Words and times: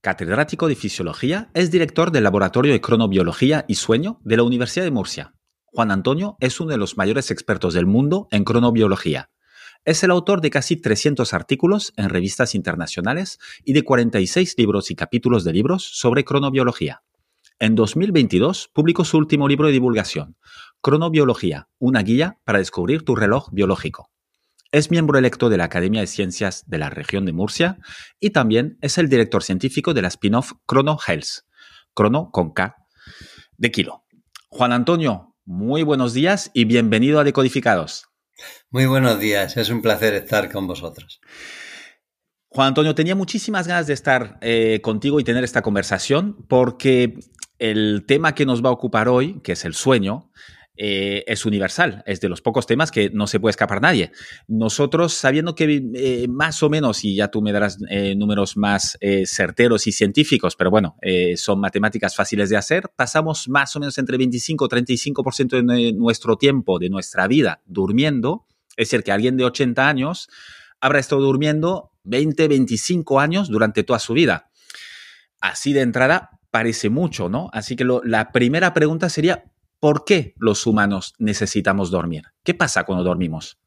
catedrático 0.00 0.68
de 0.68 0.76
Fisiología, 0.76 1.50
es 1.54 1.70
director 1.70 2.10
del 2.10 2.24
Laboratorio 2.24 2.72
de 2.72 2.80
Cronobiología 2.80 3.64
y 3.68 3.74
Sueño 3.74 4.18
de 4.24 4.36
la 4.36 4.42
Universidad 4.42 4.84
de 4.84 4.90
Murcia. 4.90 5.34
Juan 5.66 5.90
Antonio 5.90 6.36
es 6.40 6.60
uno 6.60 6.70
de 6.70 6.78
los 6.78 6.96
mayores 6.96 7.30
expertos 7.30 7.74
del 7.74 7.86
mundo 7.86 8.26
en 8.30 8.44
cronobiología. 8.44 9.30
Es 9.84 10.02
el 10.02 10.10
autor 10.10 10.40
de 10.40 10.50
casi 10.50 10.76
300 10.76 11.32
artículos 11.32 11.92
en 11.96 12.08
revistas 12.08 12.54
internacionales 12.54 13.38
y 13.64 13.72
de 13.72 13.82
46 13.82 14.54
libros 14.58 14.90
y 14.90 14.94
capítulos 14.94 15.44
de 15.44 15.52
libros 15.52 15.84
sobre 15.84 16.24
cronobiología. 16.24 17.02
En 17.58 17.74
2022 17.74 18.70
publicó 18.72 19.04
su 19.04 19.18
último 19.18 19.48
libro 19.48 19.66
de 19.66 19.72
divulgación, 19.74 20.36
Cronobiología, 20.82 21.68
una 21.78 22.02
guía 22.02 22.38
para 22.44 22.58
descubrir 22.58 23.04
tu 23.04 23.14
reloj 23.14 23.50
biológico. 23.52 24.09
Es 24.72 24.88
miembro 24.92 25.18
electo 25.18 25.48
de 25.48 25.56
la 25.56 25.64
Academia 25.64 26.00
de 26.00 26.06
Ciencias 26.06 26.62
de 26.68 26.78
la 26.78 26.90
región 26.90 27.26
de 27.26 27.32
Murcia 27.32 27.78
y 28.20 28.30
también 28.30 28.78
es 28.80 28.98
el 28.98 29.08
director 29.08 29.42
científico 29.42 29.94
de 29.94 30.02
la 30.02 30.08
spin-off 30.08 30.52
Chrono 30.70 30.96
Health, 31.04 31.44
Crono 31.92 32.30
con 32.30 32.52
K 32.52 32.76
de 33.56 33.72
kilo. 33.72 34.04
Juan 34.48 34.70
Antonio, 34.70 35.34
muy 35.44 35.82
buenos 35.82 36.14
días 36.14 36.52
y 36.54 36.66
bienvenido 36.66 37.18
a 37.18 37.24
Decodificados. 37.24 38.06
Muy 38.70 38.86
buenos 38.86 39.18
días, 39.18 39.56
es 39.56 39.70
un 39.70 39.82
placer 39.82 40.14
estar 40.14 40.52
con 40.52 40.68
vosotros. 40.68 41.20
Juan 42.46 42.68
Antonio, 42.68 42.94
tenía 42.94 43.16
muchísimas 43.16 43.66
ganas 43.66 43.88
de 43.88 43.94
estar 43.94 44.38
eh, 44.40 44.78
contigo 44.84 45.18
y 45.18 45.24
tener 45.24 45.42
esta 45.42 45.62
conversación 45.62 46.46
porque 46.48 47.18
el 47.58 48.04
tema 48.06 48.36
que 48.36 48.46
nos 48.46 48.64
va 48.64 48.68
a 48.68 48.72
ocupar 48.72 49.08
hoy, 49.08 49.40
que 49.42 49.52
es 49.52 49.64
el 49.64 49.74
sueño, 49.74 50.30
eh, 50.82 51.24
es 51.26 51.44
universal, 51.44 52.02
es 52.06 52.22
de 52.22 52.30
los 52.30 52.40
pocos 52.40 52.64
temas 52.64 52.90
que 52.90 53.10
no 53.10 53.26
se 53.26 53.38
puede 53.38 53.50
escapar 53.50 53.82
nadie. 53.82 54.12
Nosotros, 54.48 55.12
sabiendo 55.12 55.54
que 55.54 55.82
eh, 55.94 56.26
más 56.26 56.62
o 56.62 56.70
menos, 56.70 57.04
y 57.04 57.14
ya 57.14 57.28
tú 57.28 57.42
me 57.42 57.52
darás 57.52 57.76
eh, 57.90 58.14
números 58.16 58.56
más 58.56 58.96
certeros 59.26 59.86
y 59.86 59.92
científicos, 59.92 60.56
pero 60.56 60.70
bueno, 60.70 60.96
son 61.36 61.60
matemáticas 61.60 62.16
fáciles 62.16 62.48
de 62.48 62.56
hacer, 62.56 62.90
pasamos 62.96 63.46
más 63.50 63.76
o 63.76 63.80
menos 63.80 63.98
entre 63.98 64.16
25 64.16 64.64
y 64.64 64.68
35% 64.68 65.62
de 65.62 65.92
nuestro 65.92 66.36
tiempo, 66.36 66.78
de 66.78 66.88
nuestra 66.88 67.28
vida, 67.28 67.60
durmiendo. 67.66 68.46
Es 68.70 68.88
decir, 68.88 69.04
que 69.04 69.12
alguien 69.12 69.36
de 69.36 69.44
80 69.44 69.86
años 69.86 70.30
habrá 70.80 70.98
estado 70.98 71.20
durmiendo 71.20 71.90
20, 72.04 72.48
25 72.48 73.20
años 73.20 73.50
durante 73.50 73.84
toda 73.84 73.98
su 73.98 74.14
vida. 74.14 74.50
Así 75.42 75.74
de 75.74 75.82
entrada 75.82 76.40
parece 76.50 76.88
mucho, 76.88 77.28
¿no? 77.28 77.50
Así 77.52 77.76
que 77.76 77.84
la 77.84 78.32
primera 78.32 78.72
pregunta 78.72 79.10
sería, 79.10 79.44
¿Por 79.80 80.04
qué 80.04 80.34
los 80.36 80.66
humanos 80.66 81.14
necesitamos 81.18 81.90
dormir? 81.90 82.24
¿Qué 82.44 82.52
pasa 82.52 82.84
cuando 82.84 83.02
dormimos? 83.02 83.58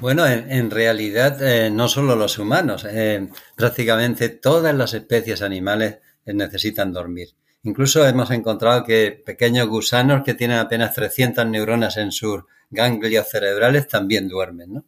Bueno, 0.00 0.26
en, 0.26 0.70
realidad 0.70 1.42
eh, 1.42 1.70
no 1.70 1.88
solo 1.88 2.16
los 2.16 2.38
humanos, 2.38 2.84
eh, 2.88 3.28
prácticamente 3.56 4.28
todas 4.28 4.74
las 4.74 4.94
especies 4.94 5.42
animales 5.42 5.98
eh, 6.24 6.34
necesitan 6.34 6.92
dormir. 6.92 7.28
Incluso 7.62 8.06
hemos 8.06 8.30
encontrado 8.30 8.84
que 8.84 9.22
pequeños 9.24 9.68
gusanos 9.68 10.22
que 10.24 10.34
tienen 10.34 10.58
apenas 10.58 10.94
300 10.94 11.46
neuronas 11.46 11.96
en 11.96 12.10
sus 12.10 12.42
ganglios 12.70 13.28
cerebrales 13.28 13.88
también 13.88 14.28
duermen. 14.28 14.84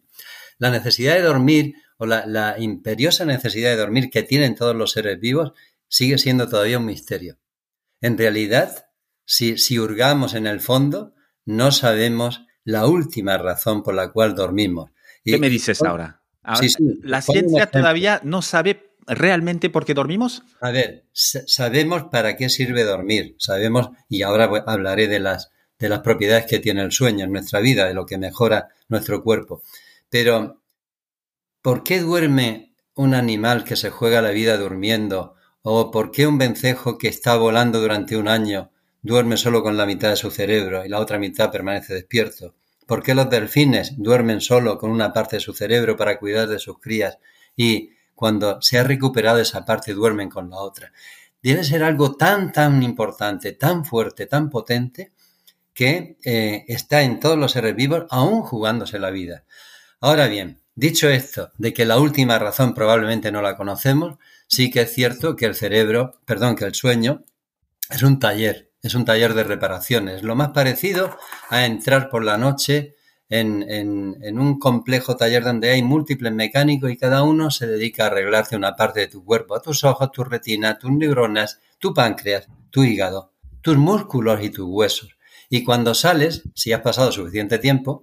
La 0.58 0.70
necesidad 0.70 1.14
de 1.14 1.22
dormir 1.22 1.74
o 1.98 2.06
la, 2.06 2.26
la 2.26 2.56
imperiosa 2.58 3.24
necesidad 3.24 3.70
de 3.70 3.76
dormir 3.76 4.10
que 4.10 4.22
tienen 4.22 4.54
todos 4.54 4.74
los 4.74 4.92
seres 4.92 5.20
vivos 5.20 5.52
sigue 5.88 6.18
siendo 6.18 6.48
todavía 6.48 6.78
un 6.78 6.86
misterio. 6.86 7.38
En 8.00 8.16
realidad, 8.16 8.86
si, 9.24 9.78
hurgamos 9.78 10.34
en 10.34 10.46
el 10.46 10.60
fondo, 10.60 11.14
no 11.44 11.72
sabemos 11.72 12.44
la 12.64 12.86
última 12.86 13.38
razón 13.38 13.82
por 13.82 13.94
la 13.94 14.12
cual 14.12 14.34
dormimos. 14.34 14.90
¿Qué 15.24 15.38
me 15.38 15.50
dices 15.50 15.82
ahora? 15.82 16.22
¿La 17.02 17.22
ciencia 17.22 17.66
todavía 17.66 18.20
no 18.24 18.42
sabe 18.42 18.94
realmente 19.06 19.70
por 19.70 19.84
qué 19.84 19.94
dormimos? 19.94 20.42
A 20.60 20.70
ver, 20.70 21.06
sabemos 21.12 22.04
para 22.10 22.36
qué 22.36 22.48
sirve 22.48 22.84
dormir, 22.84 23.36
sabemos, 23.38 23.90
y 24.08 24.22
ahora 24.22 24.50
hablaré 24.66 25.08
de 25.08 25.20
las, 25.20 25.50
de 25.78 25.88
las 25.88 26.00
propiedades 26.00 26.46
que 26.46 26.58
tiene 26.58 26.82
el 26.82 26.92
sueño 26.92 27.24
en 27.24 27.32
nuestra 27.32 27.60
vida, 27.60 27.86
de 27.86 27.94
lo 27.94 28.06
que 28.06 28.18
mejora 28.18 28.68
nuestro 28.88 29.22
cuerpo. 29.22 29.62
Pero, 30.08 30.62
¿por 31.62 31.84
qué 31.84 32.00
duerme 32.00 32.74
un 32.94 33.14
animal 33.14 33.64
que 33.64 33.76
se 33.76 33.90
juega 33.90 34.20
la 34.20 34.30
vida 34.30 34.56
durmiendo? 34.56 35.36
¿O 35.62 35.92
por 35.92 36.10
qué 36.10 36.26
un 36.26 36.38
vencejo 36.38 36.98
que 36.98 37.08
está 37.08 37.36
volando 37.36 37.80
durante 37.80 38.16
un 38.16 38.26
año 38.26 38.71
duerme 39.02 39.36
solo 39.36 39.62
con 39.62 39.76
la 39.76 39.84
mitad 39.84 40.10
de 40.10 40.16
su 40.16 40.30
cerebro 40.30 40.84
y 40.84 40.88
la 40.88 41.00
otra 41.00 41.18
mitad 41.18 41.50
permanece 41.50 41.94
despierto? 41.94 42.54
¿Por 42.86 43.02
qué 43.02 43.14
los 43.14 43.28
delfines 43.28 43.94
duermen 43.96 44.40
solo 44.40 44.78
con 44.78 44.90
una 44.90 45.12
parte 45.12 45.36
de 45.36 45.40
su 45.40 45.52
cerebro 45.52 45.96
para 45.96 46.18
cuidar 46.18 46.48
de 46.48 46.58
sus 46.58 46.78
crías 46.78 47.18
y 47.56 47.90
cuando 48.14 48.60
se 48.62 48.78
ha 48.78 48.84
recuperado 48.84 49.40
esa 49.40 49.64
parte 49.64 49.94
duermen 49.94 50.28
con 50.28 50.50
la 50.50 50.56
otra? 50.56 50.92
Debe 51.42 51.64
ser 51.64 51.82
algo 51.82 52.14
tan, 52.16 52.52
tan 52.52 52.82
importante, 52.82 53.52
tan 53.52 53.84
fuerte, 53.84 54.26
tan 54.26 54.48
potente, 54.48 55.12
que 55.74 56.18
eh, 56.24 56.64
está 56.68 57.02
en 57.02 57.18
todos 57.18 57.38
los 57.38 57.52
seres 57.52 57.74
vivos, 57.74 58.04
aún 58.10 58.42
jugándose 58.42 58.98
la 58.98 59.10
vida. 59.10 59.44
Ahora 60.00 60.26
bien, 60.26 60.60
dicho 60.74 61.08
esto, 61.08 61.50
de 61.58 61.72
que 61.72 61.84
la 61.84 61.98
última 61.98 62.38
razón 62.38 62.74
probablemente 62.74 63.32
no 63.32 63.42
la 63.42 63.56
conocemos, 63.56 64.18
sí 64.46 64.70
que 64.70 64.82
es 64.82 64.92
cierto 64.92 65.34
que 65.34 65.46
el 65.46 65.54
cerebro, 65.54 66.20
perdón, 66.24 66.56
que 66.56 66.66
el 66.66 66.74
sueño 66.74 67.24
es 67.90 68.02
un 68.02 68.18
taller 68.18 68.71
es 68.82 68.94
un 68.94 69.04
taller 69.04 69.34
de 69.34 69.44
reparaciones, 69.44 70.22
lo 70.22 70.34
más 70.34 70.50
parecido 70.50 71.16
a 71.48 71.64
entrar 71.64 72.10
por 72.10 72.24
la 72.24 72.36
noche 72.36 72.96
en, 73.28 74.38
un 74.38 74.58
complejo 74.58 75.16
taller 75.16 75.44
donde 75.44 75.70
hay 75.70 75.82
múltiples 75.82 76.32
mecánicos 76.32 76.90
y 76.90 76.98
cada 76.98 77.22
uno 77.22 77.50
se 77.50 77.66
dedica 77.66 78.04
a 78.04 78.06
arreglarte 78.08 78.56
una 78.56 78.76
parte 78.76 79.00
de 79.00 79.08
tu 79.08 79.24
cuerpo, 79.24 79.60
tus 79.62 79.84
ojos, 79.84 80.12
tu 80.12 80.22
retina, 80.24 80.78
tus 80.78 80.90
neuronas, 80.90 81.60
tu 81.78 81.94
páncreas, 81.94 82.48
tu 82.70 82.84
hígado, 82.84 83.32
tus 83.62 83.78
músculos 83.78 84.42
y 84.42 84.50
tus 84.50 84.66
huesos. 84.68 85.16
Y 85.48 85.64
cuando 85.64 85.94
sales, 85.94 86.42
si 86.54 86.72
has 86.72 86.82
pasado 86.82 87.12
suficiente 87.12 87.58
tiempo, 87.58 88.02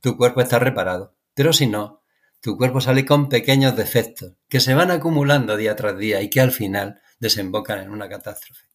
tu 0.00 0.16
cuerpo 0.16 0.40
está 0.40 0.58
reparado. 0.58 1.16
Pero 1.34 1.52
si 1.52 1.66
no, 1.66 2.02
tu 2.40 2.56
cuerpo 2.56 2.80
sale 2.80 3.04
con 3.04 3.28
pequeños 3.28 3.76
defectos 3.76 4.34
que 4.48 4.60
se 4.60 4.74
van 4.74 4.90
acumulando 4.90 5.56
día 5.56 5.74
tras 5.74 5.98
día 5.98 6.22
y 6.22 6.30
que 6.30 6.40
al 6.40 6.52
final 6.52 7.00
desembocan 7.18 7.80
en 7.80 7.90
una 7.90 8.08
catástrofe. 8.08 8.67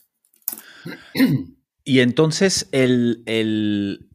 Y 1.83 1.99
entonces, 1.99 2.69
el, 2.71 3.23
el, 3.25 4.09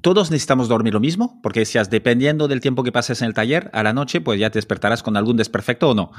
¿todos 0.00 0.30
necesitamos 0.30 0.68
dormir 0.68 0.94
lo 0.94 1.00
mismo? 1.00 1.40
Porque 1.42 1.60
decías, 1.60 1.90
dependiendo 1.90 2.48
del 2.48 2.60
tiempo 2.60 2.82
que 2.82 2.92
pases 2.92 3.20
en 3.20 3.28
el 3.28 3.34
taller, 3.34 3.70
a 3.72 3.82
la 3.82 3.92
noche, 3.92 4.20
pues 4.20 4.40
ya 4.40 4.50
te 4.50 4.58
despertarás 4.58 5.02
con 5.02 5.16
algún 5.16 5.36
desperfecto 5.36 5.90
o 5.90 5.94
no. 5.94 6.12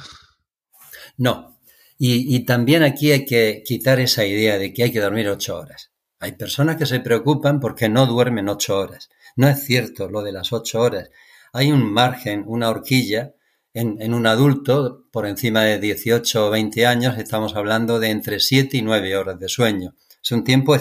No. 1.18 1.60
Y, 1.98 2.36
y 2.36 2.46
también 2.46 2.84
aquí 2.84 3.12
hay 3.12 3.26
que 3.26 3.64
quitar 3.66 4.00
esa 4.00 4.26
idea 4.26 4.58
de 4.58 4.74
que 4.74 4.84
hay 4.84 4.92
que 4.92 5.00
dormir 5.00 5.28
ocho 5.30 5.58
horas. 5.58 5.92
Hay 6.20 6.34
personas 6.34 6.78
que 6.78 6.86
se 6.86 7.00
preocupan 7.00 7.60
porque 7.60 7.90
no 7.90 8.06
duermen 8.06 8.50
ocho 8.50 8.78
horas. 8.78 9.10
No 9.36 9.48
es 9.48 9.64
cierto 9.64 10.10
lo 10.10 10.22
de 10.22 10.32
las 10.32 10.54
ocho 10.54 10.82
horas. 10.82 11.10
Hay 11.52 11.72
un 11.72 11.92
margen, 11.92 12.44
una 12.48 12.70
horquilla 12.70 13.34
en, 13.76 14.14
un 14.14 14.26
adulto, 14.26 15.06
por 15.12 15.28
encima 15.28 15.64
de 15.64 15.80
18 15.80 16.48
o 16.48 16.50
20 16.50 16.86
años, 16.86 17.18
estamos 17.18 17.58
hablando 17.58 18.00
de 18.00 18.10
entre 18.10 18.40
7 18.40 18.78
y 18.78 18.82
9 18.82 19.18
horas 19.18 19.38
de 19.38 19.50
sueño. 19.50 19.96
Es 20.24 20.32
un 20.32 20.46
tiempo 20.46 20.78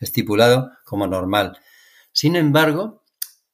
estipulado 0.00 0.70
como 0.84 1.06
normal. 1.06 1.58
Sin 2.12 2.36
embargo, 2.36 3.04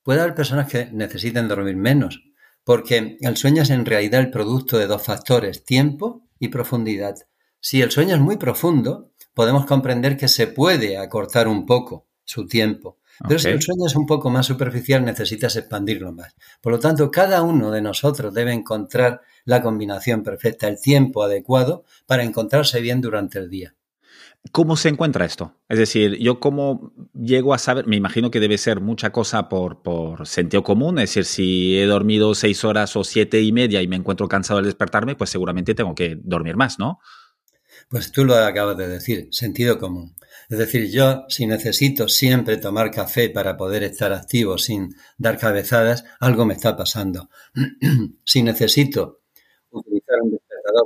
puede 0.04 0.20
haber 0.20 0.36
personas 0.36 0.68
que 0.70 0.86
necesiten 0.92 1.48
dormir 1.48 1.74
menos, 1.76 2.22
porque 2.62 3.16
el 3.20 3.36
sueño 3.36 3.62
es 3.62 3.70
en 3.70 3.84
realidad 3.84 4.20
el 4.20 4.30
producto 4.30 4.78
de 4.78 4.86
dos 4.86 5.02
factores, 5.02 5.64
tiempo 5.64 6.28
y 6.38 6.48
profundidad. 6.48 7.16
Si 7.58 7.82
el 7.82 7.90
sueño 7.90 8.14
es 8.14 8.20
muy 8.20 8.36
profundo, 8.36 9.10
podemos 9.34 9.66
comprender 9.66 10.16
que 10.16 10.28
se 10.28 10.46
puede 10.46 10.98
acortar 10.98 11.48
un 11.48 11.66
poco 11.66 12.06
su 12.24 12.46
tiempo, 12.46 13.00
pero 13.26 13.38
si 13.38 13.48
el 13.48 13.62
sueño 13.62 13.86
es 13.86 13.96
un 13.96 14.06
poco 14.06 14.30
más 14.30 14.46
superficial, 14.46 15.04
necesitas 15.04 15.56
expandirlo 15.56 16.12
más. 16.12 16.34
Por 16.60 16.72
lo 16.72 16.78
tanto, 16.78 17.10
cada 17.10 17.42
uno 17.42 17.70
de 17.70 17.82
nosotros 17.82 18.34
debe 18.34 18.52
encontrar 18.52 19.22
la 19.44 19.62
combinación 19.62 20.22
perfecta, 20.22 20.68
el 20.68 20.80
tiempo 20.80 21.22
adecuado 21.22 21.84
para 22.06 22.24
encontrarse 22.24 22.80
bien 22.80 23.00
durante 23.00 23.38
el 23.38 23.48
día. 23.48 23.74
¿Cómo 24.52 24.76
se 24.76 24.88
encuentra 24.88 25.24
esto? 25.24 25.54
Es 25.68 25.78
decir, 25.78 26.18
yo 26.18 26.38
cómo 26.40 26.92
llego 27.14 27.52
a 27.52 27.58
saber, 27.58 27.86
me 27.86 27.96
imagino 27.96 28.30
que 28.30 28.40
debe 28.40 28.58
ser 28.58 28.80
mucha 28.80 29.10
cosa 29.10 29.48
por, 29.48 29.82
por 29.82 30.26
sentido 30.26 30.62
común, 30.62 30.98
es 30.98 31.10
decir, 31.10 31.24
si 31.24 31.78
he 31.78 31.86
dormido 31.86 32.34
seis 32.34 32.64
horas 32.64 32.94
o 32.96 33.04
siete 33.04 33.42
y 33.42 33.52
media 33.52 33.82
y 33.82 33.88
me 33.88 33.96
encuentro 33.96 34.28
cansado 34.28 34.58
al 34.58 34.64
despertarme, 34.64 35.16
pues 35.16 35.30
seguramente 35.30 35.74
tengo 35.74 35.94
que 35.94 36.18
dormir 36.22 36.56
más, 36.56 36.78
¿no? 36.78 37.00
Pues 37.88 38.12
tú 38.12 38.24
lo 38.24 38.34
acabas 38.36 38.76
de 38.76 38.88
decir, 38.88 39.28
sentido 39.30 39.78
común. 39.78 40.14
Es 40.48 40.58
decir, 40.58 40.90
yo 40.90 41.24
si 41.28 41.46
necesito 41.46 42.08
siempre 42.08 42.56
tomar 42.56 42.90
café 42.90 43.30
para 43.30 43.56
poder 43.56 43.82
estar 43.82 44.12
activo 44.12 44.58
sin 44.58 44.94
dar 45.18 45.38
cabezadas, 45.38 46.04
algo 46.20 46.44
me 46.44 46.54
está 46.54 46.76
pasando. 46.76 47.28
si 48.24 48.42
necesito 48.42 49.22
utilizar 49.70 50.20
un 50.22 50.30
despertador 50.30 50.84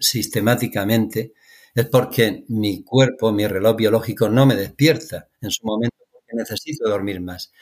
sistemáticamente, 0.00 1.32
es 1.74 1.86
porque 1.86 2.44
mi 2.48 2.82
cuerpo, 2.82 3.30
mi 3.30 3.46
reloj 3.46 3.76
biológico 3.76 4.28
no 4.28 4.46
me 4.46 4.56
despierta 4.56 5.28
en 5.40 5.50
su 5.50 5.64
momento 5.64 5.96
porque 6.10 6.34
necesito 6.34 6.88
dormir 6.88 7.20
más. 7.20 7.52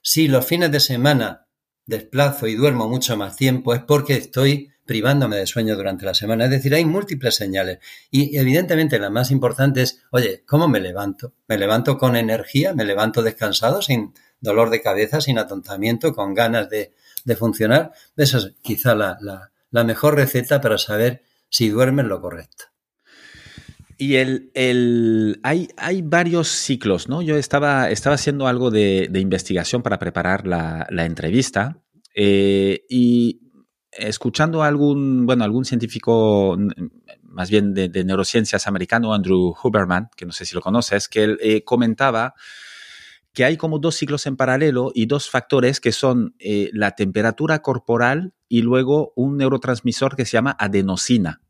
Si 0.00 0.26
los 0.26 0.46
fines 0.46 0.72
de 0.72 0.80
semana 0.80 1.46
desplazo 1.84 2.46
y 2.46 2.54
duermo 2.54 2.88
mucho 2.88 3.16
más 3.16 3.36
tiempo, 3.36 3.74
es 3.74 3.82
porque 3.82 4.14
estoy 4.14 4.70
privándome 4.88 5.36
de 5.36 5.46
sueño 5.46 5.76
durante 5.76 6.06
la 6.06 6.14
semana. 6.14 6.46
Es 6.46 6.50
decir, 6.50 6.74
hay 6.74 6.86
múltiples 6.86 7.34
señales. 7.34 7.78
Y 8.10 8.38
evidentemente 8.38 8.98
la 8.98 9.10
más 9.10 9.30
importante 9.30 9.82
es, 9.82 10.02
oye, 10.10 10.44
¿cómo 10.46 10.66
me 10.66 10.80
levanto? 10.80 11.34
¿Me 11.46 11.58
levanto 11.58 11.98
con 11.98 12.16
energía? 12.16 12.72
¿Me 12.72 12.86
levanto 12.86 13.22
descansado, 13.22 13.82
sin 13.82 14.14
dolor 14.40 14.70
de 14.70 14.80
cabeza, 14.80 15.20
sin 15.20 15.38
atontamiento, 15.38 16.14
con 16.14 16.32
ganas 16.32 16.70
de, 16.70 16.94
funcionar? 17.36 17.92
Esa 18.16 18.38
es 18.38 18.54
quizá 18.62 18.94
la, 18.94 19.18
la, 19.70 19.84
mejor 19.84 20.14
receta 20.14 20.62
para 20.62 20.78
saber 20.78 21.22
si 21.50 21.68
duermes 21.68 22.06
lo 22.06 22.22
correcto. 22.22 22.64
Y 23.98 24.14
el, 24.14 24.50
el, 24.54 25.38
hay, 25.42 25.68
hay, 25.76 26.00
varios 26.00 26.48
ciclos, 26.48 27.10
¿no? 27.10 27.20
Yo 27.20 27.36
estaba, 27.36 27.90
estaba 27.90 28.14
haciendo 28.14 28.46
algo 28.46 28.70
de, 28.70 29.10
investigación 29.12 29.82
para 29.82 29.98
preparar 29.98 30.46
la, 30.46 30.86
la 30.88 31.04
entrevista 31.04 31.82
eh, 32.14 32.86
y 32.88 33.47
escuchando 33.92 34.62
a 34.62 34.66
algún, 34.66 35.26
bueno, 35.26 35.44
algún 35.44 35.64
científico 35.64 36.56
más 37.22 37.50
bien 37.50 37.74
de, 37.74 38.04
neurociencias 38.04 38.66
americano, 38.66 39.14
Andrew 39.14 39.54
Huberman, 39.62 40.10
que 40.16 40.26
no 40.26 40.32
sé 40.32 40.44
si 40.44 40.54
lo 40.54 40.60
conoces, 40.60 41.08
que 41.08 41.24
él 41.24 41.38
eh, 41.40 41.62
comentaba 41.62 42.34
que 43.32 43.44
hay 43.44 43.56
como 43.56 43.78
dos 43.78 43.94
ciclos 43.94 44.26
en 44.26 44.36
paralelo 44.36 44.90
y 44.94 45.06
dos 45.06 45.30
factores 45.30 45.80
que 45.80 45.92
son 45.92 46.34
eh, 46.40 46.70
la 46.72 46.92
temperatura 46.92 47.60
corporal 47.60 48.32
y 48.48 48.62
luego 48.62 49.12
un 49.14 49.36
neurotransmisor 49.36 50.16
que 50.16 50.24
se 50.24 50.32
llama 50.32 50.56
adenosina. 50.58 51.40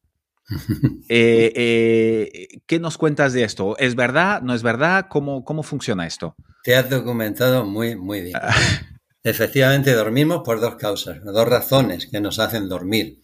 Eh, 1.11 2.49
¿Qué 2.67 2.79
nos 2.81 2.99
cuentas 2.99 3.33
de 3.33 3.45
esto? 3.45 3.77
¿Es 3.79 3.95
verdad? 3.95 4.43
¿No 4.43 4.55
es 4.55 4.63
verdad? 4.63 5.07
¿Cómo, 5.09 5.45
cómo 5.45 5.63
funciona 5.63 6.07
esto? 6.07 6.37
Te 6.63 6.75
has 6.75 6.89
documentado 6.89 7.65
muy, 7.65 7.97
muy 7.97 8.23
bien. 8.23 8.39
Efectivamente, 9.25 9.93
dormimos 9.93 10.43
por 10.45 10.61
dos 10.61 10.77
causas, 10.77 11.23
dos 11.25 11.49
razones 11.49 12.07
que 12.07 12.21
nos 12.21 12.39
hacen 12.39 12.69
dormir. 12.69 13.23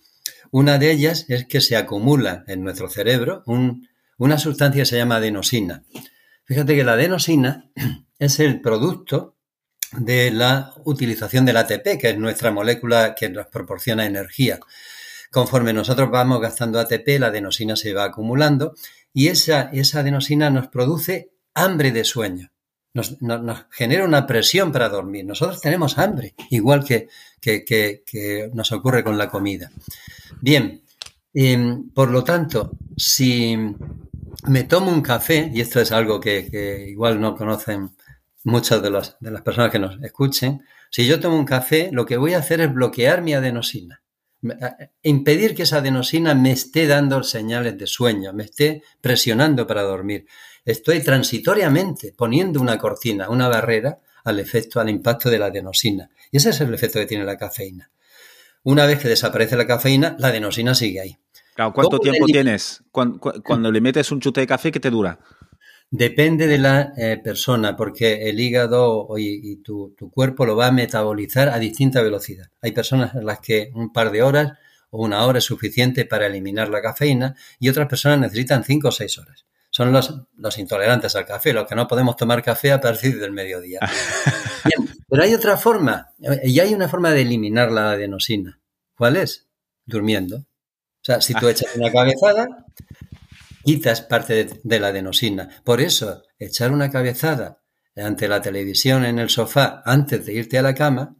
Una 0.50 0.78
de 0.78 0.90
ellas 0.90 1.26
es 1.28 1.46
que 1.46 1.60
se 1.60 1.76
acumula 1.76 2.44
en 2.46 2.64
nuestro 2.64 2.88
cerebro 2.88 3.44
una 4.18 4.38
sustancia 4.38 4.82
que 4.82 4.86
se 4.86 4.96
llama 4.96 5.16
adenosina. 5.16 5.84
Fíjate 6.44 6.74
que 6.74 6.84
la 6.84 6.92
adenosina 6.94 7.70
es 8.18 8.40
el 8.40 8.60
producto 8.60 9.36
de 9.92 10.32
la 10.32 10.74
utilización 10.84 11.44
del 11.44 11.58
ATP, 11.58 11.98
que 12.00 12.10
es 12.10 12.18
nuestra 12.18 12.50
molécula 12.50 13.14
que 13.14 13.30
nos 13.30 13.46
proporciona 13.46 14.06
energía. 14.06 14.58
Conforme 15.30 15.72
nosotros 15.72 16.10
vamos 16.10 16.40
gastando 16.40 16.80
ATP, 16.80 17.18
la 17.18 17.28
adenosina 17.28 17.76
se 17.76 17.94
va 17.94 18.04
acumulando 18.04 18.74
y 19.12 19.28
esa, 19.28 19.70
esa 19.72 20.00
adenosina 20.00 20.50
nos 20.50 20.68
produce 20.68 21.30
hambre 21.54 21.92
de 21.92 22.04
sueño 22.04 22.53
nos, 22.94 23.16
genera 23.70 24.04
una 24.04 24.26
presión 24.26 24.72
para 24.72 24.88
dormir. 24.88 25.24
Nosotros 25.24 25.60
tenemos 25.60 25.98
hambre, 25.98 26.34
igual 26.50 26.84
que, 26.84 27.08
que, 27.40 28.50
nos 28.54 28.72
ocurre 28.72 29.04
con 29.04 29.18
la 29.18 29.28
comida. 29.28 29.70
Bien, 30.40 30.82
em, 31.34 31.90
por 31.90 32.10
lo 32.10 32.22
tanto, 32.22 32.72
si 32.96 33.56
me 34.46 34.62
tomo 34.64 34.90
un 34.90 35.02
café, 35.02 35.50
y 35.52 35.60
esto 35.60 35.80
es 35.80 35.92
algo 35.92 36.20
que, 36.20 36.86
igual 36.88 37.20
no 37.20 37.36
conocen 37.36 37.90
muchas 38.44 38.80
de, 38.82 38.90
de 39.20 39.30
las 39.30 39.42
personas 39.42 39.70
que 39.70 39.78
nos 39.78 40.02
escuchen, 40.02 40.62
si 40.90 41.06
yo 41.06 41.18
tomo 41.18 41.36
un 41.36 41.44
café, 41.44 41.90
lo 41.92 42.06
que 42.06 42.16
voy 42.16 42.34
a 42.34 42.38
hacer 42.38 42.60
es 42.60 42.72
bloquear 42.72 43.22
mi 43.22 43.34
adenosina 43.34 44.00
impedir 45.02 45.54
que 45.54 45.62
esa 45.62 45.78
adenosina 45.78 46.34
me 46.34 46.52
esté 46.52 46.86
dando 46.86 47.22
señales 47.22 47.78
de 47.78 47.86
sueño, 47.86 48.32
me 48.32 48.44
esté 48.44 48.82
presionando 49.00 49.66
para 49.66 49.82
dormir 49.82 50.26
estoy 50.64 51.00
transitoriamente 51.00 52.12
poniendo 52.16 52.60
una 52.60 52.78
cortina, 52.78 53.28
una 53.28 53.48
barrera 53.48 53.98
al 54.24 54.40
efecto, 54.40 54.80
al 54.80 54.88
impacto 54.88 55.30
de 55.30 55.38
la 55.38 55.46
adenosina. 55.46 56.10
Y 56.30 56.38
ese 56.38 56.50
es 56.50 56.60
el 56.60 56.72
efecto 56.72 56.98
que 56.98 57.06
tiene 57.06 57.24
la 57.24 57.36
cafeína. 57.36 57.90
Una 58.62 58.86
vez 58.86 58.98
que 58.98 59.08
desaparece 59.08 59.56
la 59.56 59.66
cafeína, 59.66 60.16
la 60.18 60.28
adenosina 60.28 60.74
sigue 60.74 61.00
ahí. 61.00 61.18
¿Cuánto 61.54 61.98
tiempo 61.98 62.24
tienes 62.26 62.82
cuando, 62.90 63.70
le 63.70 63.80
metes 63.80 64.10
un 64.10 64.20
chute 64.20 64.40
de 64.40 64.46
café 64.46 64.72
que 64.72 64.80
te 64.80 64.90
dura? 64.90 65.20
Depende 65.90 66.48
de 66.48 66.58
la 66.58 66.92
eh, 66.96 67.20
persona, 67.22 67.76
porque 67.76 68.28
el 68.28 68.40
hígado 68.40 69.06
y, 69.16 69.56
tu, 69.56 69.94
tu, 69.96 70.10
cuerpo 70.10 70.46
lo 70.46 70.56
va 70.56 70.68
a 70.68 70.72
metabolizar 70.72 71.50
a 71.50 71.58
distinta 71.58 72.02
velocidad. 72.02 72.46
Hay 72.62 72.72
personas 72.72 73.14
en 73.14 73.26
las 73.26 73.38
que 73.38 73.70
un 73.74 73.92
par 73.92 74.10
de 74.10 74.22
horas 74.22 74.54
o 74.90 75.04
una 75.04 75.24
hora 75.24 75.38
es 75.38 75.44
suficiente 75.44 76.06
para 76.06 76.26
eliminar 76.26 76.70
la 76.70 76.82
cafeína 76.82 77.36
y 77.60 77.68
otras 77.68 77.86
personas 77.86 78.18
necesitan 78.18 78.64
cinco 78.64 78.88
o 78.88 78.92
seis 78.92 79.18
horas 79.18 79.44
son 79.74 79.90
los, 79.90 80.14
los, 80.36 80.56
intolerantes 80.58 81.16
al 81.16 81.26
café, 81.26 81.52
los 81.52 81.66
que 81.66 81.74
no 81.74 81.88
podemos 81.88 82.14
tomar 82.14 82.44
café 82.44 82.70
a 82.70 82.80
partir 82.80 83.18
del 83.18 83.32
mediodía. 83.32 83.80
pero 85.08 85.24
hay 85.24 85.34
otra 85.34 85.56
forma, 85.56 86.12
y 86.44 86.60
hay 86.60 86.72
una 86.72 86.88
forma 86.88 87.10
de 87.10 87.22
eliminar 87.22 87.72
la 87.72 87.90
adenosina. 87.90 88.60
¿Cuál 88.96 89.16
es? 89.16 89.48
Durmiendo. 89.84 90.36
O 90.36 91.02
sea, 91.02 91.20
si 91.20 91.34
tú 91.34 91.48
echas 91.48 91.74
una 91.74 91.90
cabezada, 91.90 92.66
quitas 93.64 94.00
parte 94.02 94.44
de, 94.44 94.60
de 94.62 94.78
la 94.78 94.88
adenosina. 94.88 95.48
Por 95.64 95.80
eso, 95.80 96.22
echar 96.38 96.70
una 96.70 96.88
cabezada 96.88 97.60
ante 97.96 98.28
la 98.28 98.40
televisión 98.40 99.04
en 99.04 99.18
el 99.18 99.28
sofá 99.28 99.82
antes 99.84 100.24
de 100.24 100.34
irte 100.34 100.56
a 100.56 100.62
la 100.62 100.76
cama, 100.76 101.16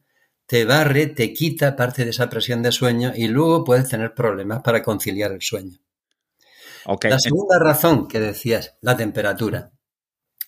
te 0.46 0.64
barre, 0.64 1.08
te 1.08 1.32
quita 1.32 1.74
parte 1.74 2.04
de 2.04 2.10
esa 2.10 2.30
presión 2.30 2.62
de 2.62 2.70
sueño 2.70 3.12
y 3.16 3.26
luego 3.26 3.64
puedes 3.64 3.88
tener 3.88 4.14
problemas 4.14 4.62
para 4.62 4.80
conciliar 4.80 5.32
el 5.32 5.42
sueño. 5.42 5.80
La 6.86 7.18
segunda 7.18 7.58
razón 7.58 8.08
que 8.08 8.20
decías, 8.20 8.76
la 8.80 8.96
temperatura. 8.96 9.72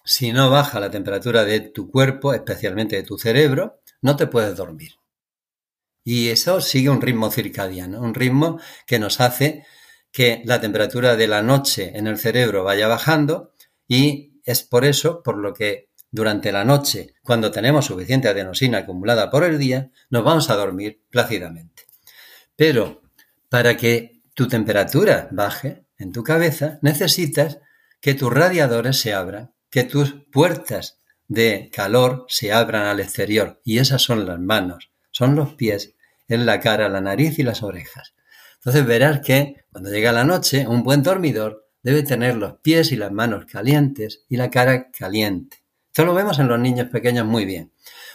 Si 0.05 0.33
no 0.33 0.51
baja 0.51 0.81
la 0.81 0.91
temperatura 0.91 1.45
de 1.45 1.61
tu 1.61 1.91
cuerpo, 1.91 2.35
especialmente 2.35 2.97
de 2.97 3.03
tu 3.03 3.19
cerebro, 3.19 3.81
no 4.03 4.17
te 4.17 4.27
puedes 4.27 4.57
dormir. 4.57 4.93
Y 6.05 6.29
eso 6.29 6.61
sigue 6.61 6.91
un 6.91 7.01
ritmo 7.01 7.31
circadiano, 7.31 8.01
un 8.01 8.15
ritmo 8.15 8.61
que 8.87 8.99
nos 8.99 9.21
hace 9.21 9.67
que 10.13 10.43
la 10.45 10.61
temperatura 10.61 11.17
de 11.17 11.27
la 11.27 11.43
noche 11.43 11.93
en 11.95 12.07
el 12.07 12.19
cerebro 12.19 12.63
vaya 12.63 12.87
bajando 12.87 13.53
y 13.89 14.41
es 14.45 14.63
por 14.63 14.85
eso 14.85 15.23
por 15.23 15.37
lo 15.37 15.53
que 15.53 15.91
durante 16.11 16.53
la 16.53 16.65
noche, 16.65 17.15
cuando 17.23 17.51
tenemos 17.51 17.87
suficiente 17.87 18.29
adenosina 18.29 18.79
acumulada 18.79 19.29
por 19.31 19.43
el 19.43 19.59
día, 19.59 19.91
nos 20.09 20.25
vamos 20.25 20.49
a 20.49 20.55
dormir 20.55 21.03
plácidamente. 21.11 21.85
Pero 22.55 23.03
para 23.49 23.77
que 23.77 24.23
tu 24.33 24.47
temperatura 24.47 25.29
baje, 25.33 25.86
en 25.99 26.13
tu 26.13 26.23
cabeza, 26.23 26.79
necesitas 26.83 27.59
que 28.01 28.15
tus 28.15 28.33
radiadores 28.33 28.99
se 28.99 29.15
abran, 29.15 29.55
que 29.71 29.85
tus 29.85 30.15
puertas 30.31 31.01
de 31.29 31.71
calor 31.73 32.27
se 32.29 32.53
abran 32.53 32.85
al 32.85 33.01
exterior. 33.01 33.61
Y 33.65 33.79
esas 33.79 34.03
son 34.03 34.27
las 34.27 34.39
manos, 34.39 34.91
son 35.11 35.35
los 35.35 35.55
pies, 35.55 35.95
en 36.29 36.47
la 36.47 36.61
cara, 36.61 36.89
la 36.89 37.01
nariz 37.01 37.39
y 37.39 37.43
las 37.43 37.63
orejas. 37.63 38.15
Entonces 38.57 38.87
verás 38.87 39.21
que 39.21 39.65
cuando 39.71 39.91
llega 39.91 40.13
la 40.13 40.25
noche, 40.25 40.67
un 40.67 40.83
buen 40.83 41.03
dormidor 41.03 41.69
debe 41.83 42.03
tener 42.03 42.37
los 42.37 42.55
pies 42.61 42.91
y 42.91 42.97
las 42.97 43.13
manos 43.13 43.47
calientes 43.47 44.25
y 44.29 44.37
la 44.37 44.51
cara 44.51 44.91
caliente. 44.91 45.59
Esto 45.87 46.05
lo 46.05 46.15
vemos 46.15 46.39
en 46.39 46.49
los 46.49 46.59
niños 46.59 46.89
pequeños 46.89 47.27
muy 47.27 47.45
bien. 47.45 47.73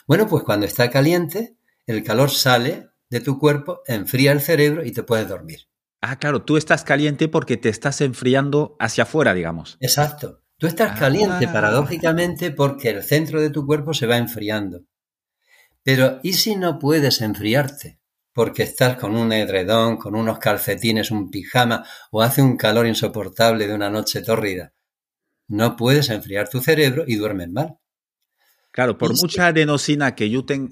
Bueno, 0.07 0.27
pues 0.27 0.43
cuando 0.43 0.65
está 0.65 0.89
caliente, 0.89 1.55
el 1.87 2.03
calor 2.03 2.29
sale 2.29 2.89
de 3.09 3.21
tu 3.21 3.39
cuerpo, 3.39 3.81
enfría 3.87 4.33
el 4.33 4.41
cerebro 4.41 4.85
y 4.85 4.91
te 4.91 5.03
puedes 5.03 5.27
dormir. 5.27 5.70
Ah, 6.01 6.17
claro, 6.17 6.43
tú 6.43 6.57
estás 6.57 6.83
caliente 6.83 7.27
porque 7.27 7.57
te 7.57 7.69
estás 7.69 8.01
enfriando 8.01 8.75
hacia 8.79 9.03
afuera, 9.03 9.35
digamos. 9.35 9.77
Exacto. 9.79 10.41
Tú 10.57 10.67
estás 10.67 10.99
caliente 10.99 11.45
ah. 11.47 11.53
paradójicamente 11.53 12.51
porque 12.51 12.89
el 12.89 13.03
centro 13.03 13.39
de 13.39 13.51
tu 13.51 13.65
cuerpo 13.65 13.93
se 13.93 14.07
va 14.07 14.17
enfriando. 14.17 14.81
Pero 15.83 16.19
¿y 16.23 16.33
si 16.33 16.55
no 16.55 16.79
puedes 16.79 17.21
enfriarte? 17.21 17.99
Porque 18.33 18.63
estás 18.63 18.97
con 18.97 19.15
un 19.15 19.31
edredón, 19.31 19.97
con 19.97 20.15
unos 20.15 20.39
calcetines, 20.39 21.11
un 21.11 21.29
pijama 21.29 21.85
o 22.11 22.21
hace 22.21 22.41
un 22.41 22.57
calor 22.57 22.87
insoportable 22.87 23.67
de 23.67 23.73
una 23.73 23.89
noche 23.89 24.21
tórrida. 24.21 24.73
No 25.47 25.75
puedes 25.75 26.09
enfriar 26.09 26.47
tu 26.47 26.61
cerebro 26.61 27.03
y 27.05 27.15
duermes 27.15 27.49
mal. 27.49 27.77
Claro, 28.71 28.97
por 28.97 29.13
mucha 29.17 29.47
adenosina 29.47 30.15
que, 30.15 30.31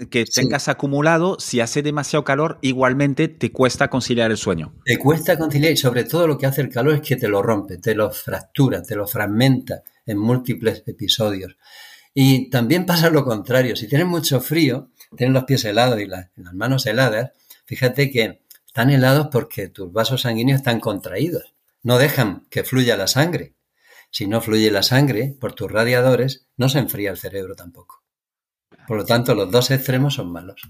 que 0.09 0.25
tengas 0.25 0.69
acumulado, 0.69 1.37
si 1.39 1.59
hace 1.59 1.81
demasiado 1.81 2.23
calor, 2.23 2.57
igualmente 2.61 3.27
te 3.27 3.51
cuesta 3.51 3.89
conciliar 3.89 4.31
el 4.31 4.37
sueño. 4.37 4.73
Te 4.85 4.97
cuesta 4.97 5.37
conciliar 5.37 5.73
y 5.73 5.77
sobre 5.77 6.05
todo 6.05 6.25
lo 6.25 6.37
que 6.37 6.45
hace 6.45 6.61
el 6.61 6.69
calor 6.69 6.95
es 6.95 7.01
que 7.01 7.17
te 7.17 7.27
lo 7.27 7.41
rompe, 7.41 7.77
te 7.77 7.95
lo 7.95 8.09
fractura, 8.09 8.81
te 8.81 8.95
lo 8.95 9.05
fragmenta 9.05 9.83
en 10.05 10.17
múltiples 10.17 10.83
episodios. 10.87 11.57
Y 12.13 12.49
también 12.49 12.85
pasa 12.85 13.09
lo 13.09 13.25
contrario, 13.25 13.75
si 13.75 13.87
tienes 13.87 14.07
mucho 14.07 14.39
frío, 14.39 14.91
tienes 15.17 15.33
los 15.33 15.43
pies 15.43 15.65
helados 15.65 15.99
y 15.99 16.05
las, 16.05 16.29
las 16.37 16.53
manos 16.53 16.85
heladas, 16.85 17.31
fíjate 17.65 18.11
que 18.11 18.43
están 18.65 18.91
helados 18.91 19.27
porque 19.29 19.67
tus 19.67 19.91
vasos 19.91 20.21
sanguíneos 20.21 20.59
están 20.59 20.79
contraídos. 20.79 21.53
no 21.83 21.97
dejan 21.97 22.45
que 22.49 22.63
fluya 22.63 22.95
la 22.95 23.07
sangre. 23.07 23.55
Si 24.11 24.27
no 24.27 24.41
fluye 24.41 24.71
la 24.71 24.83
sangre 24.83 25.35
por 25.39 25.53
tus 25.53 25.71
radiadores, 25.71 26.47
no 26.57 26.69
se 26.69 26.79
enfría 26.79 27.11
el 27.11 27.17
cerebro 27.17 27.55
tampoco. 27.55 28.03
Por 28.87 28.97
lo 28.97 29.05
tanto, 29.05 29.35
los 29.35 29.51
dos 29.51 29.71
extremos 29.71 30.15
son 30.15 30.31
malos. 30.31 30.61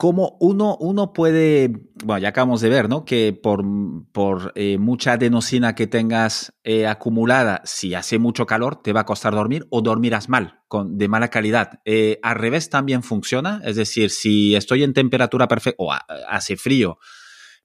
¿Cómo 0.00 0.36
uno, 0.38 0.76
uno 0.78 1.12
puede, 1.12 1.72
bueno, 2.04 2.20
ya 2.20 2.28
acabamos 2.28 2.60
de 2.60 2.68
ver, 2.68 2.88
¿no? 2.88 3.04
Que 3.04 3.32
por, 3.32 3.64
por 4.12 4.52
eh, 4.54 4.78
mucha 4.78 5.14
adenosina 5.14 5.74
que 5.74 5.88
tengas 5.88 6.54
eh, 6.62 6.86
acumulada, 6.86 7.62
si 7.64 7.94
hace 7.94 8.20
mucho 8.20 8.46
calor, 8.46 8.80
te 8.80 8.92
va 8.92 9.00
a 9.00 9.06
costar 9.06 9.34
dormir 9.34 9.66
o 9.70 9.82
dormirás 9.82 10.28
mal, 10.28 10.60
con, 10.68 10.98
de 10.98 11.08
mala 11.08 11.30
calidad. 11.30 11.80
Eh, 11.84 12.20
al 12.22 12.36
revés 12.36 12.70
también 12.70 13.02
funciona, 13.02 13.60
es 13.64 13.74
decir, 13.74 14.10
si 14.10 14.54
estoy 14.54 14.84
en 14.84 14.92
temperatura 14.94 15.48
perfecta 15.48 15.82
o 15.82 15.92
hace 16.28 16.56
frío, 16.56 16.98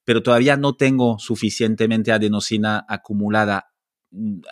pero 0.04 0.24
todavía 0.24 0.58
no 0.58 0.76
tengo 0.76 1.20
suficientemente 1.20 2.12
adenosina 2.12 2.84
acumulada, 2.90 3.73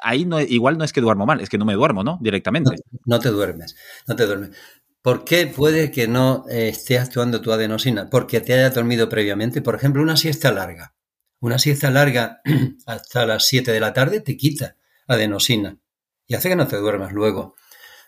ahí 0.01 0.25
no, 0.25 0.39
igual 0.39 0.77
no 0.77 0.84
es 0.84 0.94
que 0.94 1.01
duermo 1.01 1.25
mal, 1.25 1.41
es 1.41 1.50
que 1.50 1.58
no 1.58 1.65
me 1.65 1.74
duermo, 1.74 2.03
¿no? 2.03 2.18
Directamente. 2.22 2.75
No, 3.06 3.20
te 3.20 3.30
duermes, 3.30 3.75
no 4.08 4.15
te 4.15 4.25
duermes. 4.25 4.51
¿Por 5.01 5.24
qué 5.24 5.48
puede 5.48 5.91
que 5.91 6.08
no 6.08 6.46
eh, 6.50 6.70
esté 6.70 7.00
actuando 7.00 7.41
tu 7.41 7.51
adenosina? 7.51 8.10
Porque 8.10 8.39
te 8.39 8.53
haya 8.53 8.70
dormido 8.70 9.10
previamente. 9.10 9.62
Por 9.62 9.75
ejemplo, 9.75 10.01
una 10.01 10.18
siesta 10.18 10.51
larga. 10.51 10.94
Una 11.39 11.58
siesta 11.58 11.89
larga 11.89 12.41
hasta 12.86 13.25
las 13.25 13.46
7 13.46 13.72
de 13.72 13.80
la 13.80 13.94
tarde 13.94 14.22
te 14.22 14.38
quita 14.38 14.75
adenosina 15.08 15.77
y 16.27 16.36
hace 16.36 16.50
que 16.50 16.56
no 16.56 16.68
te 16.68 16.77
duermas 16.77 17.12
luego. 17.12 17.56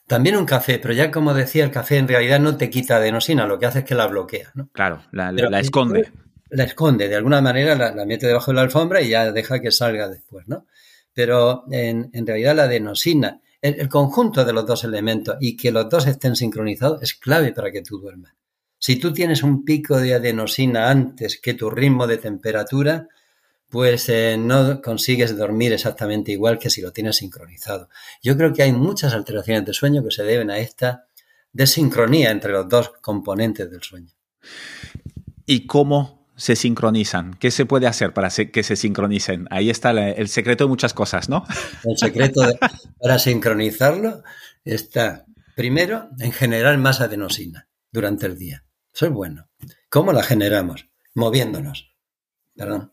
También 0.07 0.37
un 0.37 0.45
café, 0.45 0.79
pero 0.79 0.93
ya 0.93 1.11
como 1.11 1.33
decía, 1.33 1.63
el 1.63 1.71
café 1.71 1.97
en 1.97 2.07
realidad 2.07 2.39
no 2.39 2.57
te 2.57 2.69
quita 2.69 2.97
adenosina, 2.97 3.45
lo 3.45 3.59
que 3.59 3.65
hace 3.65 3.79
es 3.79 3.85
que 3.85 3.95
la 3.95 4.07
bloquea. 4.07 4.51
¿no? 4.53 4.69
Claro, 4.71 5.03
la, 5.11 5.29
esconde. 5.59 6.11
La 6.49 6.63
esconde, 6.63 7.09
de 7.09 7.15
alguna 7.15 7.41
manera 7.41 7.75
la, 7.75 7.93
la, 7.93 8.05
mete 8.05 8.27
debajo 8.27 8.51
de 8.51 8.55
la 8.55 8.61
alfombra 8.61 9.01
y 9.01 9.09
ya 9.09 9.31
deja 9.31 9.59
que 9.59 9.71
salga 9.71 10.07
después, 10.07 10.47
¿no? 10.47 10.67
Pero 11.13 11.65
en, 11.71 12.09
en 12.13 12.25
realidad 12.25 12.55
la 12.55 12.63
adenosina 12.63 13.41
el, 13.63 13.87
conjunto 13.87 14.43
de 14.43 14.53
los 14.53 14.65
dos 14.65 14.83
elementos 14.83 15.37
y 15.39 15.55
que 15.55 15.71
los 15.71 15.89
dos 15.89 16.05
estén 16.05 16.35
sincronizados 16.35 17.01
es 17.01 17.13
clave 17.13 17.53
para 17.53 17.71
que 17.71 17.81
tú 17.81 17.97
duermas. 17.97 18.33
Si 18.77 18.97
tú 18.97 19.13
tienes 19.13 19.41
un 19.41 19.63
pico 19.63 19.97
de 19.97 20.13
adenosina 20.13 20.89
antes 20.89 21.39
que 21.39 21.53
tu 21.53 21.69
ritmo 21.69 22.05
de 22.05 22.17
temperatura, 22.17 23.07
pues 23.69 24.09
eh, 24.09 24.35
no 24.37 24.81
consigues 24.81 25.37
dormir 25.37 25.71
exactamente 25.71 26.33
igual 26.33 26.59
que 26.59 26.69
si 26.69 26.81
lo 26.81 26.91
tienes 26.91 27.15
sincronizado. 27.15 27.87
Yo 28.21 28.35
creo 28.35 28.51
que 28.51 28.63
hay 28.63 28.73
muchas 28.73 29.13
alteraciones 29.13 29.65
de 29.65 29.73
sueño 29.73 30.03
que 30.03 30.11
se 30.11 30.23
deben 30.23 30.51
a 30.51 30.57
esta 30.57 31.07
desincronía 31.53 32.31
entre 32.31 32.51
los 32.51 32.67
dos 32.67 32.91
componentes 33.01 33.71
del 33.71 33.81
sueño. 33.81 34.11
¿Y 35.45 35.65
cómo 35.65 36.22
se 36.43 36.57
sincronizan? 36.57 37.35
¿Qué 37.35 37.51
se 37.51 37.65
puede 37.65 37.87
hacer 37.87 38.13
para 38.13 38.29
que 38.29 38.63
se 38.63 38.75
sincronicen? 38.75 39.47
Ahí 39.49 39.69
está 39.69 39.91
el 39.91 40.27
secreto 40.27 40.65
de 40.65 40.67
muchas 40.67 40.93
cosas, 40.93 41.29
¿no? 41.29 41.45
El 41.85 41.97
secreto 41.97 42.41
para 42.99 43.17
sincronizarlo 43.17 44.23
está, 44.65 45.25
primero, 45.55 46.09
en 46.19 46.33
generar 46.33 46.77
más 46.79 46.99
adenosina 46.99 47.69
durante 47.93 48.25
el 48.25 48.37
día. 48.37 48.65
Eso 48.93 49.05
es 49.05 49.13
bueno. 49.13 49.47
¿Cómo 49.89 50.11
la 50.11 50.21
generamos? 50.21 50.89
Moviéndonos. 51.15 51.95
Perdón. 52.57 52.92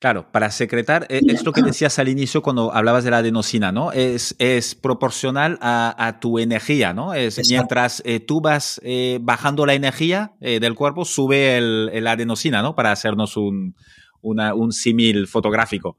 Claro, 0.00 0.30
para 0.30 0.52
secretar, 0.52 1.06
eh, 1.08 1.20
es 1.26 1.44
lo 1.44 1.52
que 1.52 1.60
decías 1.60 1.98
al 1.98 2.08
inicio 2.08 2.40
cuando 2.40 2.72
hablabas 2.72 3.02
de 3.02 3.10
la 3.10 3.18
adenosina, 3.18 3.72
¿no? 3.72 3.90
Es, 3.90 4.36
es 4.38 4.76
proporcional 4.76 5.58
a, 5.60 6.18
tu 6.20 6.38
energía, 6.38 6.92
¿no? 6.94 7.14
Es, 7.14 7.40
mientras 7.48 8.00
eh, 8.04 8.20
tú 8.20 8.40
vas 8.40 8.80
eh, 8.84 9.18
bajando 9.20 9.66
la 9.66 9.74
energía 9.74 10.34
del 10.40 10.76
cuerpo, 10.76 11.04
sube 11.04 11.58
el, 11.58 12.06
adenosina, 12.06 12.62
¿no? 12.62 12.76
Para 12.76 12.92
hacernos 12.92 13.36
un, 13.36 13.74
un 14.22 14.72
símil 14.72 15.26
fotográfico. 15.26 15.96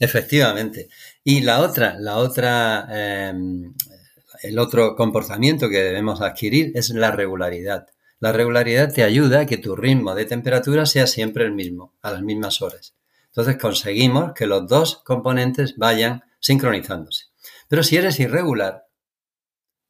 Efectivamente. 0.00 0.88
Y 1.22 1.42
la 1.42 1.60
otra, 1.60 1.96
la 2.00 2.16
otra, 2.16 2.88
em, 2.90 3.72
el 4.42 4.58
otro 4.58 4.96
comportamiento 4.96 5.68
que 5.68 5.78
debemos 5.82 6.20
adquirir 6.20 6.72
es 6.74 6.90
la 6.90 7.12
regularidad. 7.12 7.86
La 8.18 8.32
regularidad 8.32 8.92
te 8.92 9.04
ayuda 9.04 9.40
a 9.40 9.46
que 9.46 9.58
tu 9.58 9.76
ritmo 9.76 10.16
de 10.16 10.24
temperatura 10.24 10.86
sea 10.86 11.06
siempre 11.06 11.44
el 11.44 11.52
mismo, 11.52 11.94
a 12.02 12.10
las 12.10 12.22
mismas 12.22 12.62
horas. 12.62 12.94
Entonces 13.32 13.56
conseguimos 13.56 14.32
que 14.34 14.46
los 14.46 14.68
dos 14.68 15.02
componentes 15.04 15.76
vayan 15.78 16.22
sincronizándose. 16.38 17.26
Pero 17.66 17.82
si 17.82 17.96
eres 17.96 18.20
irregular, 18.20 18.84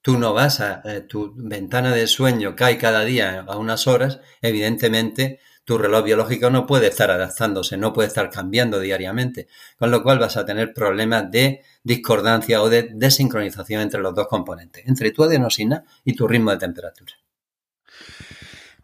tú 0.01 0.17
no 0.17 0.33
vas 0.33 0.61
a, 0.61 0.81
eh, 0.85 1.01
tu 1.01 1.35
ventana 1.37 1.93
de 1.93 2.07
sueño 2.07 2.55
cae 2.55 2.79
cada 2.79 3.05
día 3.05 3.45
a 3.49 3.57
unas 3.57 3.89
horas, 3.89 4.21
evidentemente 4.43 5.41
tu 5.65 5.77
reloj 5.77 6.05
biológico 6.05 6.51
no 6.51 6.67
puede 6.67 6.87
estar 6.87 7.11
adaptándose, 7.11 7.77
no 7.77 7.93
puede 7.93 8.09
estar 8.09 8.31
cambiando 8.31 8.79
diariamente, 8.79 9.49
con 9.77 9.91
lo 9.91 10.05
cual 10.05 10.21
vas 10.21 10.37
a 10.37 10.45
tener 10.45 10.73
problemas 10.73 11.29
de 11.31 11.63
discordancia 11.83 12.63
o 12.63 12.69
de 12.69 12.91
desincronización 12.95 13.81
entre 13.83 14.01
los 14.01 14.15
dos 14.15 14.29
componentes, 14.29 14.87
entre 14.87 15.11
tu 15.11 15.25
adenosina 15.25 15.85
y 16.05 16.15
tu 16.15 16.29
ritmo 16.29 16.53
de 16.53 16.59
temperatura. 16.59 17.15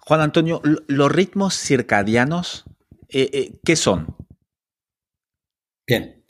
Juan 0.01 0.21
Antonio, 0.21 0.63
los 0.65 1.13
ritmos 1.13 1.55
circadianos, 1.55 2.65
eh, 3.09 3.31
eh, 3.33 3.61
¿qué 3.65 3.77
son? 3.77 4.17
Bien. 5.89 6.23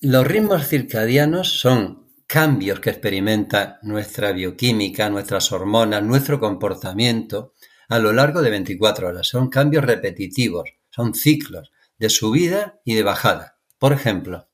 Los 0.00 0.24
ritmos 0.24 0.68
circadianos 0.68 1.58
son 1.58 2.06
cambios 2.28 2.78
que 2.78 2.90
experimenta 2.90 3.80
nuestra 3.82 4.30
bioquímica, 4.30 5.10
nuestras 5.10 5.50
hormonas, 5.50 6.04
nuestro 6.04 6.38
comportamiento 6.38 7.54
a 7.88 7.98
lo 7.98 8.12
largo 8.12 8.40
de 8.40 8.50
24 8.50 9.08
horas. 9.08 9.26
Son 9.26 9.48
cambios 9.48 9.84
repetitivos, 9.84 10.70
son 10.88 11.14
ciclos 11.14 11.72
de 11.98 12.10
subida 12.10 12.80
y 12.84 12.94
de 12.94 13.02
bajada. 13.02 13.58
Por 13.76 13.92
ejemplo, 13.92 14.48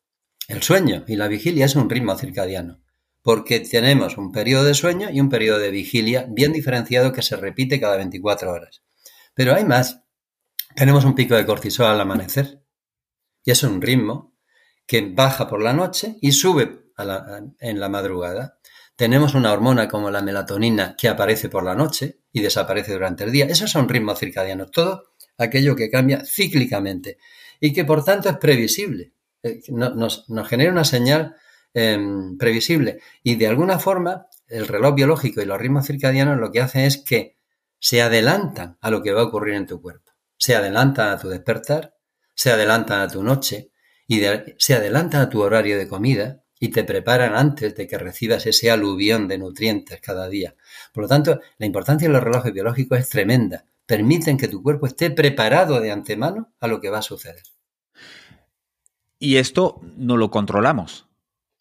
el 0.48 0.62
sueño 0.62 1.04
y 1.06 1.16
la 1.16 1.28
vigilia 1.28 1.66
es 1.66 1.76
un 1.76 1.90
ritmo 1.90 2.16
circadiano, 2.16 2.80
porque 3.20 3.60
tenemos 3.60 4.16
un 4.16 4.32
periodo 4.32 4.64
de 4.64 4.72
sueño 4.72 5.10
y 5.12 5.20
un 5.20 5.28
periodo 5.28 5.58
de 5.58 5.70
vigilia 5.70 6.26
bien 6.26 6.54
diferenciado 6.54 7.12
que 7.12 7.20
se 7.20 7.36
repite 7.36 7.80
cada 7.80 7.98
24 7.98 8.50
horas. 8.50 8.82
Pero 9.34 9.54
hay 9.54 9.66
más. 9.66 10.00
Tenemos 10.74 11.04
un 11.04 11.14
pico 11.14 11.34
de 11.34 11.44
cortisol 11.44 11.86
al 11.86 12.00
amanecer, 12.00 12.63
y 13.44 13.50
es 13.50 13.62
un 13.62 13.80
ritmo 13.80 14.34
que 14.86 15.12
baja 15.14 15.48
por 15.48 15.62
la 15.62 15.72
noche 15.72 16.16
y 16.20 16.32
sube 16.32 16.90
en 17.60 17.80
la 17.80 17.88
madrugada. 17.88 18.58
Tenemos 18.96 19.34
una 19.34 19.52
hormona 19.52 19.88
como 19.88 20.10
la 20.10 20.22
melatonina 20.22 20.94
que 20.96 21.08
aparece 21.08 21.48
por 21.48 21.64
la 21.64 21.74
noche 21.74 22.20
y 22.32 22.40
desaparece 22.40 22.92
durante 22.92 23.24
el 23.24 23.32
día. 23.32 23.46
Esos 23.46 23.70
son 23.70 23.88
ritmos 23.88 24.18
circadianos, 24.18 24.70
todo 24.70 25.14
aquello 25.36 25.74
que 25.74 25.90
cambia 25.90 26.24
cíclicamente 26.24 27.18
y 27.60 27.72
que 27.72 27.84
por 27.84 28.04
tanto 28.04 28.28
es 28.28 28.36
previsible. 28.36 29.12
Eh, 29.42 29.60
nos, 29.68 30.24
genera 30.48 30.70
una 30.70 30.84
señal 30.84 31.34
em, 31.74 32.38
previsible 32.38 33.00
y 33.22 33.34
de 33.34 33.48
alguna 33.48 33.78
forma 33.78 34.26
el 34.46 34.68
reloj 34.68 34.94
biológico 34.94 35.42
y 35.42 35.46
los 35.46 35.58
ritmos 35.58 35.86
circadianos 35.86 36.38
lo 36.38 36.52
que 36.52 36.60
hacen 36.60 36.82
es 36.82 36.98
que 36.98 37.36
se 37.80 38.00
adelantan 38.00 38.78
a 38.80 38.90
lo 38.90 39.02
que 39.02 39.12
va 39.12 39.22
a 39.22 39.24
ocurrir 39.24 39.54
en 39.54 39.66
tu 39.66 39.82
cuerpo. 39.82 40.12
Se 40.36 40.54
adelantan 40.54 41.08
a 41.08 41.18
tu 41.18 41.28
despertar 41.28 41.93
se 42.34 42.50
adelantan 42.50 43.00
a 43.00 43.08
tu 43.08 43.22
noche 43.22 43.70
y 44.06 44.20
se 44.58 44.74
adelantan 44.74 45.22
a 45.22 45.30
tu 45.30 45.42
horario 45.42 45.78
de 45.78 45.88
comida 45.88 46.44
y 46.58 46.68
te 46.68 46.84
preparan 46.84 47.34
antes 47.34 47.74
de 47.74 47.86
que 47.86 47.98
recibas 47.98 48.46
ese 48.46 48.70
aluvión 48.70 49.28
de 49.28 49.38
nutrientes 49.38 50.00
cada 50.00 50.28
día. 50.28 50.54
Por 50.92 51.04
lo 51.04 51.08
tanto, 51.08 51.40
la 51.58 51.66
importancia 51.66 52.08
de 52.08 52.14
los 52.14 52.22
relojes 52.22 52.52
biológicos 52.52 52.98
es 52.98 53.08
tremenda. 53.08 53.66
Permiten 53.86 54.38
que 54.38 54.48
tu 54.48 54.62
cuerpo 54.62 54.86
esté 54.86 55.10
preparado 55.10 55.80
de 55.80 55.90
antemano 55.90 56.54
a 56.60 56.68
lo 56.68 56.80
que 56.80 56.90
va 56.90 56.98
a 56.98 57.02
suceder. 57.02 57.42
Y 59.18 59.36
esto 59.36 59.80
no 59.96 60.16
lo 60.16 60.30
controlamos. 60.30 61.06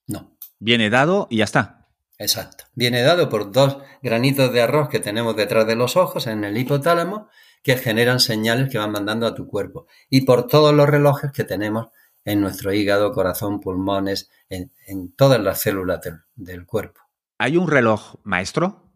No. 0.07 0.37
Viene 0.59 0.89
dado 0.89 1.27
y 1.29 1.37
ya 1.37 1.43
está. 1.43 1.89
Exacto. 2.17 2.65
Viene 2.73 3.01
dado 3.01 3.29
por 3.29 3.51
dos 3.51 3.79
granitos 4.01 4.53
de 4.53 4.61
arroz 4.61 4.87
que 4.87 4.99
tenemos 4.99 5.35
detrás 5.35 5.67
de 5.67 5.75
los 5.75 5.97
ojos 5.97 6.27
en 6.27 6.43
el 6.43 6.57
hipotálamo 6.57 7.27
que 7.63 7.77
generan 7.77 8.19
señales 8.19 8.69
que 8.69 8.77
van 8.77 8.91
mandando 8.91 9.25
a 9.25 9.33
tu 9.33 9.47
cuerpo 9.47 9.87
y 10.09 10.21
por 10.21 10.47
todos 10.47 10.73
los 10.73 10.87
relojes 10.87 11.31
que 11.31 11.43
tenemos 11.43 11.87
en 12.25 12.41
nuestro 12.41 12.73
hígado, 12.73 13.11
corazón, 13.11 13.59
pulmones, 13.59 14.29
en, 14.49 14.71
todas 15.15 15.41
las 15.41 15.61
células 15.61 15.99
del, 16.35 16.65
cuerpo. 16.65 17.01
¿Hay 17.37 17.57
un 17.57 17.67
reloj 17.67 18.15
maestro 18.23 18.91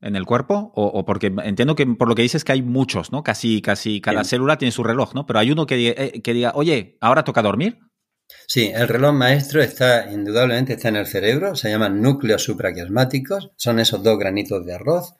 en 0.00 0.16
el 0.16 0.24
cuerpo? 0.24 0.72
O, 0.74 1.04
porque 1.04 1.32
entiendo 1.44 1.76
que 1.76 1.86
por 1.86 2.08
lo 2.08 2.14
que 2.14 2.22
dices 2.22 2.44
que 2.44 2.52
hay 2.52 2.62
muchos, 2.62 3.12
¿no? 3.12 3.22
Casi, 3.22 3.62
casi 3.62 4.00
cada 4.00 4.24
célula 4.24 4.58
tiene 4.58 4.72
su 4.72 4.82
reloj, 4.82 5.14
¿no? 5.14 5.26
Pero 5.26 5.38
hay 5.38 5.52
uno 5.52 5.66
que, 5.66 5.94
eh, 5.96 6.22
que 6.22 6.32
diga, 6.32 6.52
oye, 6.54 6.96
¿ahora 7.00 7.24
toca 7.24 7.42
dormir? 7.42 7.78
Sí, 8.46 8.72
el 8.74 8.88
reloj 8.88 9.12
maestro 9.12 9.62
está, 9.62 10.10
indudablemente, 10.10 10.74
está 10.74 10.88
en 10.88 10.96
el 10.96 11.06
cerebro, 11.06 11.54
se 11.54 11.70
llaman 11.70 12.00
núcleos 12.00 12.42
supraquiasmáticos, 12.42 13.52
son 13.56 13.78
esos 13.78 14.02
dos 14.02 14.18
granitos 14.18 14.64
de 14.64 14.74
arroz, 14.74 15.14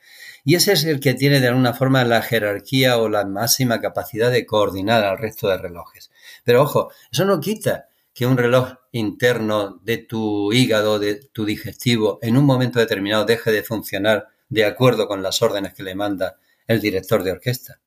y 0.45 0.57
ese 0.57 0.73
es 0.73 0.85
el 0.85 0.99
que 0.99 1.15
tiene 1.15 1.41
de 1.41 1.49
alguna 1.49 1.73
forma 1.73 2.05
la 2.05 2.21
jerarquía 2.21 2.99
o 2.99 3.09
la 3.09 3.25
máxima 3.25 3.81
capacidad 3.81 4.31
de 4.31 4.45
coordinar 4.45 5.05
al 5.05 5.19
resto 5.19 5.49
de 5.49 5.59
relojes. 5.59 6.11
Pero 6.45 6.63
ojo, 6.63 6.91
eso 7.13 7.25
no 7.25 7.41
quita 7.41 7.89
que 8.13 8.27
un 8.27 8.37
reloj 8.37 8.75
interno 8.91 9.81
de 9.83 9.99
tu 9.99 10.53
hígado, 10.53 10.99
de 10.99 11.15
tu 11.15 11.45
digestivo, 11.45 12.19
en 12.23 12.37
un 12.37 12.45
momento 12.45 12.81
determinado 12.81 13.25
deje 13.25 13.53
de 13.53 13.63
funcionar 13.63 14.29
de 14.49 14.65
acuerdo 14.65 15.07
con 15.07 15.23
las 15.23 15.41
órdenes 15.43 15.75
que 15.75 15.85
le 15.85 15.95
manda 15.95 16.39
el 16.67 16.81
director 16.81 17.23
de 17.23 17.33
orquesta. 17.33 17.81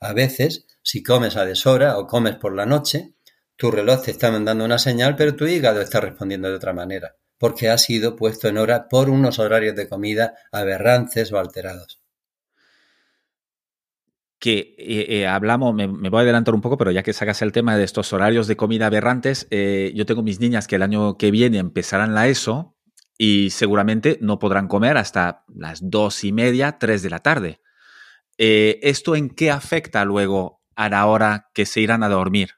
A 0.00 0.12
veces, 0.12 0.66
si 0.82 1.02
comes 1.02 1.36
a 1.36 1.44
deshora 1.44 1.98
o 1.98 2.06
comes 2.06 2.36
por 2.36 2.54
la 2.54 2.66
noche, 2.66 3.14
tu 3.56 3.70
reloj 3.70 4.02
te 4.02 4.12
está 4.12 4.30
mandando 4.30 4.64
una 4.64 4.78
señal, 4.78 5.16
pero 5.16 5.34
tu 5.34 5.46
hígado 5.46 5.80
está 5.80 6.00
respondiendo 6.00 6.48
de 6.48 6.54
otra 6.54 6.72
manera, 6.72 7.16
porque 7.38 7.68
ha 7.68 7.78
sido 7.78 8.14
puesto 8.14 8.48
en 8.48 8.58
hora 8.58 8.88
por 8.88 9.10
unos 9.10 9.38
horarios 9.38 9.74
de 9.74 9.88
comida 9.88 10.34
aberrantes 10.52 11.32
o 11.32 11.38
alterados 11.38 11.95
que 14.46 14.76
eh, 14.78 15.06
eh, 15.08 15.26
hablamos, 15.26 15.74
me, 15.74 15.88
voy 15.88 16.20
a 16.20 16.22
adelantar 16.22 16.54
un 16.54 16.60
poco, 16.60 16.78
pero 16.78 16.92
ya 16.92 17.02
que 17.02 17.12
sacas 17.12 17.42
el 17.42 17.50
tema 17.50 17.76
de 17.76 17.82
estos 17.82 18.12
horarios 18.12 18.46
de 18.46 18.56
comida 18.56 18.86
aberrantes, 18.86 19.48
eh, 19.50 19.90
yo 19.96 20.06
tengo 20.06 20.22
mis 20.22 20.38
niñas 20.38 20.68
que 20.68 20.76
el 20.76 20.82
año 20.82 21.18
que 21.18 21.32
viene 21.32 21.58
empezarán 21.58 22.14
la 22.14 22.28
ESO 22.28 22.76
y 23.18 23.50
seguramente 23.50 24.18
no 24.20 24.38
podrán 24.38 24.68
comer 24.68 24.98
hasta 24.98 25.42
las 25.52 25.80
dos 25.90 26.22
y 26.22 26.30
media, 26.30 26.78
tres 26.78 27.02
de 27.02 27.10
la 27.10 27.18
tarde. 27.18 27.60
¿Esto 28.38 29.16
en 29.16 29.30
qué 29.30 29.50
afecta 29.50 30.04
luego 30.04 30.62
a 30.76 30.90
la 30.90 31.06
hora 31.06 31.50
que 31.52 31.66
se 31.66 31.80
irán 31.80 32.04
a 32.04 32.08
dormir 32.08 32.50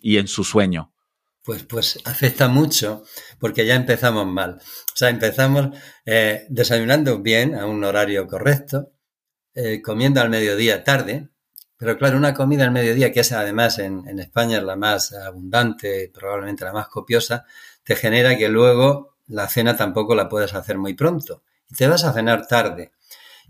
y 0.00 0.18
en 0.18 0.28
su 0.28 0.44
sueño? 0.44 0.94
Pues, 1.42 1.64
pues 1.64 1.98
afecta 2.04 2.46
mucho 2.46 3.02
porque 3.40 3.66
ya 3.66 3.74
empezamos 3.74 4.24
mal. 4.24 4.60
O 4.60 4.96
sea, 4.96 5.08
empezamos 5.08 5.76
desayunando 6.48 7.20
bien 7.22 7.56
a 7.56 7.66
un 7.66 7.82
horario 7.82 8.28
correcto, 8.28 8.92
eh, 9.60 9.82
comiendo 9.82 10.20
al 10.20 10.30
mediodía 10.30 10.84
tarde, 10.84 11.30
pero 11.76 11.98
claro, 11.98 12.16
una 12.16 12.32
comida 12.32 12.62
al 12.62 12.70
mediodía, 12.70 13.10
que 13.10 13.18
es 13.18 13.32
además 13.32 13.80
en, 13.80 14.16
España 14.20 14.60
la 14.60 14.76
más 14.76 15.12
abundante, 15.12 16.12
probablemente 16.14 16.64
la 16.64 16.72
más 16.72 16.86
copiosa, 16.86 17.44
te 17.82 17.96
genera 17.96 18.38
que 18.38 18.48
luego 18.48 19.16
la 19.26 19.48
cena 19.48 19.76
tampoco 19.76 20.14
la 20.14 20.28
puedes 20.28 20.54
hacer 20.54 20.78
muy 20.78 20.94
pronto. 20.94 21.42
Y 21.68 21.74
te 21.74 21.88
vas 21.88 22.04
a 22.04 22.12
cenar 22.12 22.46
tarde. 22.46 22.92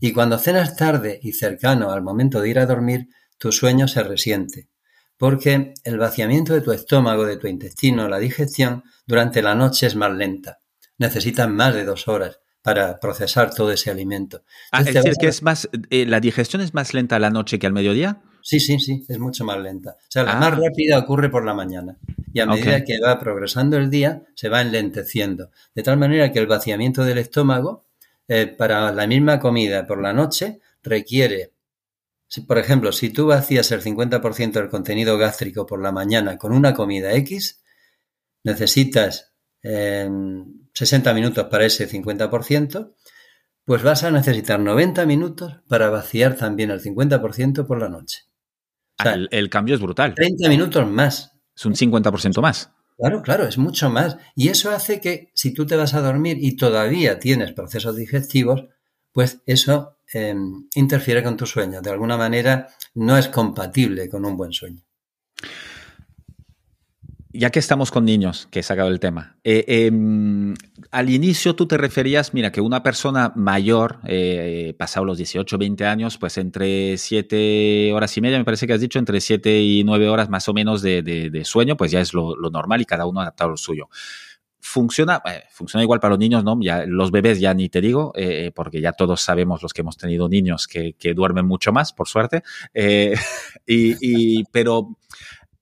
Y 0.00 0.14
cuando 0.14 0.38
cenas 0.38 0.76
tarde 0.76 1.20
y 1.22 1.34
cercano 1.34 1.90
al 1.90 2.00
momento 2.00 2.40
de 2.40 2.48
ir 2.48 2.58
a 2.58 2.64
dormir, 2.64 3.08
tu 3.36 3.52
sueño 3.52 3.86
se 3.86 4.02
resiente. 4.02 4.70
Porque 5.18 5.74
el 5.84 5.98
vaciamiento 5.98 6.54
de 6.54 6.62
tu 6.62 6.72
estómago, 6.72 7.26
de 7.26 7.36
tu 7.36 7.48
intestino, 7.48 8.08
la 8.08 8.18
digestión, 8.18 8.82
durante 9.06 9.42
la 9.42 9.54
noche 9.54 9.86
es 9.86 9.94
más 9.94 10.12
lenta. 10.12 10.60
Necesitas 10.96 11.50
más 11.50 11.74
de 11.74 11.84
dos 11.84 12.08
horas 12.08 12.40
para 12.68 13.00
procesar 13.00 13.54
todo 13.54 13.72
ese 13.72 13.90
alimento. 13.90 14.42
Ah, 14.72 14.82
es 14.82 14.92
decir, 14.92 15.14
que 15.18 15.28
es 15.28 15.42
más, 15.42 15.70
eh, 15.88 16.04
la 16.04 16.20
digestión 16.20 16.60
es 16.60 16.74
más 16.74 16.92
lenta 16.92 17.16
a 17.16 17.18
la 17.18 17.30
noche 17.30 17.58
que 17.58 17.66
al 17.66 17.72
mediodía. 17.72 18.20
Sí, 18.42 18.60
sí, 18.60 18.78
sí, 18.78 19.06
es 19.08 19.18
mucho 19.18 19.42
más 19.46 19.58
lenta. 19.58 19.96
O 19.98 20.10
sea, 20.10 20.22
la 20.22 20.34
más 20.34 20.52
ah. 20.52 20.60
rápida 20.66 20.98
ocurre 20.98 21.30
por 21.30 21.46
la 21.46 21.54
mañana. 21.54 21.96
Y 22.30 22.40
a 22.40 22.44
medida 22.44 22.84
que 22.84 23.00
va 23.00 23.18
progresando 23.18 23.78
el 23.78 23.88
día, 23.88 24.22
se 24.34 24.50
va 24.50 24.60
enlenteciendo. 24.60 25.50
De 25.74 25.82
tal 25.82 25.96
manera 25.96 26.30
que 26.30 26.40
el 26.40 26.46
vaciamiento 26.46 27.04
del 27.04 27.16
estómago, 27.16 27.86
eh, 28.28 28.46
para 28.46 28.92
la 28.92 29.06
misma 29.06 29.40
comida 29.40 29.86
por 29.86 30.02
la 30.02 30.12
noche, 30.12 30.60
requiere, 30.82 31.54
por 32.46 32.58
ejemplo, 32.58 32.92
si 32.92 33.08
tú 33.08 33.28
vacías 33.28 33.72
el 33.72 33.80
50% 33.80 34.52
del 34.52 34.68
contenido 34.68 35.16
gástrico 35.16 35.64
por 35.64 35.80
la 35.80 35.90
mañana 35.90 36.36
con 36.36 36.52
una 36.52 36.74
comida 36.74 37.14
X, 37.14 37.62
necesitas 38.44 39.32
60 40.78 41.12
minutos 41.12 41.46
para 41.46 41.66
ese 41.66 41.88
50%, 41.88 42.94
pues 43.64 43.82
vas 43.82 44.04
a 44.04 44.12
necesitar 44.12 44.60
90 44.60 45.06
minutos 45.06 45.56
para 45.66 45.90
vaciar 45.90 46.36
también 46.36 46.70
el 46.70 46.80
50% 46.80 47.66
por 47.66 47.80
la 47.80 47.88
noche. 47.88 48.26
el, 49.04 49.50
cambio 49.50 49.74
es 49.74 49.80
brutal. 49.80 50.14
30 50.14 50.48
minutos 50.48 50.86
más. 50.88 51.32
Es 51.56 51.66
un 51.66 51.74
50% 51.74 52.40
más. 52.40 52.70
Claro, 52.96 53.22
claro, 53.22 53.44
es 53.48 53.58
mucho 53.58 53.90
más. 53.90 54.18
Y 54.36 54.50
eso 54.50 54.70
hace 54.70 55.00
que 55.00 55.32
si 55.34 55.52
tú 55.52 55.66
te 55.66 55.74
vas 55.74 55.94
a 55.94 56.00
dormir 56.00 56.38
y 56.40 56.54
todavía 56.54 57.18
tienes 57.18 57.52
procesos 57.52 57.96
digestivos, 57.96 58.66
pues 59.10 59.42
eso 59.46 59.98
em, 60.12 60.68
interfiere 60.76 61.24
con 61.24 61.36
tu 61.36 61.46
sueño. 61.46 61.82
De 61.82 61.90
alguna 61.90 62.16
manera 62.16 62.68
no 62.94 63.18
es 63.18 63.26
compatible 63.26 64.08
con 64.08 64.24
un 64.24 64.36
buen 64.36 64.52
sueño 64.52 64.87
ya 67.32 67.50
que 67.50 67.58
estamos 67.58 67.90
con 67.90 68.04
niños, 68.04 68.48
que 68.50 68.60
he 68.60 68.62
sacado 68.62 68.88
el 68.88 69.00
tema, 69.00 69.36
eh, 69.44 69.64
em, 69.68 70.54
al 70.90 71.10
inicio 71.10 71.54
tú 71.54 71.66
te 71.66 71.76
referías, 71.76 72.32
mira, 72.32 72.50
que 72.50 72.60
una 72.60 72.82
persona 72.82 73.32
mayor, 73.36 73.98
eh, 74.06 74.74
pasado 74.78 75.04
los 75.04 75.18
18, 75.18 75.58
20 75.58 75.84
años, 75.84 76.16
pues 76.16 76.38
entre 76.38 76.96
7 76.96 77.92
horas 77.92 78.16
y 78.16 78.20
media, 78.22 78.38
me 78.38 78.44
parece 78.44 78.66
que 78.66 78.72
has 78.72 78.80
dicho, 78.80 78.98
entre 78.98 79.20
7 79.20 79.60
y 79.60 79.84
9 79.84 80.08
horas 80.08 80.30
más 80.30 80.48
o 80.48 80.54
menos 80.54 80.80
de, 80.80 81.42
sueño, 81.44 81.76
pues 81.76 81.90
ya 81.90 82.00
es 82.00 82.14
lo, 82.14 82.34
normal 82.50 82.80
y 82.80 82.86
cada 82.86 83.04
uno 83.06 83.20
adaptado 83.20 83.50
lo 83.50 83.56
suyo. 83.56 83.88
Funciona, 84.60 85.22
eh, 85.26 85.44
funciona 85.50 85.82
igual 85.82 86.00
para 86.00 86.10
los 86.10 86.18
niños, 86.18 86.44
¿no? 86.44 86.58
Ya, 86.60 86.84
los 86.86 87.10
bebés 87.10 87.40
ya 87.40 87.54
ni 87.54 87.68
te 87.68 87.80
digo, 87.80 88.12
porque 88.54 88.80
ya 88.80 88.92
todos 88.92 89.20
sabemos 89.20 89.62
los 89.62 89.72
que 89.72 89.82
hemos 89.82 89.96
tenido 89.96 90.28
niños 90.28 90.66
que, 90.66 90.94
duermen 91.14 91.46
mucho 91.46 91.72
más, 91.72 91.92
por 91.92 92.08
suerte. 92.08 92.42
y, 93.66 94.44
pero 94.44 94.96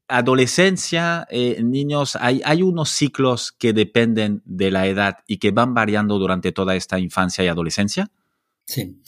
adolescencia, 0.09 1.27
eh, 1.31 1.63
niños, 1.63 2.17
hay, 2.17 2.41
hay 2.45 2.63
unos 2.63 2.91
ciclos 2.91 3.53
que 3.53 3.73
dependen 3.73 4.43
de 4.45 4.71
la 4.71 4.87
edad 4.87 5.19
y 5.27 5.39
que 5.39 5.51
van 5.51 5.75
variando 5.75 6.19
durante 6.19 6.53
toda 6.53 6.77
esta 6.77 6.99
infancia 6.99 7.45
y 7.45 7.49
adolescencia. 7.49 8.11
Sí, 8.69 9.01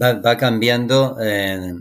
va, 0.00 0.36
cambiando, 0.36 1.16
eh, 1.22 1.72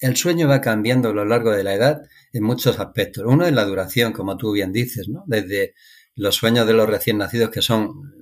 el, 0.00 0.16
sueño 0.16 0.46
va 0.46 0.60
cambiando 0.60 1.08
a 1.08 1.14
lo 1.14 1.24
largo 1.24 1.52
de 1.52 1.64
la 1.64 1.72
edad 1.72 2.02
en 2.34 2.44
muchos 2.44 2.78
aspectos. 2.78 3.24
Uno 3.26 3.46
es 3.46 3.52
la 3.52 3.64
duración, 3.64 4.12
como 4.12 4.36
tú 4.36 4.52
bien 4.52 4.72
dices, 4.72 5.08
¿no? 5.08 5.24
Desde 5.26 5.74
los 6.14 6.34
sueños 6.34 6.66
de 6.66 6.74
los 6.74 6.86
recién 6.86 7.16
nacidos, 7.16 7.48
que 7.48 7.62
son 7.62 8.12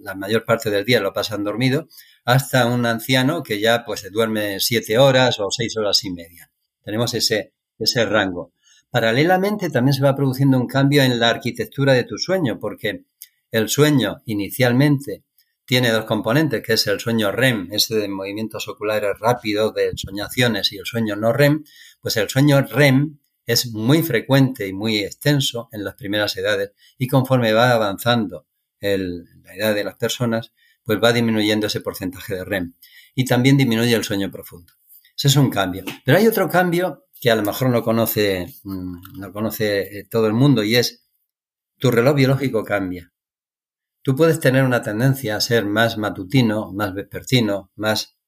la, 0.00 0.14
mayor 0.14 0.44
parte 0.44 0.70
del 0.70 0.84
día 0.84 1.00
lo 1.00 1.12
pasan 1.12 1.42
dormido, 1.42 1.88
hasta 2.24 2.66
un 2.66 2.86
anciano 2.86 3.42
que 3.42 3.60
ya 3.60 3.84
pues 3.84 4.00
se 4.00 4.10
duerme 4.10 4.60
siete 4.60 4.98
horas 4.98 5.40
o 5.40 5.50
seis 5.50 5.76
horas 5.76 6.04
y 6.04 6.10
media. 6.10 6.50
Tenemos 6.84 7.14
ese, 7.14 7.52
ese 7.80 8.04
rango. 8.04 8.52
Paralelamente 8.94 9.70
también 9.70 9.92
se 9.92 10.04
va 10.04 10.14
produciendo 10.14 10.56
un 10.56 10.68
cambio 10.68 11.02
en 11.02 11.18
la 11.18 11.28
arquitectura 11.28 11.94
de 11.94 12.04
tu 12.04 12.16
sueño, 12.16 12.60
porque 12.60 13.06
el 13.50 13.68
sueño 13.68 14.22
inicialmente 14.24 15.24
tiene 15.64 15.90
dos 15.90 16.04
componentes, 16.04 16.62
que 16.62 16.74
es 16.74 16.86
el 16.86 17.00
sueño 17.00 17.32
REM, 17.32 17.70
ese 17.72 17.96
de 17.96 18.06
movimientos 18.06 18.68
oculares 18.68 19.18
rápidos, 19.18 19.74
de 19.74 19.90
soñaciones, 19.96 20.70
y 20.70 20.78
el 20.78 20.86
sueño 20.86 21.16
no 21.16 21.32
REM, 21.32 21.64
pues 22.00 22.16
el 22.18 22.28
sueño 22.28 22.60
REM 22.62 23.18
es 23.46 23.72
muy 23.72 24.04
frecuente 24.04 24.68
y 24.68 24.72
muy 24.72 24.98
extenso 24.98 25.68
en 25.72 25.82
las 25.82 25.94
primeras 25.94 26.36
edades 26.36 26.70
y 26.96 27.08
conforme 27.08 27.52
va 27.52 27.72
avanzando 27.72 28.46
la 28.80 29.54
edad 29.56 29.74
de 29.74 29.82
las 29.82 29.96
personas, 29.96 30.52
pues 30.84 31.00
va 31.02 31.12
disminuyendo 31.12 31.66
ese 31.66 31.80
porcentaje 31.80 32.36
de 32.36 32.44
REM 32.44 32.74
y 33.16 33.24
también 33.24 33.56
disminuye 33.56 33.96
el 33.96 34.04
sueño 34.04 34.30
profundo. 34.30 34.72
Ese 35.16 35.26
es 35.26 35.36
un 35.36 35.50
cambio. 35.50 35.82
Pero 36.04 36.16
hay 36.16 36.28
otro 36.28 36.48
cambio 36.48 37.03
que 37.24 37.30
a 37.30 37.36
lo 37.36 37.42
mejor 37.42 37.70
no 37.70 37.82
conoce, 37.82 38.54
mm, 38.64 39.18
no 39.18 39.32
conoce 39.32 39.80
eh, 39.80 40.04
todo 40.04 40.26
el 40.26 40.34
mundo 40.34 40.62
y 40.62 40.76
es 40.76 41.08
tu 41.78 41.90
reloj 41.90 42.16
biológico 42.16 42.62
cambia. 42.64 43.14
Tú 44.02 44.14
puedes 44.14 44.40
tener 44.40 44.62
una 44.62 44.82
tendencia 44.82 45.34
a 45.34 45.40
ser 45.40 45.64
más 45.64 45.96
matutino, 45.96 46.70
más 46.74 46.92
vespertino, 46.92 47.70
más 47.76 48.18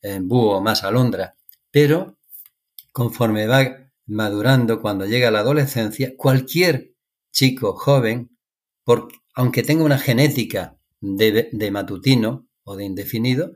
eh, 0.00 0.20
búho, 0.22 0.62
más 0.62 0.84
alondra, 0.84 1.36
pero 1.70 2.18
conforme 2.92 3.46
va 3.46 3.90
madurando, 4.06 4.80
cuando 4.80 5.04
llega 5.04 5.30
la 5.30 5.40
adolescencia, 5.40 6.14
cualquier 6.16 6.94
chico 7.32 7.74
joven, 7.74 8.38
aunque 9.34 9.64
tenga 9.64 9.84
una 9.84 9.98
genética 9.98 10.78
de, 11.02 11.70
matutino 11.70 12.48
o 12.64 12.74
de 12.74 12.86
indefinido, 12.86 13.52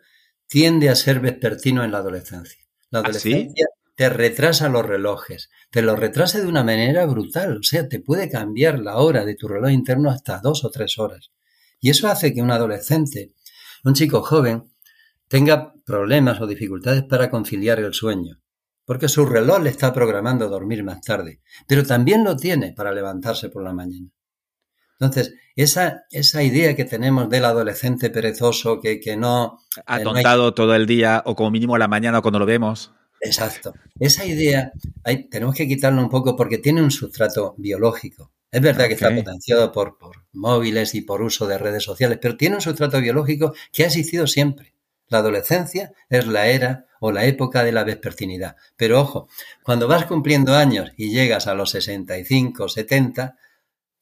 tiende 0.46 0.90
a 0.90 0.94
ser 0.94 1.20
vespertino 1.20 1.84
en 1.84 1.92
la 1.92 1.98
adolescencia. 2.00 2.62
La 2.90 2.98
¿Ah, 2.98 3.02
adolescencia 3.02 3.66
te 4.00 4.08
retrasa 4.08 4.70
los 4.70 4.86
relojes, 4.86 5.50
te 5.68 5.82
lo 5.82 5.94
retrasa 5.94 6.40
de 6.40 6.46
una 6.46 6.64
manera 6.64 7.04
brutal, 7.04 7.58
o 7.58 7.62
sea, 7.62 7.86
te 7.86 8.00
puede 8.00 8.30
cambiar 8.30 8.78
la 8.78 8.96
hora 8.96 9.26
de 9.26 9.34
tu 9.34 9.46
reloj 9.46 9.72
interno 9.72 10.08
hasta 10.08 10.40
dos 10.40 10.64
o 10.64 10.70
tres 10.70 10.98
horas. 10.98 11.32
Y 11.80 11.90
eso 11.90 12.08
hace 12.08 12.32
que 12.32 12.40
un 12.40 12.50
adolescente, 12.50 13.34
un 13.84 13.92
chico 13.92 14.22
joven, 14.22 14.72
tenga 15.28 15.74
problemas 15.84 16.40
o 16.40 16.46
dificultades 16.46 17.02
para 17.02 17.28
conciliar 17.28 17.78
el 17.78 17.92
sueño, 17.92 18.40
porque 18.86 19.06
su 19.06 19.26
reloj 19.26 19.60
le 19.60 19.68
está 19.68 19.92
programando 19.92 20.48
dormir 20.48 20.82
más 20.82 21.02
tarde, 21.02 21.42
pero 21.68 21.84
también 21.84 22.24
lo 22.24 22.38
tiene 22.38 22.72
para 22.72 22.92
levantarse 22.92 23.50
por 23.50 23.62
la 23.62 23.74
mañana. 23.74 24.08
Entonces, 24.98 25.34
esa, 25.56 26.04
esa 26.10 26.42
idea 26.42 26.74
que 26.74 26.86
tenemos 26.86 27.28
del 27.28 27.44
adolescente 27.44 28.08
perezoso 28.08 28.80
que, 28.80 28.98
que 28.98 29.18
no... 29.18 29.58
Ha 29.84 30.00
tontado 30.00 30.54
todo 30.54 30.74
el 30.74 30.86
día 30.86 31.22
o 31.26 31.36
como 31.36 31.50
mínimo 31.50 31.74
a 31.74 31.78
la 31.78 31.88
mañana 31.88 32.22
cuando 32.22 32.38
lo 32.38 32.46
vemos. 32.46 32.94
Exacto. 33.20 33.74
Esa 33.98 34.24
idea 34.24 34.72
hay, 35.04 35.28
tenemos 35.28 35.54
que 35.54 35.68
quitarla 35.68 36.02
un 36.02 36.08
poco 36.08 36.36
porque 36.36 36.58
tiene 36.58 36.82
un 36.82 36.90
sustrato 36.90 37.54
biológico. 37.58 38.32
Es 38.50 38.60
verdad 38.60 38.88
que 38.88 38.94
está 38.94 39.14
potenciado 39.14 39.70
por, 39.70 39.96
por, 39.98 40.24
móviles 40.32 40.94
y 40.94 41.02
por 41.02 41.22
uso 41.22 41.46
de 41.46 41.58
redes 41.58 41.84
sociales, 41.84 42.18
pero 42.20 42.36
tiene 42.36 42.56
un 42.56 42.62
sustrato 42.62 43.00
biológico 43.00 43.54
que 43.72 43.84
ha 43.84 43.86
existido 43.86 44.26
siempre. 44.26 44.74
La 45.06 45.18
adolescencia 45.18 45.92
es 46.08 46.26
la 46.26 46.48
era 46.48 46.86
o 47.00 47.12
la 47.12 47.26
época 47.26 47.62
de 47.62 47.72
la 47.72 47.84
vespertinidad. 47.84 48.56
Pero 48.76 49.00
ojo, 49.00 49.28
cuando 49.62 49.86
vas 49.86 50.06
cumpliendo 50.06 50.54
años 50.54 50.92
y 50.96 51.10
llegas 51.10 51.46
a 51.46 51.54
los 51.54 51.70
65, 51.70 52.68
70, 52.68 53.36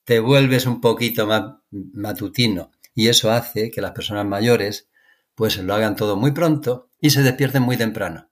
te 0.04 0.20
vuelves 0.20 0.66
un 0.66 0.80
poquito 0.80 1.26
más 1.26 1.56
matutino 1.70 2.70
y 2.94 3.08
eso 3.08 3.30
hace 3.30 3.70
que 3.70 3.80
las 3.80 3.92
personas 3.92 4.24
mayores 4.26 4.88
pues 5.34 5.58
lo 5.58 5.74
hagan 5.74 5.96
todo 5.96 6.16
muy 6.16 6.32
pronto 6.32 6.88
y 7.00 7.10
se 7.10 7.22
despierten 7.22 7.62
muy 7.62 7.76
temprano. 7.76 8.28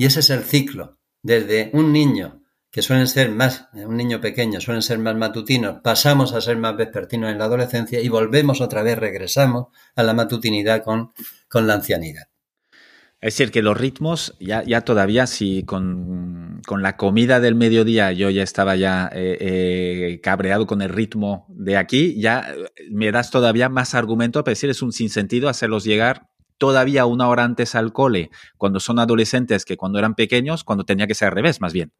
Y 0.00 0.06
ese 0.06 0.20
es 0.20 0.30
el 0.30 0.44
ciclo, 0.44 0.98
desde 1.22 1.68
un 1.74 1.92
niño 1.92 2.42
que 2.70 2.80
suelen 2.80 3.06
ser 3.06 3.30
más, 3.32 3.68
un 3.74 3.98
niño 3.98 4.18
pequeño 4.18 4.58
suelen 4.58 4.80
ser 4.80 4.98
más 4.98 5.14
matutinos, 5.14 5.82
pasamos 5.84 6.32
a 6.32 6.40
ser 6.40 6.56
más 6.56 6.74
vespertinos 6.74 7.30
en 7.30 7.36
la 7.36 7.44
adolescencia 7.44 8.00
y 8.00 8.08
volvemos 8.08 8.62
otra 8.62 8.82
vez, 8.82 8.98
regresamos 8.98 9.66
a 9.94 10.02
la 10.02 10.14
matutinidad 10.14 10.82
con, 10.84 11.12
con 11.50 11.66
la 11.66 11.74
ancianidad. 11.74 12.28
Es 13.20 13.34
decir, 13.34 13.50
que 13.50 13.60
los 13.60 13.76
ritmos, 13.76 14.34
ya, 14.40 14.62
ya 14.64 14.80
todavía, 14.80 15.26
si 15.26 15.64
con, 15.64 16.62
la 16.66 16.96
comida 16.96 17.38
del 17.38 17.54
mediodía 17.54 18.10
yo 18.12 18.30
ya 18.30 18.42
estaba 18.42 18.76
ya 18.76 19.10
eh, 19.12 19.36
eh, 19.38 20.20
cabreado 20.22 20.66
con 20.66 20.80
el 20.80 20.88
ritmo 20.88 21.44
de 21.50 21.76
aquí, 21.76 22.18
ya 22.18 22.54
me 22.90 23.12
das 23.12 23.30
todavía 23.30 23.68
más 23.68 23.94
argumento 23.94 24.42
para 24.44 24.52
decir 24.52 24.70
es 24.70 24.80
un 24.80 24.92
sinsentido 24.92 25.50
hacerlos 25.50 25.84
llegar 25.84 26.30
todavía 26.60 27.06
una 27.06 27.28
hora 27.28 27.42
antes 27.42 27.74
al 27.74 27.92
cole 27.92 28.30
cuando 28.58 28.78
son 28.78 28.98
adolescentes 28.98 29.64
que 29.64 29.78
cuando 29.78 29.98
eran 29.98 30.14
pequeños, 30.14 30.62
cuando 30.62 30.84
tenía 30.84 31.06
que 31.06 31.14
ser 31.14 31.28
al 31.28 31.34
revés, 31.34 31.60
más 31.60 31.72
bien. 31.72 31.90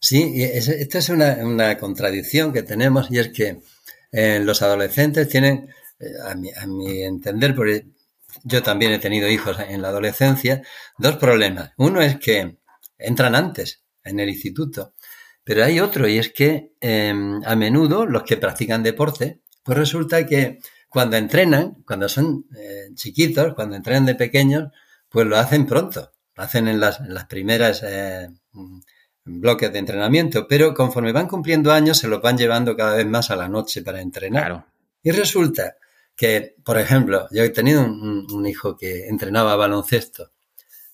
Sí, 0.00 0.42
esta 0.42 0.98
es 0.98 1.08
una, 1.08 1.76
contradicción 1.76 2.52
que 2.52 2.62
tenemos 2.62 3.10
y 3.10 3.18
es 3.18 3.28
que 3.30 3.60
eh, 4.12 4.40
los 4.42 4.62
adolescentes 4.62 5.28
tienen, 5.28 5.68
a 6.24 6.34
mi, 6.34 6.50
a 6.52 6.66
mi 6.66 7.02
entender, 7.02 7.54
porque 7.54 7.86
yo 8.44 8.62
también 8.62 8.92
he 8.92 8.98
tenido 8.98 9.28
hijos 9.28 9.56
en 9.68 9.82
la 9.82 9.88
adolescencia, 9.88 10.62
dos 10.96 11.16
problemas. 11.16 11.72
Uno 11.76 12.00
es 12.00 12.18
que 12.18 12.58
entran 12.98 13.34
antes 13.34 13.82
en 14.04 14.20
el 14.20 14.28
instituto, 14.28 14.94
pero 15.44 15.64
hay 15.64 15.80
otro 15.80 16.06
y 16.06 16.18
es 16.18 16.32
que 16.32 16.72
em, 16.80 17.42
a 17.44 17.56
menudo 17.56 18.06
los 18.06 18.22
que 18.22 18.36
practican 18.36 18.82
deporte, 18.82 19.40
pues 19.64 19.76
resulta 19.76 20.24
que 20.24 20.58
cuando 20.92 21.16
entrenan, 21.16 21.82
cuando 21.86 22.06
son 22.06 22.44
eh, 22.54 22.90
chiquitos, 22.94 23.54
cuando 23.54 23.76
entrenan 23.76 24.04
de 24.04 24.14
pequeños, 24.14 24.70
pues 25.08 25.26
lo 25.26 25.38
hacen 25.38 25.66
pronto, 25.66 26.12
lo 26.34 26.42
hacen 26.42 26.68
en 26.68 26.80
las, 26.80 27.00
en 27.00 27.14
las 27.14 27.24
primeras 27.24 27.82
eh, 27.82 28.28
bloques 29.24 29.72
de 29.72 29.78
entrenamiento, 29.78 30.46
pero 30.46 30.74
conforme 30.74 31.12
van 31.12 31.28
cumpliendo 31.28 31.72
años 31.72 31.96
se 31.96 32.08
los 32.08 32.20
van 32.20 32.36
llevando 32.36 32.76
cada 32.76 32.96
vez 32.96 33.06
más 33.06 33.30
a 33.30 33.36
la 33.36 33.48
noche 33.48 33.80
para 33.80 34.02
entrenar. 34.02 34.66
Y 35.02 35.12
resulta 35.12 35.76
que, 36.14 36.56
por 36.62 36.76
ejemplo, 36.78 37.26
yo 37.30 37.42
he 37.42 37.48
tenido 37.48 37.82
un, 37.82 38.46
hijo 38.46 38.76
que 38.76 39.08
entrenaba 39.08 39.56
baloncesto, 39.56 40.30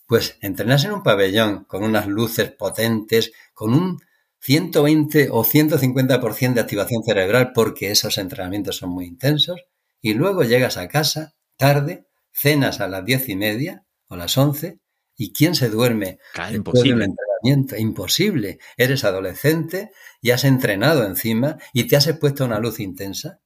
pues 0.06 0.36
entrenarse 0.40 0.86
en 0.86 0.92
un 0.92 1.02
pabellón 1.02 1.64
con 1.64 1.82
unas 1.82 2.06
luces 2.06 2.52
potentes, 2.52 3.32
con 3.52 3.74
un 3.74 4.00
120 4.38 5.28
o 5.32 5.44
150% 5.44 6.54
de 6.54 6.60
activación 6.60 7.02
cerebral 7.02 7.50
porque 7.52 7.90
esos 7.90 8.16
entrenamientos 8.18 8.76
son 8.76 8.90
muy 8.90 9.06
intensos, 9.06 9.60
y 10.00 10.14
luego 10.14 10.42
llegas 10.42 10.76
a 10.76 10.88
casa 10.88 11.34
tarde, 11.56 12.06
cenas 12.32 12.80
a 12.80 12.88
las 12.88 13.04
diez 13.04 13.28
y 13.28 13.36
media 13.36 13.84
o 14.08 14.16
las 14.16 14.38
once, 14.38 14.78
y 15.16 15.32
¿quién 15.32 15.54
se 15.54 15.68
duerme? 15.68 16.18
imposible. 16.52 17.06
entrenamiento? 17.06 17.76
Imposible. 17.76 18.58
Eres 18.76 19.04
adolescente 19.04 19.90
y 20.20 20.30
has 20.30 20.44
entrenado 20.44 21.04
encima 21.04 21.58
y 21.72 21.84
te 21.84 21.96
has 21.96 22.06
expuesto 22.06 22.44
a 22.44 22.46
una 22.46 22.60
luz 22.60 22.78
intensa 22.78 23.40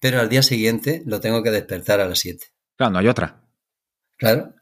pero 0.00 0.18
al 0.18 0.28
día 0.28 0.42
siguiente 0.42 1.02
lo 1.06 1.20
tengo 1.20 1.42
que 1.42 1.50
despertar 1.50 2.00
a 2.00 2.08
las 2.08 2.18
7. 2.18 2.46
Claro, 2.76 2.92
no 2.92 2.98
hay 2.98 3.08
otra. 3.08 3.39
Claro. 4.20 4.52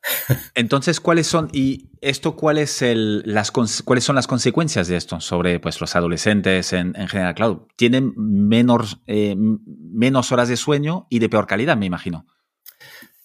Entonces, 0.55 1.01
¿cuáles 1.01 1.27
son 1.27 1.49
y 1.53 1.91
esto 2.01 2.37
cuál 2.37 2.59
el, 2.59 3.25
las 3.27 3.51
cuáles 3.51 4.05
son 4.05 4.15
las 4.15 4.29
consecuencias 4.29 4.87
de 4.87 4.97
esto 4.97 5.21
sobre 5.21 5.59
pues 5.59 5.81
los 5.81 5.97
adolescentes 5.97 6.73
en, 6.73 6.95
general? 7.09 7.35
Claro, 7.35 7.67
tienen 7.75 8.15
menos, 8.17 9.01
eh, 9.09 9.35
menos 9.37 10.31
horas 10.31 10.49
de 10.49 10.57
sueño 10.57 11.09
y 11.11 11.19
de 11.19 11.29
peor 11.29 11.49
calidad, 11.49 11.77
me 11.77 11.87
imagino. 11.87 12.25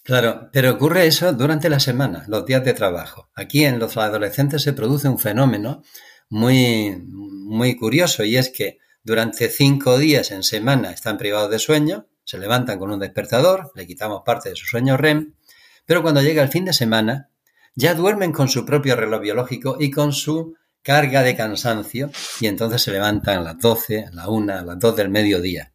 Claro, 0.02 0.50
pero 0.52 0.72
ocurre 0.72 1.06
eso 1.06 1.34
durante 1.34 1.70
la 1.70 1.80
semana, 1.80 2.26
los 2.28 2.48
días 2.48 2.66
de 2.66 2.74
trabajo. 2.74 3.30
Aquí 3.36 3.64
en 3.64 3.78
los 3.78 3.96
adolescentes 3.96 4.64
se 4.64 4.74
produce 4.74 5.08
un 5.08 5.20
fenómeno 5.20 5.84
muy, 6.30 7.00
muy 7.10 7.76
curioso 7.76 8.24
y 8.24 8.38
es 8.38 8.50
que 8.50 8.80
durante 9.04 9.50
cinco 9.50 10.00
días 10.00 10.32
en 10.32 10.42
semana 10.42 10.90
están 10.90 11.20
privados 11.20 11.52
de 11.52 11.60
sueño, 11.60 12.08
se 12.24 12.40
levantan 12.40 12.80
con 12.80 12.92
un 12.92 13.00
despertador, 13.00 13.72
le 13.76 13.86
quitamos 13.86 14.24
parte 14.26 14.50
de 14.50 14.56
su 14.56 14.66
sueño 14.66 14.98
REM, 14.98 15.36
pero 15.86 16.02
cuando 16.02 16.22
llega 16.22 16.42
el 16.42 16.50
fin 16.50 16.66
de 16.66 16.74
semana 16.74 17.30
ya 17.76 17.96
duermen 17.96 18.32
con 18.32 18.50
su 18.50 18.66
propio 18.66 18.96
reloj 18.96 19.22
biológico 19.22 19.78
y 19.80 19.90
con 19.92 20.14
su 20.14 20.56
carga 20.82 21.24
de 21.24 21.36
cansancio 21.36 22.12
y 22.40 22.48
entonces 22.48 22.82
se 22.82 22.92
levantan 22.92 23.40
a 23.40 23.42
las 23.42 23.60
12, 23.60 24.06
a 24.06 24.12
la 24.12 24.30
1, 24.30 24.54
a 24.54 24.62
las 24.64 24.80
2 24.80 24.96
del 24.96 25.10
mediodía. 25.10 25.74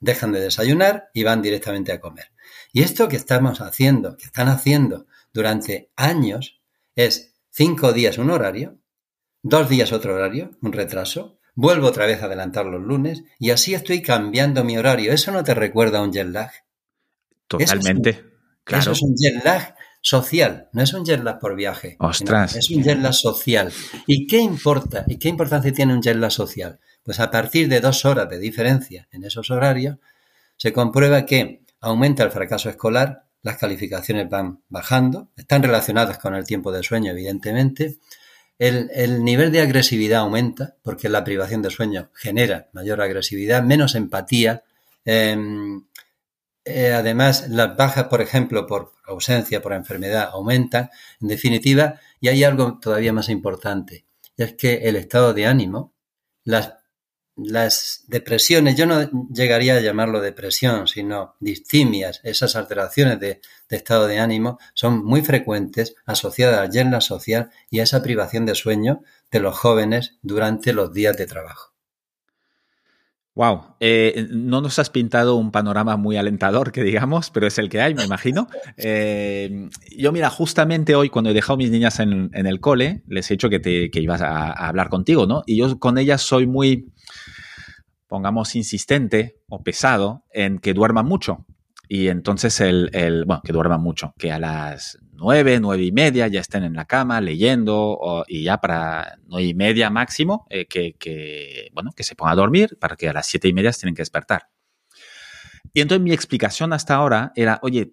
Dejan 0.00 0.32
de 0.32 0.40
desayunar 0.40 1.10
y 1.12 1.24
van 1.24 1.42
directamente 1.42 1.92
a 1.92 2.00
comer. 2.00 2.32
Y 2.72 2.82
esto 2.82 3.08
que 3.08 3.16
estamos 3.16 3.60
haciendo, 3.60 4.16
que 4.16 4.24
están 4.24 4.48
haciendo 4.48 5.06
durante 5.32 5.90
años, 5.96 6.60
es 6.94 7.34
cinco 7.50 7.92
días 7.92 8.18
un 8.18 8.30
horario, 8.30 8.78
dos 9.42 9.68
días 9.68 9.92
otro 9.92 10.14
horario, 10.14 10.50
un 10.60 10.72
retraso, 10.72 11.38
Vuelvo 11.56 11.86
otra 11.86 12.06
vez 12.06 12.20
a 12.20 12.26
adelantar 12.26 12.66
los 12.66 12.82
lunes 12.82 13.22
y 13.38 13.50
así 13.50 13.74
estoy 13.74 14.02
cambiando 14.02 14.64
mi 14.64 14.76
horario. 14.76 15.12
¿Eso 15.12 15.30
no 15.30 15.44
te 15.44 15.54
recuerda 15.54 16.00
a 16.00 16.02
un 16.02 16.12
jet 16.12 16.26
lag? 16.26 16.50
Totalmente. 17.46 18.33
Claro. 18.64 18.82
Eso 18.82 18.92
es 18.92 19.02
un 19.02 19.14
jet 19.16 19.44
lag 19.44 19.74
social, 20.00 20.68
no 20.72 20.82
es 20.82 20.92
un 20.92 21.04
jet 21.04 21.22
lag 21.22 21.38
por 21.38 21.54
viaje. 21.54 21.96
Ostras. 21.98 22.56
Es 22.56 22.70
un 22.70 22.82
jet 22.82 22.98
lag 22.98 23.14
social. 23.14 23.72
¿Y 24.06 24.26
qué 24.26 24.38
importa? 24.38 25.04
¿Y 25.06 25.16
qué 25.16 25.28
importancia 25.28 25.72
tiene 25.72 25.94
un 25.94 26.02
jet 26.02 26.16
lag 26.16 26.30
social? 26.30 26.78
Pues 27.02 27.20
a 27.20 27.30
partir 27.30 27.68
de 27.68 27.80
dos 27.80 28.04
horas 28.04 28.28
de 28.28 28.38
diferencia 28.38 29.08
en 29.12 29.24
esos 29.24 29.50
horarios, 29.50 29.98
se 30.56 30.72
comprueba 30.72 31.24
que 31.26 31.62
aumenta 31.80 32.22
el 32.22 32.30
fracaso 32.30 32.68
escolar, 32.70 33.24
las 33.42 33.58
calificaciones 33.58 34.28
van 34.28 34.60
bajando, 34.68 35.28
están 35.36 35.62
relacionadas 35.62 36.18
con 36.18 36.34
el 36.34 36.44
tiempo 36.44 36.72
de 36.72 36.82
sueño, 36.82 37.10
evidentemente, 37.12 37.98
el, 38.58 39.24
nivel 39.24 39.50
de 39.52 39.60
agresividad 39.60 40.20
aumenta 40.20 40.76
porque 40.82 41.08
la 41.08 41.24
privación 41.24 41.60
de 41.60 41.70
sueño 41.70 42.10
genera 42.14 42.68
mayor 42.72 43.00
agresividad, 43.00 43.62
menos 43.62 43.94
empatía. 43.94 44.62
Em, 45.04 45.84
eh, 46.64 46.92
además, 46.92 47.48
las 47.48 47.76
bajas, 47.76 48.04
por 48.04 48.22
ejemplo, 48.22 48.66
por 48.66 48.92
ausencia, 49.06 49.60
por 49.60 49.72
enfermedad, 49.74 50.30
aumentan. 50.32 50.90
En 51.20 51.28
definitiva, 51.28 52.00
y 52.20 52.28
hay 52.28 52.42
algo 52.44 52.78
todavía 52.78 53.12
más 53.12 53.28
importante, 53.28 54.06
es 54.36 54.54
que 54.54 54.88
el 54.88 54.96
estado 54.96 55.34
de 55.34 55.46
ánimo, 55.46 55.92
las 56.44 58.04
depresiones, 58.06 58.76
yo 58.76 58.86
no 58.86 59.28
llegaría 59.30 59.76
a 59.76 59.80
llamarlo 59.80 60.20
depresión, 60.20 60.86
sino 60.86 61.34
distimias, 61.40 62.20
esas 62.22 62.56
alteraciones 62.56 63.20
de, 63.20 63.40
estado 63.68 64.06
de 64.06 64.20
ánimo 64.20 64.58
son 64.72 65.04
muy 65.04 65.22
frecuentes 65.22 65.96
asociadas 66.06 66.60
al 66.60 66.70
yerna 66.70 67.00
social 67.00 67.50
y 67.70 67.80
a 67.80 67.82
esa 67.82 68.02
privación 68.02 68.46
de 68.46 68.54
sueño 68.54 69.02
de 69.30 69.40
los 69.40 69.58
jóvenes 69.58 70.16
durante 70.22 70.72
los 70.72 70.92
días 70.92 71.16
de 71.16 71.26
trabajo. 71.26 71.73
Wow, 73.36 73.74
eh, 73.80 74.28
no 74.30 74.60
nos 74.60 74.78
has 74.78 74.90
pintado 74.90 75.34
un 75.34 75.50
panorama 75.50 75.96
muy 75.96 76.16
alentador, 76.16 76.70
que 76.70 76.84
digamos, 76.84 77.30
pero 77.30 77.48
es 77.48 77.58
el 77.58 77.68
que 77.68 77.80
hay, 77.80 77.94
me 77.94 78.04
imagino. 78.04 78.48
Eh, 78.76 79.68
yo, 79.96 80.12
mira, 80.12 80.30
justamente 80.30 80.94
hoy, 80.94 81.08
cuando 81.08 81.30
he 81.30 81.34
dejado 81.34 81.54
a 81.54 81.56
mis 81.56 81.70
niñas 81.70 82.00
en, 82.00 82.30
el 82.34 82.60
cole, 82.60 83.02
les 83.06 83.30
he 83.30 83.34
dicho 83.34 83.48
que, 83.48 83.60
te, 83.60 83.90
que 83.90 84.00
ibas 84.00 84.20
a, 84.20 84.48
a, 84.48 84.68
hablar 84.68 84.88
contigo, 84.88 85.26
¿no? 85.26 85.42
Y 85.46 85.56
yo 85.56 85.78
con 85.78 85.96
ellas 85.96 86.22
soy 86.22 86.46
muy, 86.46 86.92
pongamos, 88.08 88.56
insistente 88.56 89.40
o 89.48 89.62
pesado 89.62 90.24
en 90.32 90.58
que 90.58 90.74
duerman 90.74 91.06
mucho. 91.06 91.46
Y 91.88 92.08
entonces 92.08 92.60
el, 92.60 92.90
el, 92.92 93.24
bueno, 93.24 93.42
que 93.44 93.52
duerman 93.52 93.80
mucho, 93.80 94.14
que 94.18 94.32
a 94.32 94.38
las 94.38 94.98
nueve, 95.14 95.58
nueve 95.60 95.84
y 95.84 95.92
media 95.92 96.26
ya 96.28 96.40
estén 96.40 96.64
en 96.64 96.74
la 96.74 96.84
cama 96.84 97.20
leyendo 97.20 98.24
y 98.28 98.44
ya 98.44 98.58
para 98.58 99.18
nueve 99.26 99.46
y 99.46 99.54
media 99.54 99.90
máximo 99.90 100.46
eh, 100.50 100.66
que, 100.66 100.94
que, 100.98 101.70
bueno, 101.72 101.90
que 101.96 102.02
se 102.02 102.14
ponga 102.14 102.32
a 102.32 102.36
dormir 102.36 102.76
para 102.80 102.96
que 102.96 103.08
a 103.08 103.12
las 103.12 103.26
siete 103.26 103.48
y 103.48 103.52
media 103.52 103.72
tienen 103.72 103.94
que 103.94 104.02
despertar. 104.02 104.48
Y 105.72 105.80
entonces 105.80 106.02
mi 106.02 106.12
explicación 106.12 106.72
hasta 106.72 106.94
ahora 106.94 107.32
era, 107.34 107.58
oye, 107.62 107.92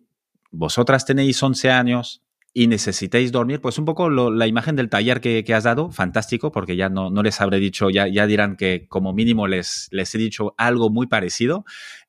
vosotras 0.51 1.05
tenéis 1.05 1.41
11 1.41 1.71
años, 1.71 2.21
y 2.53 2.67
necesitéis 2.67 3.31
dormir, 3.31 3.61
pues 3.61 3.77
un 3.77 3.85
poco 3.85 4.09
la 4.09 4.45
imagen 4.45 4.75
del 4.75 4.89
taller 4.89 5.21
que, 5.21 5.45
has 5.53 5.63
dado, 5.63 5.89
fantástico, 5.89 6.51
porque 6.51 6.75
ya 6.75 6.89
no, 6.89 7.09
no 7.09 7.23
les 7.23 7.39
habré 7.39 7.59
dicho, 7.59 7.89
ya, 7.89 8.07
ya 8.07 8.27
dirán 8.27 8.57
que 8.57 8.87
como 8.89 9.13
mínimo 9.13 9.47
les, 9.47 9.87
les 9.91 10.13
he 10.15 10.17
dicho 10.17 10.53
algo 10.57 10.89
muy 10.89 11.07
parecido. 11.07 11.63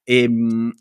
Em, 0.05 0.73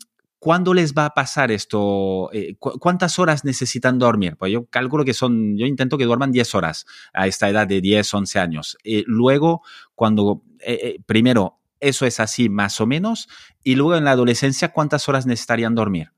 ¿Cuándo 0.42 0.74
les 0.74 0.92
va 0.92 1.06
a 1.06 1.14
pasar 1.14 1.52
esto? 1.52 2.28
Eh, 2.32 2.56
¿Cuántas 2.58 3.20
horas 3.20 3.44
necesitan 3.44 4.00
dormir? 4.00 4.36
Pues 4.36 4.50
yo 4.50 4.66
calculo 4.66 5.04
que 5.04 5.14
son, 5.14 5.56
yo 5.56 5.66
intento 5.66 5.96
que 5.96 6.04
duerman 6.04 6.32
10 6.32 6.56
horas 6.56 6.84
a 7.12 7.28
esta 7.28 7.48
edad 7.48 7.68
de 7.68 7.80
10, 7.80 8.12
11 8.12 8.40
años. 8.40 8.76
Eh, 8.82 9.04
luego, 9.06 9.62
cuando, 9.94 10.42
eh, 10.58 10.98
primero, 11.06 11.60
eso 11.78 12.06
es 12.06 12.18
así 12.18 12.48
más 12.48 12.80
o 12.80 12.86
menos, 12.86 13.28
y 13.62 13.76
luego 13.76 13.94
en 13.94 14.02
la 14.02 14.10
adolescencia, 14.10 14.72
¿cuántas 14.72 15.08
horas 15.08 15.26
necesitarían 15.26 15.76
dormir? 15.76 16.08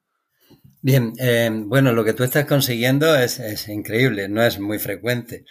Bien, 0.80 1.12
eh, 1.18 1.50
bueno, 1.52 1.92
lo 1.92 2.02
que 2.02 2.14
tú 2.14 2.24
estás 2.24 2.46
consiguiendo 2.46 3.14
es, 3.14 3.68
increíble, 3.68 4.30
no 4.30 4.42
es 4.42 4.58
muy 4.58 4.78
frecuente, 4.78 5.44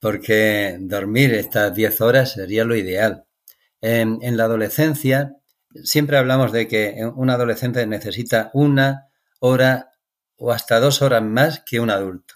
porque 0.00 0.76
dormir 0.80 1.32
estas 1.32 1.74
10 1.74 2.02
horas 2.02 2.32
sería 2.32 2.66
lo 2.66 2.76
ideal. 2.76 3.24
En, 3.80 4.18
la 4.36 4.44
adolescencia, 4.44 5.32
siempre 5.82 6.18
hablamos 6.18 6.52
de 6.52 6.68
que 6.68 7.10
un 7.14 7.30
adolescente 7.30 7.86
necesita 7.86 8.50
una 8.54 9.08
hora 9.40 9.92
o 10.36 10.52
hasta 10.52 10.80
dos 10.80 11.02
horas 11.02 11.22
más 11.22 11.62
que 11.64 11.80
un 11.80 11.90
adulto. 11.90 12.34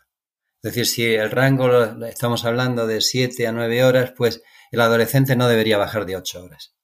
Es 0.62 0.74
decir, 0.74 0.86
si 0.86 1.14
el 1.14 1.30
rango 1.30 1.84
estamos 2.04 2.44
hablando 2.44 2.86
de 2.86 3.00
7 3.00 3.46
a 3.46 3.52
9 3.52 3.84
horas, 3.84 4.12
pues 4.16 4.42
el 4.70 4.80
adolescente 4.80 5.34
no 5.34 5.48
debería 5.48 5.76
bajar 5.76 6.06
de 6.06 6.16
8 6.16 6.44
horas. 6.44 6.74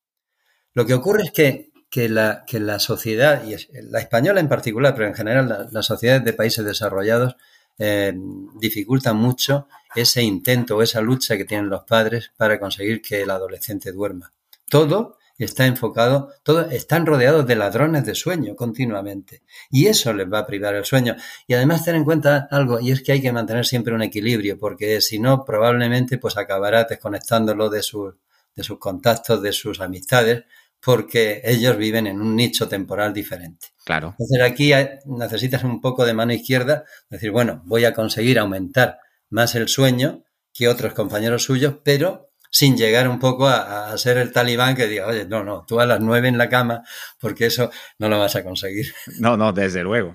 Lo 0.74 0.84
que 0.84 0.94
ocurre 0.94 1.24
es 1.24 1.32
que, 1.32 2.08
la, 2.08 2.44
la, 2.50 2.78
sociedad, 2.80 3.44
y 3.44 3.56
la 3.82 4.00
española 4.00 4.40
en 4.40 4.48
particular, 4.48 4.94
pero 4.94 5.06
en 5.08 5.14
general 5.14 5.68
las 5.70 5.86
sociedades 5.86 6.24
de 6.24 6.32
países 6.32 6.64
desarrollados, 6.64 7.36
eh, 7.78 8.12
dificultan 8.60 9.16
mucho 9.16 9.68
ese 9.94 10.22
intento 10.22 10.76
o 10.76 10.82
esa 10.82 11.00
lucha 11.00 11.36
que 11.36 11.44
tienen 11.44 11.70
los 11.70 11.84
padres 11.84 12.32
para 12.36 12.58
conseguir 12.58 13.00
que 13.00 13.22
el 13.22 13.30
adolescente 13.30 13.92
duerma. 13.92 14.32
Todo 14.68 15.18
está 15.44 15.66
enfocado, 15.66 16.32
todo, 16.42 16.68
están 16.70 17.06
rodeados 17.06 17.46
de 17.46 17.56
ladrones 17.56 18.04
de 18.04 18.14
sueño 18.14 18.56
continuamente. 18.56 19.42
Y 19.70 19.86
eso 19.86 20.12
les 20.12 20.30
va 20.30 20.40
a 20.40 20.46
privar 20.46 20.74
el 20.74 20.84
sueño. 20.84 21.16
Y 21.46 21.54
además 21.54 21.84
ten 21.84 21.94
en 21.94 22.04
cuenta 22.04 22.48
algo, 22.50 22.80
y 22.80 22.90
es 22.90 23.02
que 23.02 23.12
hay 23.12 23.22
que 23.22 23.32
mantener 23.32 23.64
siempre 23.64 23.94
un 23.94 24.02
equilibrio, 24.02 24.58
porque 24.58 25.00
si 25.00 25.18
no, 25.18 25.44
probablemente 25.44 26.18
pues 26.18 26.36
acabará 26.36 26.84
desconectándolo 26.84 27.70
de 27.70 27.82
sus, 27.82 28.14
de 28.54 28.64
sus 28.64 28.78
contactos, 28.78 29.40
de 29.40 29.52
sus 29.52 29.80
amistades, 29.80 30.44
porque 30.80 31.40
ellos 31.44 31.76
viven 31.76 32.06
en 32.06 32.20
un 32.20 32.36
nicho 32.36 32.68
temporal 32.68 33.12
diferente. 33.12 33.68
Claro. 33.84 34.14
Entonces 34.18 34.42
aquí 34.42 34.72
necesitas 35.06 35.64
un 35.64 35.80
poco 35.80 36.04
de 36.04 36.14
mano 36.14 36.32
izquierda, 36.32 36.84
decir, 37.08 37.30
bueno, 37.30 37.62
voy 37.64 37.84
a 37.84 37.94
conseguir 37.94 38.38
aumentar 38.38 38.98
más 39.30 39.54
el 39.54 39.68
sueño 39.68 40.24
que 40.52 40.68
otros 40.68 40.94
compañeros 40.94 41.44
suyos, 41.44 41.76
pero 41.84 42.27
sin 42.50 42.76
llegar 42.76 43.08
un 43.08 43.18
poco 43.18 43.46
a, 43.46 43.96
ser 43.98 44.18
el 44.18 44.32
talibán 44.32 44.74
que 44.74 44.86
diga, 44.86 45.06
oye, 45.06 45.26
no, 45.26 45.44
no, 45.44 45.64
tú 45.66 45.80
a 45.80 45.86
las 45.86 46.00
nueve 46.00 46.28
en 46.28 46.38
la 46.38 46.48
cama, 46.48 46.82
porque 47.20 47.46
eso 47.46 47.70
no 47.98 48.08
lo 48.08 48.18
vas 48.18 48.36
a 48.36 48.44
conseguir. 48.44 48.92
No, 49.18 49.36
no, 49.36 49.52
desde 49.52 49.82
luego. 49.82 50.12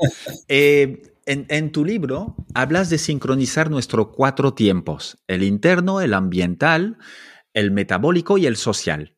Eh, 0.47 1.01
en, 1.25 1.71
tu 1.71 1.85
libro 1.85 2.35
hablas 2.53 2.89
de 2.89 2.97
sincronizar 2.97 3.69
nuestros 3.69 4.07
cuatro 4.15 4.53
tiempos, 4.53 5.17
el 5.27 5.43
interno, 5.43 6.01
el 6.01 6.13
ambiental, 6.13 6.97
el 7.53 7.71
metabólico 7.71 8.37
y 8.37 8.45
el 8.45 8.55
social. 8.55 9.15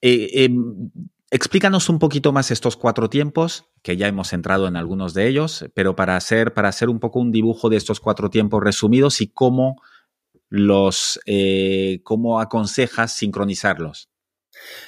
Eh, 0.00 0.44
em, 0.44 0.90
explícanos 1.30 1.88
un 1.88 1.98
poquito 1.98 2.32
más 2.32 2.50
estos 2.50 2.76
cuatro 2.76 3.10
tiempos, 3.10 3.66
que 3.82 3.96
ya 3.96 4.08
hemos 4.08 4.32
entrado 4.32 4.68
en 4.68 4.76
algunos 4.76 5.14
de 5.14 5.26
ellos, 5.28 5.66
pero 5.74 5.96
para 5.96 6.16
hacer, 6.16 6.54
para 6.54 6.68
hacer 6.68 6.88
un 6.88 7.00
poco 7.00 7.20
un 7.20 7.32
dibujo 7.32 7.68
de 7.68 7.76
estos 7.76 8.00
cuatro 8.00 8.30
tiempos 8.30 8.62
resumidos 8.62 9.20
y 9.20 9.28
cómo 9.28 9.82
los, 10.54 11.20
eh, 11.26 12.00
cómo 12.04 12.40
aconsejas 12.40 13.16
sincronizarlos? 13.16 14.08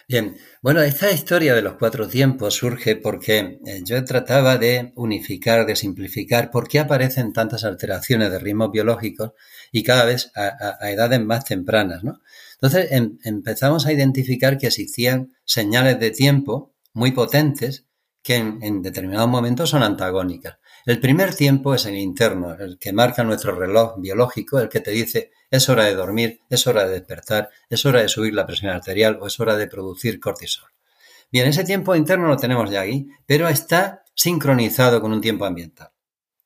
Bien, 0.09 0.37
bueno, 0.63 0.81
esta 0.81 1.11
historia 1.11 1.55
de 1.55 1.61
los 1.61 1.75
cuatro 1.75 2.07
tiempos 2.07 2.55
surge 2.55 2.95
porque 2.95 3.59
eh, 3.67 3.81
yo 3.83 4.05
trataba 4.05 4.59
de 4.59 4.93
unificar, 4.95 5.67
de 5.67 5.75
simplificar 5.75 6.53
por 6.53 6.69
qué 6.69 6.79
aparecen 6.79 7.33
tantas 7.33 7.65
alteraciones 7.65 8.31
de 8.31 8.39
ritmos 8.39 8.71
biológicos 8.71 9.33
y 9.73 9.83
cada 9.83 10.05
vez 10.05 10.31
a, 10.37 10.89
edades 10.89 11.21
más 11.21 11.45
tempranas, 11.45 12.05
¿no? 12.05 12.21
Entonces 12.55 12.93
em, 12.93 13.19
empezamos 13.25 13.87
a 13.87 13.93
identificar 13.93 14.59
que 14.59 14.69
existían 14.69 15.33
señales 15.45 15.99
de 15.99 16.13
tiempo 16.13 16.75
muy 16.93 17.11
potentes 17.11 17.87
que 18.23 18.37
en 18.37 18.83
determinados 18.83 19.29
momentos 19.29 19.71
son 19.71 19.83
antagónicas. 19.83 20.59
El 20.85 21.01
primer 21.01 21.35
tiempo 21.35 21.75
es 21.75 21.87
el 21.87 21.97
interno, 21.97 22.55
el 22.55 22.79
que 22.79 22.93
marca 22.93 23.25
nuestro 23.25 23.57
reloj 23.57 23.97
biológico, 23.99 24.61
el 24.61 24.69
que 24.69 24.81
te 24.81 24.93
dice 24.93 25.33
es 25.51 25.69
hora 25.69 25.85
de 25.85 25.95
dormir, 25.95 26.41
es 26.51 26.67
hora 26.67 26.85
de 26.87 26.93
despertar, 26.93 27.51
es 27.69 27.85
hora 27.87 28.03
de 28.03 28.09
subir 28.09 28.35
la 28.35 28.47
presión 28.47 28.73
arterial 28.73 29.19
o 29.21 29.27
es 29.27 29.39
hora 29.41 29.57
de 29.57 29.67
producir 29.67 30.21
cortisol. 30.21 30.71
Bien, 31.31 31.49
ese 31.49 31.65
tiempo 31.65 31.95
interno 31.95 32.29
lo 32.29 32.37
tenemos 32.37 32.71
ya 32.71 32.83
aquí, 32.83 33.09
pero 33.27 33.49
está 33.49 34.05
sincronizado 34.15 35.01
con 35.01 35.13
un 35.13 35.21
tiempo 35.21 35.45
ambiental, 35.45 35.91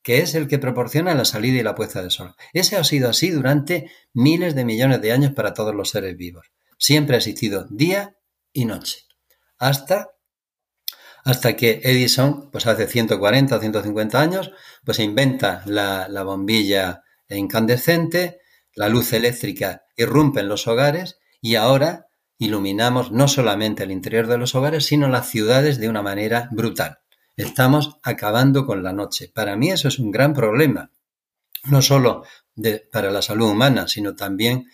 que 0.01 0.19
es 0.19 0.35
el 0.35 0.47
que 0.47 0.59
proporciona 0.59 1.13
la 1.13 1.25
salida 1.25 1.59
y 1.59 1.63
la 1.63 1.75
puesta 1.75 2.01
de 2.01 2.09
sol. 2.09 2.35
Ese 2.53 2.77
ha 2.77 2.83
sido 2.83 3.09
así 3.09 3.29
durante 3.29 3.91
miles 4.13 4.55
de 4.55 4.65
millones 4.65 5.01
de 5.01 5.11
años 5.11 5.33
para 5.33 5.53
todos 5.53 5.75
los 5.75 5.89
seres 5.89 6.17
vivos. 6.17 6.47
Siempre 6.77 7.15
ha 7.15 7.19
existido 7.19 7.67
día 7.69 8.15
y 8.51 8.65
noche, 8.65 9.05
hasta 9.57 10.09
hasta 11.23 11.55
que 11.55 11.81
Edison, 11.83 12.49
pues 12.49 12.65
hace 12.65 12.87
140 12.87 13.55
o 13.55 13.59
150 13.59 14.19
años, 14.19 14.51
pues 14.83 14.97
inventa 14.97 15.61
la, 15.67 16.07
la 16.09 16.23
bombilla 16.23 17.03
incandescente, 17.29 18.40
la 18.75 18.89
luz 18.89 19.13
eléctrica 19.13 19.83
irrumpe 19.95 20.39
en 20.39 20.47
los 20.47 20.67
hogares 20.67 21.19
y 21.41 21.55
ahora 21.55 22.07
iluminamos 22.37 23.11
no 23.11 23.27
solamente 23.27 23.83
el 23.83 23.91
interior 23.91 24.27
de 24.27 24.37
los 24.37 24.55
hogares, 24.55 24.85
sino 24.85 25.07
las 25.07 25.29
ciudades 25.29 25.79
de 25.79 25.89
una 25.89 26.01
manera 26.01 26.49
brutal. 26.51 26.99
Estamos 27.37 27.97
acabando 28.03 28.65
con 28.65 28.83
la 28.83 28.93
noche. 28.93 29.31
Para 29.33 29.55
mí 29.55 29.69
eso 29.71 29.87
es 29.87 29.99
un 29.99 30.11
gran 30.11 30.33
problema, 30.33 30.91
no 31.65 31.81
solo 31.81 32.23
para 32.91 33.11
la 33.11 33.21
salud 33.21 33.49
humana, 33.51 33.87
sino 33.87 34.15
también 34.15 34.67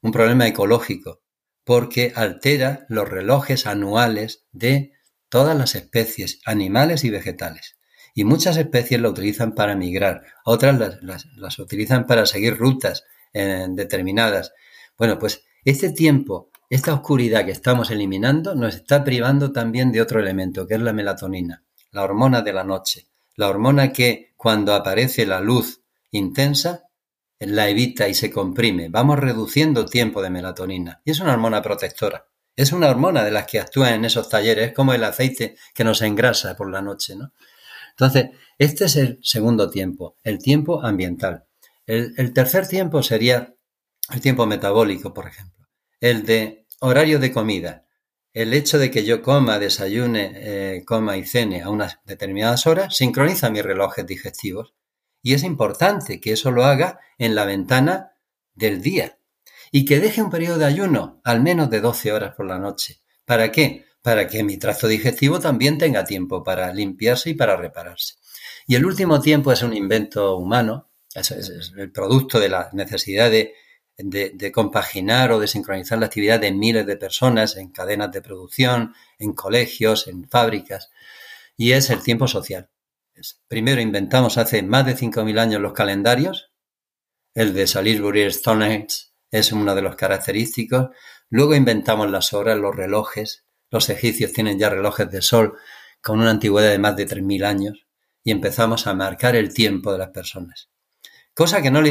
un 0.00 0.12
problema 0.12 0.46
ecológico, 0.46 1.22
porque 1.64 2.12
altera 2.14 2.84
los 2.88 3.08
relojes 3.08 3.66
anuales 3.66 4.44
de 4.52 4.92
todas 5.28 5.56
las 5.56 5.74
especies, 5.74 6.40
animales 6.44 7.04
y 7.04 7.10
vegetales. 7.10 7.78
Y 8.14 8.24
muchas 8.24 8.56
especies 8.56 9.00
lo 9.00 9.10
utilizan 9.10 9.54
para 9.54 9.74
migrar, 9.74 10.22
otras 10.44 11.00
las, 11.02 11.58
utilizan 11.58 12.06
para 12.06 12.26
seguir 12.26 12.56
rutas 12.56 13.04
determinadas. 13.34 14.52
Bueno, 14.96 15.18
pues 15.18 15.44
este 15.64 15.90
tiempo, 15.90 16.50
esta 16.70 16.94
oscuridad 16.94 17.44
que 17.44 17.50
estamos 17.50 17.90
eliminando, 17.90 18.54
nos 18.54 18.76
está 18.76 19.04
privando 19.04 19.52
también 19.52 19.92
de 19.92 20.00
otro 20.00 20.20
elemento, 20.20 20.66
que 20.66 20.74
es 20.74 20.80
la 20.80 20.92
melatonina, 20.92 21.64
la 21.90 22.04
hormona 22.04 22.42
de 22.42 22.52
la 22.52 22.64
noche, 22.64 23.08
la 23.36 23.48
hormona 23.48 23.92
que 23.92 24.32
cuando 24.36 24.74
aparece 24.74 25.26
la 25.26 25.40
luz 25.40 25.82
intensa, 26.10 26.84
la 27.40 27.68
evita 27.68 28.08
y 28.08 28.14
se 28.14 28.30
comprime. 28.30 28.88
Vamos 28.88 29.18
reduciendo 29.18 29.84
tiempo 29.84 30.22
de 30.22 30.30
melatonina. 30.30 31.00
Y 31.04 31.10
es 31.10 31.20
una 31.20 31.32
hormona 31.32 31.60
protectora. 31.62 32.26
Es 32.56 32.72
una 32.72 32.88
hormona 32.88 33.24
de 33.24 33.32
las 33.32 33.46
que 33.46 33.58
actúa 33.58 33.94
en 33.94 34.04
esos 34.04 34.28
talleres, 34.28 34.68
es 34.68 34.74
como 34.74 34.94
el 34.94 35.02
aceite 35.02 35.56
que 35.74 35.82
nos 35.82 36.02
engrasa 36.02 36.56
por 36.56 36.70
la 36.70 36.80
noche, 36.80 37.16
¿no? 37.16 37.32
Entonces, 37.90 38.30
este 38.58 38.84
es 38.84 38.96
el 38.96 39.18
segundo 39.22 39.70
tiempo, 39.70 40.16
el 40.22 40.38
tiempo 40.38 40.82
ambiental. 40.82 41.46
El, 41.86 42.32
tercer 42.32 42.66
tiempo 42.66 43.02
sería 43.02 43.54
el 44.10 44.20
tiempo 44.20 44.46
metabólico, 44.46 45.12
por 45.12 45.26
ejemplo. 45.26 45.66
El 46.00 46.24
de 46.24 46.66
horario 46.80 47.18
de 47.18 47.32
comida. 47.32 47.86
El 48.32 48.52
hecho 48.52 48.78
de 48.78 48.90
que 48.90 49.04
yo 49.04 49.22
coma, 49.22 49.58
desayune, 49.58 50.32
eh, 50.34 50.84
coma 50.84 51.16
y 51.16 51.24
cene 51.24 51.62
a 51.62 51.70
unas 51.70 52.00
determinadas 52.04 52.66
horas 52.66 52.96
sincroniza 52.96 53.50
mis 53.50 53.62
relojes 53.62 54.06
digestivos. 54.06 54.74
Y 55.22 55.34
es 55.34 55.42
importante 55.42 56.20
que 56.20 56.32
eso 56.32 56.50
lo 56.50 56.64
haga 56.64 57.00
en 57.18 57.34
la 57.34 57.44
ventana 57.44 58.12
del 58.54 58.82
día 58.82 59.18
y 59.70 59.84
que 59.84 60.00
deje 60.00 60.22
un 60.22 60.30
periodo 60.30 60.58
de 60.58 60.66
ayuno, 60.66 61.20
al 61.24 61.42
menos 61.42 61.70
de 61.70 61.80
12 61.80 62.12
horas 62.12 62.34
por 62.34 62.46
la 62.46 62.58
noche. 62.58 63.00
¿Para 63.24 63.50
qué? 63.50 63.86
Para 64.02 64.28
que 64.28 64.44
mi 64.44 64.58
tracto 64.58 64.86
digestivo 64.88 65.40
también 65.40 65.78
tenga 65.78 66.04
tiempo 66.04 66.44
para 66.44 66.72
limpiarse 66.72 67.30
y 67.30 67.34
para 67.34 67.56
repararse. 67.56 68.14
Y 68.66 68.74
el 68.74 68.84
último 68.86 69.20
tiempo 69.20 69.52
es 69.52 69.62
un 69.62 69.74
invento 69.74 70.36
humano, 70.36 70.90
es, 71.14 71.72
el 71.76 71.92
producto 71.92 72.40
de 72.40 72.48
la 72.48 72.70
necesidad 72.72 73.30
de, 73.30 73.54
de, 73.96 74.52
compaginar 74.52 75.32
o 75.32 75.38
de 75.38 75.46
sincronizar 75.46 75.98
la 75.98 76.06
actividad 76.06 76.40
de 76.40 76.52
miles 76.52 76.86
de 76.86 76.96
personas 76.96 77.56
en 77.56 77.70
cadenas 77.70 78.10
de 78.12 78.22
producción, 78.22 78.94
en 79.18 79.32
colegios, 79.32 80.08
en 80.08 80.28
fábricas, 80.28 80.90
y 81.56 81.72
es 81.72 81.90
el 81.90 82.02
tiempo 82.02 82.26
social. 82.26 82.68
Primero 83.46 83.80
inventamos 83.80 84.38
hace 84.38 84.62
más 84.62 84.86
de 84.86 84.96
5.000 84.96 85.38
años 85.38 85.60
los 85.60 85.72
calendarios, 85.72 86.50
el 87.34 87.52
de 87.52 87.66
Salisbury 87.66 88.30
Stonehenge 88.30 89.08
es 89.32 89.50
uno 89.50 89.74
de 89.74 89.82
los 89.82 89.96
característicos. 89.96 90.90
Luego 91.30 91.56
inventamos 91.56 92.08
las 92.08 92.32
horas, 92.32 92.56
los 92.56 92.76
relojes. 92.76 93.44
Los 93.70 93.90
egipcios 93.90 94.32
tienen 94.32 94.56
ya 94.56 94.70
relojes 94.70 95.10
de 95.10 95.20
sol 95.20 95.58
con 96.00 96.20
una 96.20 96.30
antigüedad 96.30 96.70
de 96.70 96.78
más 96.78 96.94
de 96.94 97.08
3.000 97.08 97.44
años 97.44 97.86
y 98.22 98.30
empezamos 98.30 98.86
a 98.86 98.94
marcar 98.94 99.34
el 99.34 99.52
tiempo 99.52 99.90
de 99.92 99.98
las 99.98 100.10
personas. 100.10 100.70
Cosa 101.34 101.60
que 101.60 101.70
no, 101.72 101.82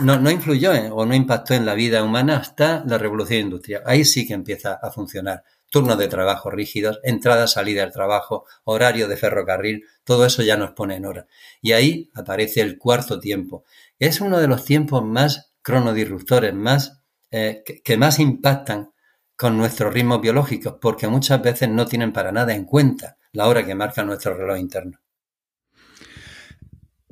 no, 0.00 0.30
influyó 0.30 0.72
o 0.94 1.06
no 1.06 1.14
impactó 1.14 1.54
en 1.54 1.64
la 1.64 1.72
vida 1.72 2.02
humana 2.02 2.36
hasta 2.36 2.84
la 2.84 2.98
revolución 2.98 3.40
industrial. 3.40 3.82
Ahí 3.86 4.04
sí 4.04 4.26
que 4.26 4.34
empieza 4.34 4.74
a 4.74 4.90
funcionar. 4.90 5.42
Turnos 5.70 5.96
de 5.96 6.06
trabajo 6.06 6.50
rígidos, 6.50 7.00
entrada, 7.02 7.46
salida 7.46 7.80
del 7.80 7.92
trabajo, 7.92 8.44
horario 8.64 9.08
de 9.08 9.16
ferrocarril, 9.16 9.86
todo 10.04 10.26
eso 10.26 10.42
ya 10.42 10.58
nos 10.58 10.72
pone 10.72 10.96
en 10.96 11.06
hora. 11.06 11.26
Y 11.62 11.72
ahí 11.72 12.10
aparece 12.14 12.60
el 12.60 12.76
cuarto 12.76 13.18
tiempo. 13.18 13.64
Es 13.98 14.20
uno 14.20 14.38
de 14.38 14.48
los 14.48 14.66
tiempos 14.66 15.02
más 15.02 15.54
cronodisruptores 15.62 16.52
más, 16.52 17.00
eh, 17.30 17.64
que, 17.82 17.96
más 17.96 18.20
impactan 18.20 18.92
con 19.34 19.56
nuestros 19.56 19.94
ritmos 19.94 20.20
biológicos, 20.20 20.76
porque 20.78 21.08
muchas 21.08 21.42
veces 21.42 21.70
no 21.70 21.86
tienen 21.86 22.12
para 22.12 22.32
nada 22.32 22.54
en 22.54 22.64
cuenta 22.64 23.16
la 23.32 23.48
hora 23.48 23.64
que 23.64 23.74
marca 23.74 24.04
nuestro 24.04 24.36
reloj 24.36 24.58
interno. 24.58 25.00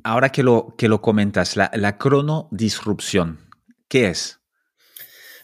Ahora 0.03 0.29
que 0.29 0.43
lo, 0.43 0.75
que 0.77 0.87
lo 0.87 1.01
comentas, 1.01 1.55
la, 1.55 1.71
la 1.73 1.97
cronodisrupción, 1.97 3.49
¿qué 3.87 4.09
es? 4.09 4.39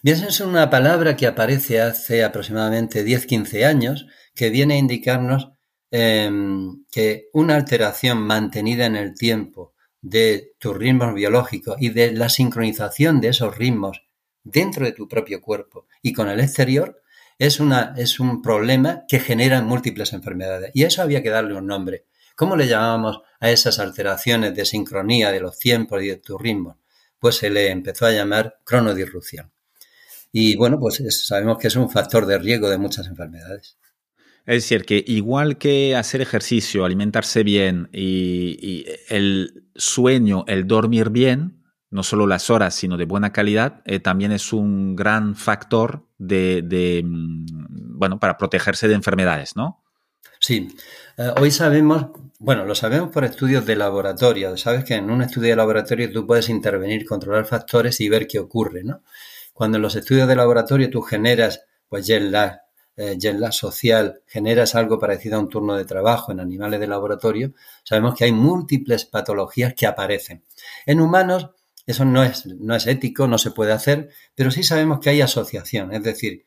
Bien, 0.01 0.23
es 0.23 0.39
una 0.39 0.69
palabra 0.69 1.17
que 1.17 1.27
aparece 1.27 1.81
hace 1.81 2.23
aproximadamente 2.23 3.05
10-15 3.05 3.65
años, 3.65 4.07
que 4.33 4.49
viene 4.49 4.75
a 4.75 4.77
indicarnos 4.77 5.51
em, 5.91 6.85
que 6.89 7.27
una 7.33 7.55
alteración 7.55 8.19
mantenida 8.19 8.85
en 8.85 8.95
el 8.95 9.13
tiempo 9.13 9.73
de 10.01 10.53
tus 10.59 10.77
ritmos 10.77 11.13
biológicos 11.13 11.75
y 11.79 11.89
de 11.89 12.13
la 12.13 12.29
sincronización 12.29 13.19
de 13.19 13.29
esos 13.29 13.57
ritmos 13.57 14.03
dentro 14.43 14.85
de 14.85 14.93
tu 14.93 15.09
propio 15.09 15.41
cuerpo 15.41 15.87
y 16.01 16.13
con 16.13 16.29
el 16.29 16.39
exterior, 16.39 17.01
es, 17.37 17.59
una, 17.59 17.93
es 17.97 18.19
un 18.19 18.41
problema 18.41 19.03
que 19.07 19.19
genera 19.19 19.61
múltiples 19.61 20.13
enfermedades. 20.13 20.71
Y 20.73 20.83
eso 20.83 21.01
había 21.01 21.21
que 21.21 21.29
darle 21.29 21.55
un 21.55 21.67
nombre. 21.67 22.05
¿Cómo 22.39 22.55
le 22.55 22.69
llamábamos 22.69 23.19
a 23.41 23.51
esas 23.51 23.79
alteraciones 23.79 24.55
de 24.55 24.63
sincronía 24.63 25.29
de 25.29 25.41
los 25.41 25.59
tiempos 25.59 26.01
y 26.01 26.07
de 26.07 26.15
tus 26.15 26.39
ritmos? 26.39 26.77
Pues 27.19 27.35
se 27.35 27.49
le 27.49 27.69
empezó 27.69 28.05
a 28.05 28.11
llamar 28.11 28.59
cronodisrupción. 28.63 29.51
Y 30.31 30.55
bueno, 30.55 30.79
pues 30.79 31.03
sabemos 31.27 31.57
que 31.57 31.67
es 31.67 31.75
un 31.75 31.89
factor 31.89 32.25
de 32.25 32.37
riesgo 32.37 32.69
de 32.69 32.77
muchas 32.77 33.07
enfermedades. 33.07 33.77
Es 34.45 34.63
decir, 34.63 34.85
que 34.85 35.03
igual 35.05 35.57
que 35.57 35.97
hacer 35.97 36.21
ejercicio, 36.21 36.85
alimentarse 36.85 37.43
bien 37.43 37.89
y, 37.91 38.85
el 39.09 39.65
sueño, 39.75 40.45
el 40.47 40.65
dormir 40.65 41.09
bien, 41.09 41.65
no 41.89 42.03
solo 42.03 42.25
las 42.25 42.49
horas, 42.49 42.73
sino 42.73 42.95
de 42.95 43.03
buena 43.03 43.33
calidad, 43.33 43.81
eh, 43.83 43.99
también 43.99 44.31
es 44.31 44.53
un 44.53 44.95
gran 44.95 45.35
factor 45.35 46.07
de, 46.17 47.01
mm, 47.03 47.97
bueno, 47.97 48.17
para 48.17 48.37
protegerse 48.37 48.87
de 48.87 48.93
enfermedades, 48.93 49.57
¿no? 49.57 49.78
Sí. 50.39 50.69
Eh, 51.17 51.31
hoy 51.39 51.51
sabemos, 51.51 52.07
bueno, 52.39 52.65
lo 52.65 52.73
sabemos 52.73 53.09
por 53.11 53.25
estudios 53.25 53.65
de 53.65 53.75
laboratorio. 53.75 54.55
Sabes 54.57 54.85
que 54.85 54.95
en 54.95 55.09
un 55.09 55.21
estudio 55.21 55.49
de 55.49 55.55
laboratorio 55.55 56.11
tú 56.11 56.25
puedes 56.25 56.49
intervenir, 56.49 57.05
controlar 57.05 57.45
factores 57.45 57.99
y 58.01 58.09
ver 58.09 58.27
qué 58.27 58.39
ocurre, 58.39 58.83
¿no? 58.83 59.03
Cuando 59.53 59.77
en 59.77 59.81
los 59.81 59.95
estudios 59.95 60.27
de 60.27 60.35
laboratorio 60.35 60.89
tú 60.89 61.01
generas, 61.01 61.65
pues 61.89 62.07
jet 62.07 62.23
lag, 62.23 62.61
eh, 62.95 63.17
social, 63.51 64.21
generas 64.27 64.75
algo 64.75 64.99
parecido 64.99 65.37
a 65.37 65.39
un 65.39 65.49
turno 65.49 65.75
de 65.75 65.85
trabajo 65.85 66.31
en 66.31 66.39
animales 66.39 66.79
de 66.79 66.87
laboratorio, 66.87 67.53
sabemos 67.83 68.15
que 68.15 68.25
hay 68.25 68.31
múltiples 68.31 69.05
patologías 69.05 69.73
que 69.73 69.87
aparecen. 69.87 70.43
En 70.85 71.01
humanos 71.01 71.49
eso 71.85 72.05
no 72.05 72.23
es, 72.23 72.45
no 72.45 72.75
es 72.75 72.85
ético, 72.87 73.27
no 73.27 73.37
se 73.39 73.51
puede 73.51 73.71
hacer, 73.71 74.09
pero 74.35 74.51
sí 74.51 74.63
sabemos 74.63 74.99
que 74.99 75.09
hay 75.09 75.21
asociación, 75.21 75.91
es 75.91 76.03
decir, 76.03 76.45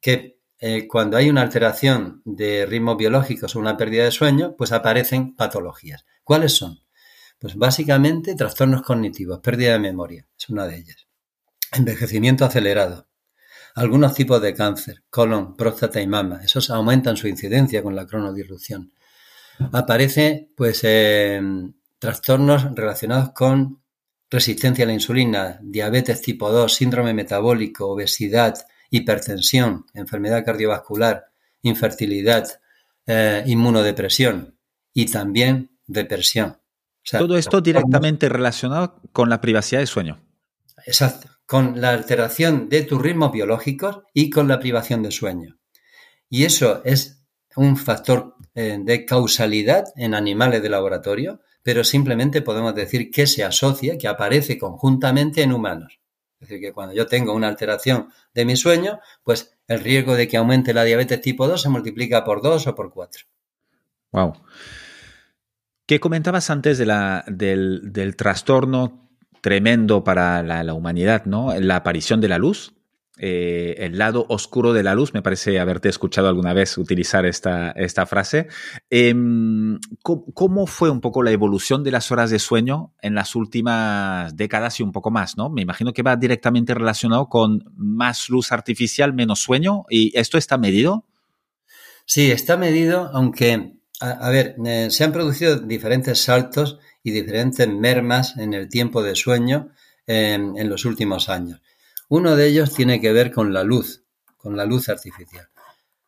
que 0.00 0.39
eh, 0.62 0.86
cuando 0.86 1.16
hay 1.16 1.30
una 1.30 1.40
alteración 1.40 2.20
de 2.26 2.66
ritmos 2.66 2.98
biológicos 2.98 3.56
o 3.56 3.58
una 3.58 3.78
pérdida 3.78 4.04
de 4.04 4.10
sueño, 4.10 4.54
pues 4.58 4.72
aparecen 4.72 5.34
patologías. 5.34 6.04
¿Cuáles 6.22 6.52
son? 6.52 6.80
Pues 7.38 7.56
básicamente 7.56 8.34
trastornos 8.34 8.82
cognitivos, 8.82 9.40
pérdida 9.40 9.72
de 9.72 9.78
memoria, 9.78 10.26
es 10.38 10.50
una 10.50 10.66
de 10.66 10.76
ellas. 10.76 11.06
Envejecimiento 11.72 12.44
acelerado. 12.44 13.08
Algunos 13.74 14.14
tipos 14.14 14.42
de 14.42 14.52
cáncer, 14.52 15.02
colon, 15.08 15.56
próstata 15.56 16.02
y 16.02 16.06
mama, 16.06 16.40
esos 16.44 16.68
aumentan 16.68 17.16
su 17.16 17.26
incidencia 17.26 17.82
con 17.82 17.96
la 17.96 18.06
cronodisrupción. 18.06 18.92
Aparece, 19.72 20.50
pues, 20.56 20.80
eh, 20.82 21.40
trastornos 21.98 22.74
relacionados 22.74 23.30
con 23.32 23.80
resistencia 24.28 24.84
a 24.84 24.88
la 24.88 24.92
insulina, 24.92 25.58
diabetes 25.62 26.20
tipo 26.20 26.50
2, 26.50 26.72
síndrome 26.74 27.14
metabólico, 27.14 27.88
obesidad, 27.88 28.58
hipertensión, 28.90 29.86
enfermedad 29.94 30.44
cardiovascular, 30.44 31.26
infertilidad, 31.62 32.60
eh, 33.06 33.42
inmunodepresión 33.46 34.58
y 34.92 35.06
también 35.06 35.70
depresión. 35.86 36.58
Todo 37.10 37.38
esto 37.38 37.60
directamente 37.60 38.28
relacionado 38.28 39.00
con 39.12 39.30
la 39.30 39.40
privacidad 39.40 39.80
de 39.80 39.86
sueño. 39.86 40.20
Exacto, 40.86 41.28
con 41.46 41.80
la 41.80 41.90
alteración 41.90 42.68
de 42.68 42.82
tus 42.82 43.00
ritmos 43.00 43.32
biológicos 43.32 44.00
y 44.12 44.30
con 44.30 44.48
la 44.48 44.60
privación 44.60 45.02
de 45.02 45.10
sueño. 45.10 45.58
Y 46.28 46.44
eso 46.44 46.82
es 46.84 47.22
un 47.56 47.76
factor 47.76 48.36
eh, 48.54 48.78
de 48.80 49.04
causalidad 49.04 49.84
en 49.96 50.14
animales 50.14 50.62
de 50.62 50.68
laboratorio 50.68 51.40
pero 51.62 51.84
simplemente 51.84 52.42
podemos 52.42 52.74
decir 52.74 53.10
que 53.10 53.26
se 53.26 53.44
asocia, 53.44 53.98
que 53.98 54.08
aparece 54.08 54.58
conjuntamente 54.58 55.42
en 55.42 55.52
humanos. 55.52 55.99
Es 56.40 56.48
decir, 56.48 56.60
que 56.60 56.72
cuando 56.72 56.94
yo 56.94 57.06
tengo 57.06 57.34
una 57.34 57.48
alteración 57.48 58.08
de 58.32 58.46
mi 58.46 58.56
sueño, 58.56 59.00
pues 59.22 59.54
el 59.68 59.80
riesgo 59.80 60.14
de 60.14 60.26
que 60.26 60.38
aumente 60.38 60.72
la 60.72 60.84
diabetes 60.84 61.20
tipo 61.20 61.46
2 61.46 61.60
se 61.60 61.68
multiplica 61.68 62.24
por 62.24 62.40
2 62.40 62.66
o 62.66 62.74
por 62.74 62.90
4. 62.90 63.24
Wow. 64.12 64.32
¿Qué 65.86 66.00
comentabas 66.00 66.48
antes 66.48 66.78
del, 66.78 66.90
del, 67.92 68.16
trastorno 68.16 69.10
tremendo 69.42 70.02
para 70.02 70.42
la, 70.42 70.64
la, 70.64 70.72
humanidad, 70.72 71.26
¿no? 71.26 71.54
La 71.60 71.76
aparición 71.76 72.20
de 72.20 72.28
la 72.28 72.38
luz. 72.38 72.72
Eh, 73.22 73.74
el 73.84 73.98
lado 73.98 74.24
oscuro 74.30 74.72
de 74.72 74.82
la 74.82 74.94
luz. 74.94 75.12
Me 75.12 75.20
parece 75.20 75.60
haberte 75.60 75.90
escuchado 75.90 76.26
alguna 76.26 76.54
vez 76.54 76.78
utilizar 76.78 77.26
esta, 77.26 77.70
esta 77.72 78.06
frase. 78.06 78.48
Em, 78.88 79.78
¿cómo, 80.02 80.66
fue 80.66 80.88
un 80.88 81.02
poco 81.02 81.22
la 81.22 81.30
evolución 81.30 81.84
de 81.84 81.90
las 81.90 82.10
horas 82.10 82.30
de 82.30 82.38
sueño 82.38 82.94
en 83.02 83.14
las 83.14 83.36
últimas 83.36 84.34
décadas 84.36 84.80
y 84.80 84.82
un 84.82 84.92
poco 84.92 85.10
más? 85.10 85.36
¿no? 85.36 85.50
Me 85.50 85.60
imagino 85.60 85.92
que 85.92 86.02
va 86.02 86.16
directamente 86.16 86.72
relacionado 86.72 87.28
con 87.28 87.62
más 87.76 88.30
luz 88.30 88.52
artificial, 88.52 89.12
menos 89.12 89.40
sueño. 89.40 89.84
¿Y 89.90 90.18
esto 90.18 90.38
está 90.38 90.56
medido? 90.56 91.04
Sí, 92.06 92.30
está 92.30 92.56
medido, 92.56 93.10
aunque, 93.12 93.74
a, 94.00 94.30
ver, 94.30 94.56
eh, 94.64 94.88
se 94.90 95.04
han 95.04 95.12
producido 95.12 95.58
diferentes 95.58 96.22
saltos 96.22 96.78
y 97.02 97.10
diferentes 97.10 97.68
mermas 97.68 98.38
en 98.38 98.54
el 98.54 98.70
tiempo 98.70 99.02
de 99.02 99.14
sueño 99.14 99.72
em, 100.06 100.56
en 100.56 100.70
los 100.70 100.86
últimos 100.86 101.28
años. 101.28 101.60
Uno 102.12 102.34
de 102.34 102.48
ellos 102.48 102.74
tiene 102.74 103.00
que 103.00 103.12
ver 103.12 103.30
con 103.30 103.52
la 103.52 103.62
luz, 103.62 104.02
con 104.36 104.56
la 104.56 104.64
luz 104.64 104.88
artificial. 104.88 105.48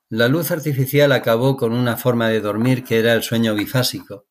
La 0.09 0.27
luz 0.27 0.51
artificial 0.51 1.13
acabó 1.13 1.57
con 1.57 1.73
una 1.73 1.97
forma 1.97 2.29
de 2.29 2.41
dormir 2.41 2.83
que 2.83 2.99
era 2.99 3.13
el 3.13 3.23
sueño 3.23 3.55
bifásico, 3.55 4.27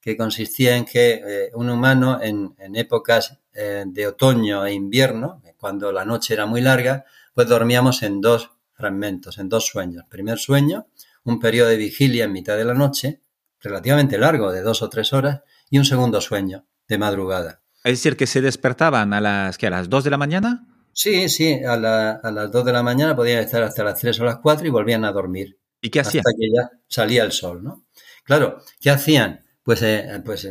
que 0.00 0.16
consistía 0.16 0.76
en 0.76 0.84
que 0.84 1.14
eh, 1.26 1.50
un 1.54 1.68
humano 1.68 2.20
en, 2.22 2.54
épocas 2.76 3.40
eh, 3.52 3.82
de 3.88 4.06
otoño 4.06 4.66
e 4.66 4.72
invierno, 4.72 5.42
cuando 5.56 5.90
la 5.90 6.04
noche 6.04 6.32
era 6.32 6.46
muy 6.46 6.60
larga, 6.60 7.04
pues 7.34 7.48
dormíamos 7.48 8.04
en 8.04 8.20
dos 8.20 8.52
fragmentos, 8.74 9.38
en 9.38 9.48
dos 9.48 9.66
sueños. 9.66 10.04
Primer 10.08 10.38
sueño, 10.38 10.86
un 11.24 11.40
periodo 11.40 11.70
de 11.70 11.76
vigilia 11.76 12.26
en 12.26 12.32
mitad 12.32 12.56
de 12.56 12.66
la 12.66 12.74
noche, 12.74 13.20
relativamente 13.58 14.16
largo, 14.16 14.52
de 14.52 14.62
dos 14.62 14.80
o 14.80 14.88
tres 14.88 15.12
horas, 15.12 15.40
y 15.70 15.78
un 15.78 15.86
segundo 15.86 16.20
sueño, 16.20 16.66
de 16.86 16.98
madrugada. 16.98 17.62
Es 17.82 17.98
decir, 17.98 18.16
que 18.16 18.28
se 18.28 18.42
despertaban 18.42 19.12
a 19.12 19.20
las, 19.20 19.58
¿qué, 19.58 19.66
a 19.66 19.70
las 19.70 19.90
dos 19.90 20.04
de 20.04 20.10
la 20.10 20.18
mañana. 20.18 20.68
Sí, 20.96 21.28
sí, 21.28 21.60
a, 21.62 21.76
las 21.76 22.50
2 22.50 22.64
de 22.64 22.72
la 22.72 22.82
mañana 22.82 23.14
podían 23.14 23.40
estar 23.40 23.62
hasta 23.62 23.84
las 23.84 24.00
3 24.00 24.18
o 24.18 24.24
las 24.24 24.38
4 24.38 24.66
y 24.66 24.70
volvían 24.70 25.04
a 25.04 25.12
dormir. 25.12 25.58
¿Y 25.82 25.90
qué 25.90 26.00
hacían? 26.00 26.24
Hasta 26.26 26.38
que 26.38 26.48
ya 26.48 26.70
salía 26.88 27.22
el 27.22 27.32
sol, 27.32 27.62
¿no? 27.62 27.84
Claro, 28.24 28.62
¿qué 28.80 28.88
hacían? 28.88 29.44
Pues, 29.62 29.82
eh, 29.82 30.08
pues 30.24 30.48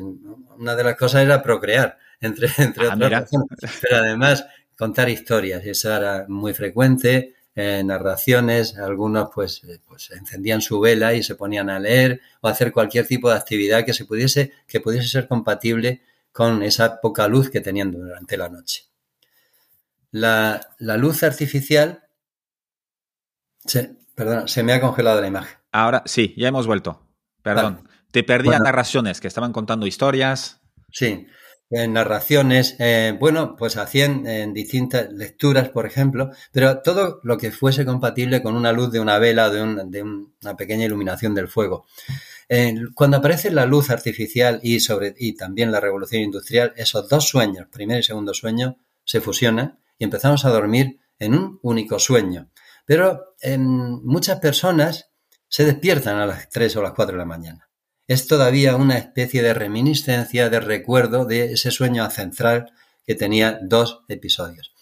una 0.59 0.75
de 0.75 0.83
las 0.83 0.97
cosas 0.97 1.23
era 1.23 1.41
procrear, 1.41 1.97
entre, 2.21 2.47
entre 2.59 2.87
ah, 2.87 2.93
otras 2.93 3.31
Pero 3.81 3.97
además 3.97 4.45
contar 4.77 5.09
historias, 5.09 5.65
eso 5.65 5.91
era 5.91 6.25
muy 6.27 6.53
frecuente, 6.53 7.33
eh, 7.55 7.81
narraciones, 7.83 8.77
algunos 8.77 9.29
pues, 9.33 9.63
eh, 9.63 9.79
pues 9.83 10.11
encendían 10.11 10.61
su 10.61 10.79
vela 10.79 11.15
y 11.15 11.23
se 11.23 11.33
ponían 11.33 11.71
a 11.71 11.79
leer 11.79 12.21
o 12.41 12.47
hacer 12.47 12.71
cualquier 12.71 13.07
tipo 13.07 13.31
de 13.31 13.37
actividad 13.37 13.83
que 13.83 13.93
se 13.93 14.05
pudiese, 14.05 14.51
que 14.67 14.79
pudiese 14.79 15.07
ser 15.07 15.27
compatible 15.27 16.03
con 16.31 16.61
esa 16.61 17.01
poca 17.01 17.27
luz 17.27 17.49
que 17.49 17.61
tenían 17.61 17.91
durante 17.91 18.37
la 18.37 18.47
noche 18.47 18.83
la, 20.15 20.97
luz 20.97 21.23
artificial. 21.23 22.03
Se, 23.65 23.97
perdón, 24.15 24.47
se 24.47 24.63
me 24.63 24.73
ha 24.73 24.81
congelado 24.81 25.19
la 25.19 25.27
imagen. 25.27 25.57
Ahora 25.71 26.03
sí, 26.05 26.33
ya 26.37 26.47
hemos 26.47 26.67
vuelto. 26.67 27.05
Perdón. 27.41 27.87
Te 28.11 28.23
perdía 28.23 28.59
narraciones, 28.59 29.19
que 29.19 29.27
estaban 29.27 29.51
contando 29.51 29.85
historias. 29.85 30.61
Sí, 30.89 31.27
en 31.69 31.93
narraciones. 31.93 32.77
Eh, 32.79 33.17
bueno, 33.19 33.57
pues 33.57 33.75
hacían 33.75 34.25
en 34.25 34.53
distintas 34.53 35.11
lecturas, 35.11 35.67
por 35.69 35.85
ejemplo, 35.85 36.31
pero 36.53 36.81
todo 36.81 37.19
lo 37.23 37.37
que 37.37 37.51
fuese 37.51 37.83
compatible 37.85 38.41
con 38.41 38.55
una 38.55 38.71
luz 38.71 38.91
de 38.91 39.01
una 39.01 39.19
vela 39.19 39.47
o 39.47 39.51
de, 39.51 39.83
de 39.87 40.01
una 40.01 40.55
pequeña 40.55 40.85
iluminación 40.85 41.35
del 41.35 41.49
fuego. 41.49 41.85
cuando 42.93 43.17
aparece 43.17 43.51
la 43.51 43.65
luz 43.65 43.89
artificial 43.89 44.61
y, 44.63 44.79
sobre, 44.79 45.13
y 45.17 45.35
también 45.35 45.73
la 45.73 45.81
revolución 45.81 46.21
industrial, 46.21 46.71
esos 46.77 47.09
dos 47.09 47.27
sueños, 47.27 47.67
primer 47.69 47.99
y 47.99 48.03
segundo 48.03 48.33
sueño, 48.33 48.77
se 49.03 49.19
fusionan 49.19 49.79
y 49.97 50.03
empezamos 50.03 50.45
a 50.45 50.49
dormir 50.49 50.99
en 51.19 51.35
un 51.35 51.59
único 51.61 51.99
sueño. 51.99 52.49
Pero 52.85 53.35
en 53.41 53.63
muchas 54.03 54.39
personas 54.39 55.11
se 55.47 55.65
despiertan 55.65 56.17
a 56.17 56.25
las 56.25 56.49
3 56.49 56.75
o 56.77 56.81
las 56.81 56.93
4 56.93 57.13
de 57.13 57.19
la 57.19 57.25
mañana. 57.25 57.69
Es 58.07 58.27
todavía 58.27 58.75
una 58.75 58.97
especie 58.97 59.41
de 59.41 59.53
reminiscencia, 59.53 60.49
de 60.49 60.59
recuerdo 60.59 61.25
de 61.25 61.53
ese 61.53 61.71
sueño 61.71 62.09
central 62.09 62.71
que 63.05 63.15
tenía 63.15 63.59
dos 63.61 64.01
episodios. 64.07 64.73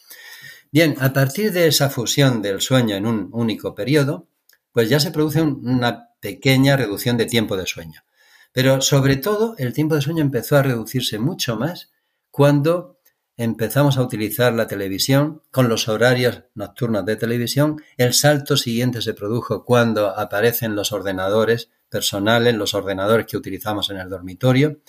Bien, 0.72 0.96
a 1.00 1.14
partir 1.14 1.52
de 1.52 1.68
esa 1.68 1.90
fusión 1.90 2.42
del 2.42 2.60
sueño 2.60 2.96
en 2.96 3.06
un 3.06 3.30
único 3.32 3.76
periodo, 3.76 4.28
pues 4.72 4.90
ya 4.90 5.00
se 5.00 5.12
produce 5.12 5.42
una 5.42 6.10
pequeña 6.20 6.76
reducción 6.76 7.16
de 7.16 7.28
tiempo 7.28 7.56
de 7.56 7.68
sueño. 7.68 8.04
Pero 8.52 8.82
sobre 8.82 9.18
todo 9.18 9.56
el 9.58 9.74
tiempo 9.74 9.96
de 9.96 10.02
sueño 10.02 10.22
empezó 10.22 10.58
a 10.58 10.64
reducirse 10.64 11.20
mucho 11.20 11.56
más 11.56 11.92
cuando 12.32 12.93
empezamos 13.38 13.98
a 13.98 14.04
utilizar 14.04 14.54
la 14.54 14.68
televisión 14.68 15.42
con 15.52 15.68
los 15.68 15.88
horarios 15.88 16.44
nocturnos 16.54 17.06
de 17.06 17.16
televisión, 17.16 17.82
el 17.98 18.14
salto 18.14 18.58
siguiente 18.58 19.02
se 19.02 19.14
produjo 19.14 19.66
cuando 19.66 20.18
aparecen 20.18 20.76
los 20.76 20.92
ordenadores 20.92 21.70
personales, 21.90 22.56
los 22.56 22.74
ordenadores 22.74 23.26
que 23.26 23.38
utilizamos 23.38 23.90
en 23.90 23.98
el 23.98 24.10
dormitorio, 24.10 24.80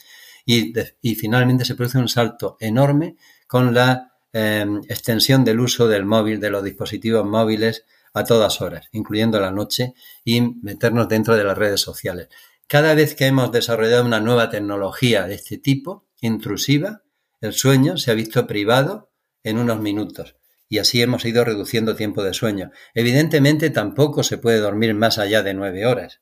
Y, 0.46 0.74
finalmente 1.14 1.64
se 1.64 1.74
produce 1.74 1.96
un 1.98 2.08
salto 2.08 2.58
enorme 2.60 3.16
con 3.46 3.72
la 3.72 4.12
em, 4.32 4.82
extensión 4.88 5.42
del 5.42 5.60
uso 5.60 5.88
del 5.88 6.04
móvil, 6.04 6.38
de 6.38 6.50
los 6.50 6.62
dispositivos 6.62 7.24
móviles 7.24 7.84
a 8.12 8.24
todas 8.24 8.60
horas, 8.60 8.88
incluyendo 8.92 9.40
la 9.40 9.50
noche, 9.50 9.94
y 10.22 10.42
meternos 10.62 11.08
dentro 11.08 11.34
de 11.36 11.44
las 11.44 11.56
redes 11.56 11.80
sociales. 11.80 12.28
Cada 12.66 12.94
vez 12.94 13.14
que 13.14 13.26
hemos 13.26 13.52
desarrollado 13.52 14.04
una 14.04 14.20
nueva 14.20 14.50
tecnología 14.50 15.26
de 15.26 15.34
este 15.34 15.56
tipo, 15.56 16.04
intrusiva, 16.20 17.03
el 17.46 17.52
sueño 17.52 17.96
se 17.96 18.10
ha 18.10 18.14
visto 18.14 18.46
privado 18.46 19.12
en 19.42 19.58
unos 19.58 19.80
minutos 19.80 20.36
y 20.68 20.78
así 20.78 21.02
hemos 21.02 21.24
ido 21.24 21.44
reduciendo 21.44 21.94
tiempo 21.94 22.22
de 22.24 22.34
sueño. 22.34 22.70
Evidentemente 22.94 23.70
tampoco 23.70 24.22
se 24.22 24.38
puede 24.38 24.58
dormir 24.58 24.94
más 24.94 25.18
allá 25.18 25.42
de 25.42 25.54
nueve 25.54 25.86
horas. 25.86 26.20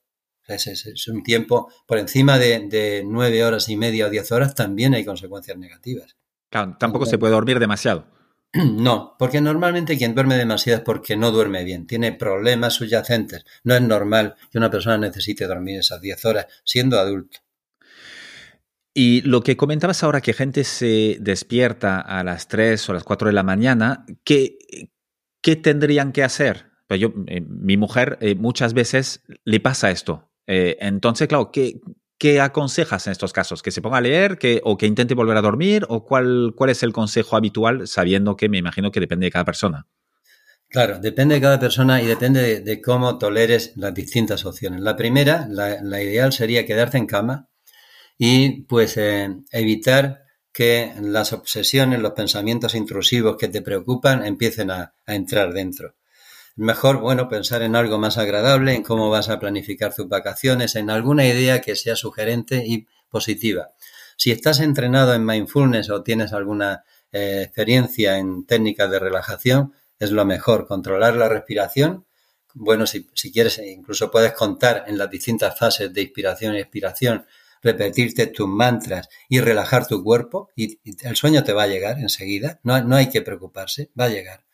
Es, 0.48 1.08
un 1.08 1.22
tiempo 1.22 1.72
por 1.86 1.98
encima 1.98 2.38
de, 2.38 3.02
nueve 3.06 3.44
horas 3.44 3.68
y 3.68 3.76
media 3.76 4.06
o 4.06 4.10
diez 4.10 4.30
horas 4.32 4.54
también 4.54 4.94
hay 4.94 5.04
consecuencias 5.04 5.56
negativas. 5.56 6.16
Claro, 6.50 6.76
tampoco 6.78 7.06
se 7.06 7.18
puede 7.18 7.32
dormir 7.32 7.58
demasiado. 7.58 8.06
No, 8.54 9.16
porque 9.18 9.40
normalmente 9.40 9.96
quien 9.96 10.14
duerme 10.14 10.36
demasiado 10.36 10.80
es 10.80 10.84
porque 10.84 11.16
no 11.16 11.30
duerme 11.30 11.64
bien, 11.64 11.86
tiene 11.86 12.12
problemas 12.12 12.74
subyacentes. 12.74 13.46
No 13.64 13.74
es 13.74 13.80
normal 13.80 14.34
que 14.50 14.58
una 14.58 14.70
persona 14.70 14.98
necesite 14.98 15.46
dormir 15.46 15.78
esas 15.78 16.02
10 16.02 16.24
horas 16.26 16.46
siendo 16.62 16.98
adulto. 16.98 17.38
Y 18.94 19.22
lo 19.22 19.42
que 19.42 19.56
comentabas 19.56 20.02
ahora, 20.02 20.20
que 20.20 20.34
gente 20.34 20.64
se 20.64 21.16
despierta 21.20 22.00
a 22.00 22.22
las 22.24 22.48
3 22.48 22.88
o 22.88 22.92
las 22.92 23.04
4 23.04 23.28
de 23.28 23.32
la 23.32 23.42
mañana, 23.42 24.04
¿qué, 24.24 24.58
qué 25.40 25.56
tendrían 25.56 26.12
que 26.12 26.22
hacer? 26.22 26.66
Pues 26.88 27.00
yo, 27.00 27.12
eh, 27.26 27.40
mi 27.40 27.76
mujer 27.76 28.18
eh, 28.20 28.34
muchas 28.34 28.74
veces 28.74 29.22
le 29.44 29.60
pasa 29.60 29.90
esto. 29.90 30.30
Eh, 30.46 30.76
entonces, 30.80 31.28
claro, 31.28 31.50
¿qué, 31.50 31.80
¿Qué 32.22 32.40
aconsejas 32.40 33.08
en 33.08 33.10
estos 33.10 33.32
casos? 33.32 33.62
¿Que 33.64 33.72
se 33.72 33.82
ponga 33.82 33.98
a 33.98 34.00
leer 34.00 34.38
que, 34.38 34.60
o 34.62 34.78
que 34.78 34.86
intente 34.86 35.14
volver 35.14 35.36
a 35.36 35.42
dormir? 35.42 35.84
¿O 35.88 36.04
cuál, 36.04 36.52
cuál 36.56 36.70
es 36.70 36.84
el 36.84 36.92
consejo 36.92 37.34
habitual, 37.34 37.88
sabiendo 37.88 38.36
que 38.36 38.48
me 38.48 38.58
imagino 38.58 38.92
que 38.92 39.00
depende 39.00 39.26
de 39.26 39.32
cada 39.32 39.44
persona? 39.44 39.88
Claro, 40.68 41.00
depende 41.00 41.34
de 41.34 41.40
cada 41.40 41.58
persona 41.58 42.00
y 42.00 42.06
depende 42.06 42.60
de, 42.60 42.80
cómo 42.80 43.18
toleres 43.18 43.72
las 43.74 43.92
distintas 43.92 44.46
opciones. 44.46 44.82
La 44.82 44.94
primera, 44.94 45.48
la, 45.50 46.00
ideal 46.00 46.32
sería 46.32 46.64
quedarte 46.64 46.96
en 46.96 47.06
cama 47.06 47.48
y 48.24 48.62
pues 48.62 48.96
eh, 48.98 49.34
evitar 49.50 50.22
que 50.52 50.94
las 51.00 51.32
obsesiones, 51.32 51.98
los 51.98 52.12
pensamientos 52.12 52.76
intrusivos 52.76 53.36
que 53.36 53.48
te 53.48 53.62
preocupan 53.62 54.24
empiecen 54.24 54.70
a 54.70 54.94
entrar 55.08 55.52
dentro. 55.52 55.96
Mejor, 56.54 57.00
bueno, 57.00 57.28
pensar 57.28 57.62
en 57.62 57.74
algo 57.74 57.98
más 57.98 58.18
agradable, 58.18 58.76
en 58.76 58.84
cómo 58.84 59.10
vas 59.10 59.28
a 59.28 59.40
planificar 59.40 59.92
tus 59.92 60.08
vacaciones, 60.08 60.76
en 60.76 60.88
alguna 60.88 61.26
idea 61.26 61.60
que 61.60 61.74
sea 61.74 61.96
sugerente 61.96 62.62
y 62.64 62.86
positiva. 63.10 63.72
Si 64.16 64.30
estás 64.30 64.60
entrenado 64.60 65.14
en 65.14 65.26
mindfulness 65.26 65.90
o 65.90 66.04
tienes 66.04 66.32
alguna 66.32 66.84
eh, 67.10 67.42
experiencia 67.42 68.18
en 68.18 68.46
técnicas 68.46 68.88
de 68.88 69.00
relajación, 69.00 69.74
es 69.98 70.12
lo 70.12 70.24
mejor. 70.24 70.68
Controlar 70.68 71.16
la 71.16 71.28
respiración. 71.28 72.06
Bueno, 72.54 72.86
si, 72.86 73.10
si 73.14 73.32
quieres, 73.32 73.58
incluso 73.58 74.12
puedes 74.12 74.32
contar 74.32 74.84
en 74.86 74.96
las 74.96 75.10
distintas 75.10 75.58
fases 75.58 75.92
de 75.92 76.02
inspiración 76.02 76.54
y 76.54 76.60
expiración, 76.60 77.26
repetirte 77.62 78.26
tus 78.26 78.48
mantras 78.48 79.08
y 79.28 79.40
relajar 79.40 79.86
tu 79.86 80.02
cuerpo 80.02 80.50
y, 80.56 80.80
el 81.06 81.16
sueño 81.16 81.44
te 81.44 81.52
va 81.52 81.64
a 81.64 81.68
llegar 81.68 81.98
enseguida. 81.98 82.60
No, 82.62 82.82
no 82.82 82.96
hay 82.96 83.08
que 83.08 83.22
preocuparse, 83.22 83.90
va 83.98 84.06
a 84.06 84.10
llegar. 84.10 84.44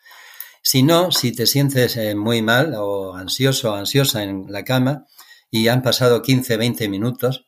Si 0.62 0.82
no, 0.82 1.10
si 1.10 1.32
te 1.32 1.46
sientes 1.46 1.96
eh, 1.96 2.14
muy 2.14 2.42
mal 2.42 2.74
o 2.76 3.14
ansioso 3.14 3.72
o 3.72 3.74
ansiosa 3.74 4.22
en 4.22 4.46
la 4.48 4.64
cama 4.64 5.06
y 5.50 5.68
han 5.68 5.82
pasado 5.82 6.22
15, 6.22 6.56
20 6.56 6.88
minutos, 6.88 7.46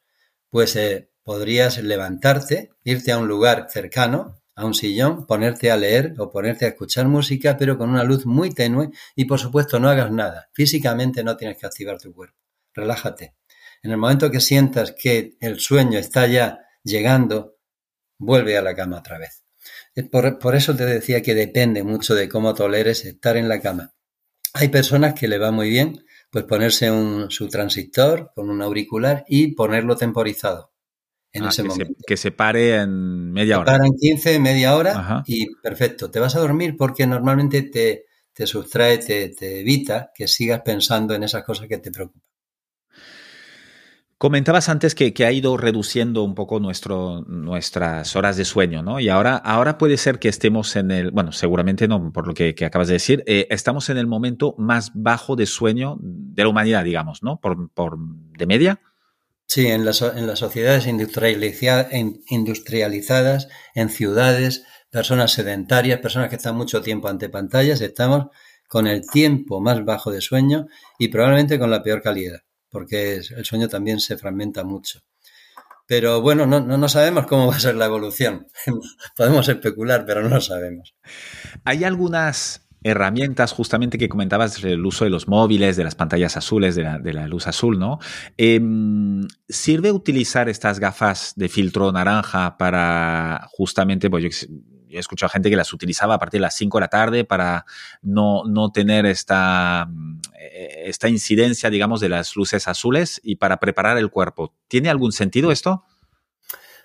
pues 0.49 0.75
eh, 0.77 1.11
podrías 1.23 1.79
levantarte, 1.83 2.71
irte 2.83 3.13
a 3.13 3.19
un 3.19 3.29
lugar 3.29 3.67
cercano, 3.71 4.41
a 4.55 4.65
un 4.65 4.75
sillón, 4.75 5.27
ponerte 5.27 5.71
a 5.71 5.77
leer 5.77 6.15
o 6.19 6.31
ponerte 6.31 6.65
a 6.65 6.69
escuchar 6.69 7.09
música, 7.09 7.57
pero 7.57 7.79
con 7.79 7.91
una 7.91 8.05
luz 8.05 8.27
muy 8.27 8.51
tenue 8.51 8.91
y 9.15 9.25
por 9.27 9.39
supuesto 9.39 9.79
no 9.79 9.89
hagas 9.89 10.11
nada. 10.11 10.49
Físicamente 10.53 11.23
no 11.25 11.37
tienes 11.37 11.59
que 11.59 11.67
activar 11.67 11.99
tu 11.99 12.13
cuerpo. 12.13 12.37
Relájate. 12.75 13.40
En 13.83 13.93
el 13.93 13.97
momento 13.97 14.31
que 14.31 14.41
sientas 14.41 14.93
que 14.93 15.37
el 15.41 15.59
sueño 15.59 15.99
está 15.99 16.27
ya 16.27 16.61
llegando, 16.85 17.57
vuelve 18.19 18.57
a 18.57 18.63
la 18.63 18.75
cama 18.75 18.99
otra 18.99 19.19
vez. 19.19 19.43
Por, 20.11 20.55
eso 20.55 20.77
te 20.77 20.87
decía 20.87 21.23
que 21.23 21.35
depende 21.35 21.83
mucho 21.83 22.15
de 22.15 22.29
cómo 22.29 22.55
toleres 22.55 23.05
estar 23.05 23.37
en 23.37 23.49
la 23.49 23.61
cama. 23.61 23.93
Hay 24.55 24.69
personas 24.69 25.15
que 25.15 25.29
le 25.29 25.39
va 25.39 25.51
muy 25.51 25.69
bien 25.71 26.05
pues 26.31 26.45
ponerse 26.45 26.91
un, 26.91 27.31
su 27.31 27.49
transistor 27.49 28.31
con 28.35 28.51
un 28.51 28.63
auricular 28.63 29.25
y 29.27 29.55
ponerlo 29.55 29.97
temporizado 29.97 30.73
en 31.33 31.45
ah, 31.45 31.49
ese 31.49 31.65
momento. 31.65 31.95
que 32.07 32.17
se 32.17 32.31
pare 32.31 32.77
en 32.77 33.33
media 33.33 33.59
hora. 33.59 33.73
Se 33.73 33.79
para 33.79 33.87
en 33.87 33.97
15, 33.97 34.39
media 34.39 34.77
hora 34.77 35.25
y 35.27 35.55
perfecto. 35.57 36.11
Te 36.11 36.21
vas 36.21 36.37
a 36.37 36.41
dormir 36.41 36.77
porque 36.77 37.07
normalmente 37.07 37.63
te, 37.63 38.07
te 38.33 38.47
sustrae, 38.47 38.99
te, 38.99 39.31
te 39.31 39.61
evita 39.61 40.13
que 40.15 40.29
sigas 40.29 40.63
pensando 40.63 41.15
en 41.15 41.25
esas 41.25 41.43
cosas 41.43 41.67
que 41.67 41.79
te 41.79 41.91
preocupan. 41.91 42.30
Comentabas 44.21 44.69
antes 44.69 44.95
que, 44.95 45.15
ha 45.25 45.33
ido 45.33 45.57
reduciendo 45.57 46.23
un 46.25 46.35
poco 46.35 46.61
nuestras 46.61 48.17
horas 48.17 48.37
de 48.37 48.45
sueño, 48.45 48.83
¿no? 48.83 49.01
Y 49.01 49.09
ahora, 49.09 49.37
ahora 49.37 49.79
puede 49.79 49.97
ser 49.97 50.19
que 50.19 50.29
estemos 50.29 50.77
en 50.77 50.91
el, 50.91 51.11
bueno, 51.11 51.33
seguramente 51.33 51.89
no, 51.89 52.13
por 52.13 52.27
lo 52.27 52.35
que, 52.35 52.55
acabas 52.67 52.89
de 52.89 52.93
decir, 52.93 53.25
eh, 53.27 53.47
estamos 53.49 53.89
en 53.89 53.97
el 53.97 54.07
momento 54.07 54.55
más 54.59 54.93
bajo 54.95 55.37
de 55.37 55.47
sueño 55.47 55.97
de 56.03 56.43
la 56.43 56.51
humanidad, 56.51 56.85
digamos, 56.85 57.23
¿no? 57.23 57.41
Por, 57.41 57.73
por 57.73 57.97
de 57.99 58.45
media. 58.45 58.83
Sí, 59.47 59.69
en 59.69 59.87
las, 59.87 60.03
en 60.03 60.27
las 60.27 60.41
sociedades 60.41 60.87
industrializadas, 60.87 63.49
en 63.75 63.89
ciudades, 63.89 64.67
personas 64.91 65.33
sedentarias, 65.33 66.01
personas 66.01 66.29
que 66.29 66.37
están 66.37 66.59
mucho 66.59 66.83
tiempo 66.83 67.09
ante 67.09 67.31
pantallas, 67.31 67.81
estamos 67.81 68.27
con 68.69 68.87
el 68.87 69.01
tiempo 69.11 69.63
más 69.63 69.83
bajo 69.87 70.11
de 70.11 70.21
sueño 70.21 70.67
y 70.99 71.09
probablemente 71.09 71.59
con 71.59 71.71
la 71.71 71.83
peor 71.83 72.03
calidad 72.03 72.43
porque 72.71 73.17
el 73.17 73.45
sueño 73.45 73.69
también 73.69 74.01
se 74.01 74.17
fragmenta 74.17 74.65
mucho. 74.65 75.01
Pero 75.91 76.21
bueno, 76.21 76.47
no, 76.47 76.61
no, 76.61 76.89
sabemos 76.89 77.27
cómo 77.27 77.49
va 77.49 77.57
a 77.57 77.61
ser 77.61 77.75
la 77.75 77.87
evolución. 77.87 78.47
Podemos 79.17 79.49
especular, 79.49 80.05
pero 80.07 80.23
no 80.23 80.29
lo 80.29 80.41
sabemos. 80.41 80.95
Hay 81.65 81.83
algunas 81.83 82.69
herramientas 82.83 83.53
justamente 83.53 83.99
que 83.99 84.09
comentabas 84.09 84.63
el 84.63 84.87
uso 84.87 85.05
de 85.05 85.11
los 85.11 85.27
móviles, 85.27 85.77
de 85.77 85.83
las 85.83 85.97
pantallas 85.97 86.37
azules, 86.37 86.77
de 86.77 87.13
la, 87.13 87.27
luz 87.27 87.49
azul, 87.49 87.79
¿no? 87.81 87.99
Em, 88.37 89.27
¿Sirve 89.49 89.91
utilizar 89.91 90.49
estas 90.49 90.79
gafas 90.79 91.33
de 91.35 91.49
filtro 91.49 91.91
naranja 91.91 92.57
para 92.57 93.49
justamente, 93.51 94.09
pues 94.09 94.49
he 94.97 95.01
escuchado 95.01 95.31
gente 95.31 95.51
que 95.51 95.57
las 95.57 95.73
utilizaba 95.73 96.15
a 96.15 96.19
partir 96.19 96.39
de 96.39 96.43
las 96.43 96.57
5 96.57 96.79
de 96.79 96.81
la 96.81 96.89
tarde 96.89 97.25
para 97.25 97.65
no, 98.03 98.45
no 98.45 98.73
tener 98.73 99.07
esta, 99.07 99.89
eh, 100.39 100.85
esta 100.87 101.09
incidencia, 101.09 101.71
digamos, 101.71 102.01
de 102.01 102.09
las 102.09 102.37
luces 102.37 102.69
azules 102.69 103.21
y 103.23 103.37
para 103.37 103.59
preparar 103.59 103.99
el 103.99 104.11
cuerpo. 104.11 104.55
¿Tiene 104.69 104.91
algún 104.91 105.13
sentido 105.13 105.53
esto? 105.53 105.85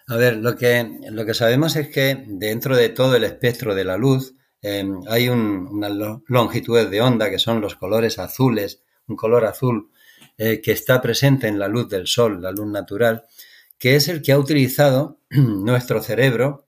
A 0.08 0.18
ver, 0.18 0.38
lo 0.38 0.56
que, 0.56 0.99
lo 1.10 1.26
que 1.26 1.34
sabemos 1.34 1.76
es 1.76 1.89
que 1.89 2.24
dentro 2.28 2.76
de 2.76 2.89
todo 2.89 3.16
el 3.16 3.24
espectro 3.24 3.74
de 3.74 3.86
la 3.86 3.97
luz 3.97 4.36
em, 4.62 5.01
hay 5.10 5.30
una 5.30 5.89
longitud 6.28 6.88
de 6.88 7.01
onda 7.01 7.30
que 7.30 7.39
son 7.39 7.60
los 7.60 7.76
colores 7.76 8.20
azules, 8.20 8.84
un 9.08 9.16
color 9.16 9.45
azul 9.45 9.89
eh, 10.38 10.62
que 10.62 10.74
está 10.74 11.01
presente 11.01 11.47
en 11.47 11.58
la 11.58 11.68
luz 11.68 11.89
del 11.89 12.08
sol, 12.08 12.41
la 12.41 12.51
luz 12.51 12.68
natural, 12.68 13.24
que 13.80 13.95
es 13.95 14.08
el 14.08 14.22
que 14.22 14.32
ha 14.32 14.38
utilizado 14.38 15.22
nuestro 15.30 16.01
cerebro 16.01 16.64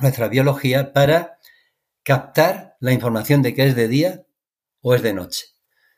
nuestra 0.00 0.28
biología 0.28 0.92
para 0.92 1.38
captar 2.02 2.76
la 2.80 2.92
información 2.92 3.42
de 3.42 3.54
que 3.54 3.66
es 3.66 3.76
de 3.76 3.88
día 3.88 4.26
o 4.80 4.94
es 4.94 5.02
de 5.02 5.12
noche. 5.12 5.46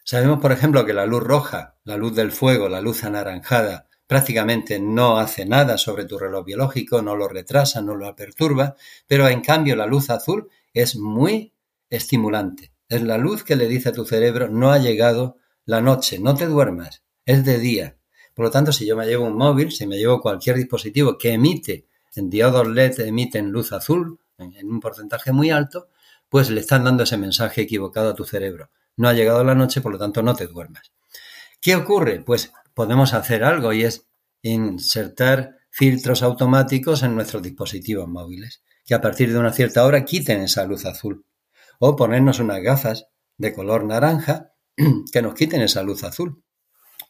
Sabemos, 0.04 0.40
por 0.40 0.52
ejemplo, 0.52 0.84
que 0.84 0.92
la 0.92 1.06
luz 1.06 1.22
roja, 1.22 1.76
la 1.84 1.96
luz 1.96 2.16
del 2.16 2.32
fuego, 2.32 2.68
la 2.68 2.80
luz 2.80 3.04
anaranjada, 3.04 3.88
prácticamente 4.06 4.80
no 4.80 5.18
hace 5.18 5.46
nada 5.46 5.78
sobre 5.78 6.04
tu 6.04 6.18
reloj 6.18 6.44
biológico, 6.44 7.02
no 7.02 7.16
lo 7.16 7.28
retrasa, 7.28 7.80
no 7.80 7.94
lo 7.94 8.14
perturba, 8.16 8.76
pero 9.06 9.28
en 9.28 9.40
cambio 9.40 9.76
la 9.76 9.86
luz 9.86 10.10
azul 10.10 10.50
es 10.74 10.96
muy 10.96 11.54
estimulante. 11.88 12.72
Es 12.88 13.02
la 13.02 13.16
luz 13.16 13.44
que 13.44 13.56
le 13.56 13.68
dice 13.68 13.90
a 13.90 13.92
tu 13.92 14.04
cerebro, 14.04 14.48
no 14.48 14.72
ha 14.72 14.78
llegado 14.78 15.38
la 15.64 15.80
noche, 15.80 16.18
no 16.18 16.34
te 16.34 16.46
duermas, 16.46 17.04
es 17.24 17.44
de 17.44 17.58
día. 17.58 17.96
Por 18.34 18.46
lo 18.46 18.50
tanto, 18.50 18.72
si 18.72 18.86
yo 18.86 18.96
me 18.96 19.06
llevo 19.06 19.26
un 19.26 19.36
móvil, 19.36 19.70
si 19.70 19.86
me 19.86 19.96
llevo 19.96 20.20
cualquier 20.20 20.56
dispositivo 20.56 21.16
que 21.16 21.32
emite 21.32 21.86
diodos 22.14 22.68
LED 22.68 23.00
emiten 23.00 23.50
luz 23.50 23.72
azul 23.72 24.18
en 24.38 24.68
un 24.68 24.80
porcentaje 24.80 25.32
muy 25.32 25.50
alto, 25.50 25.88
pues 26.28 26.50
le 26.50 26.60
están 26.60 26.84
dando 26.84 27.04
ese 27.04 27.16
mensaje 27.16 27.62
equivocado 27.62 28.10
a 28.10 28.14
tu 28.14 28.24
cerebro. 28.24 28.70
No 28.96 29.08
ha 29.08 29.12
llegado 29.12 29.44
la 29.44 29.54
noche, 29.54 29.80
por 29.80 29.92
lo 29.92 29.98
tanto 29.98 30.22
no 30.22 30.34
te 30.34 30.46
duermas. 30.46 30.92
¿Qué 31.60 31.76
ocurre? 31.76 32.20
Pues 32.20 32.52
podemos 32.74 33.14
hacer 33.14 33.44
algo 33.44 33.72
y 33.72 33.84
es 33.84 34.06
insertar 34.42 35.56
filtros 35.70 36.22
automáticos 36.22 37.02
en 37.02 37.14
nuestros 37.14 37.42
dispositivos 37.42 38.08
móviles, 38.08 38.62
que 38.84 38.94
a 38.94 39.00
partir 39.00 39.32
de 39.32 39.38
una 39.38 39.52
cierta 39.52 39.84
hora 39.84 40.04
quiten 40.04 40.40
esa 40.42 40.64
luz 40.64 40.84
azul. 40.86 41.24
O 41.78 41.96
ponernos 41.96 42.40
unas 42.40 42.60
gafas 42.62 43.06
de 43.38 43.52
color 43.52 43.84
naranja 43.84 44.52
que 45.12 45.22
nos 45.22 45.34
quiten 45.34 45.62
esa 45.62 45.82
luz 45.82 46.04
azul. 46.04 46.42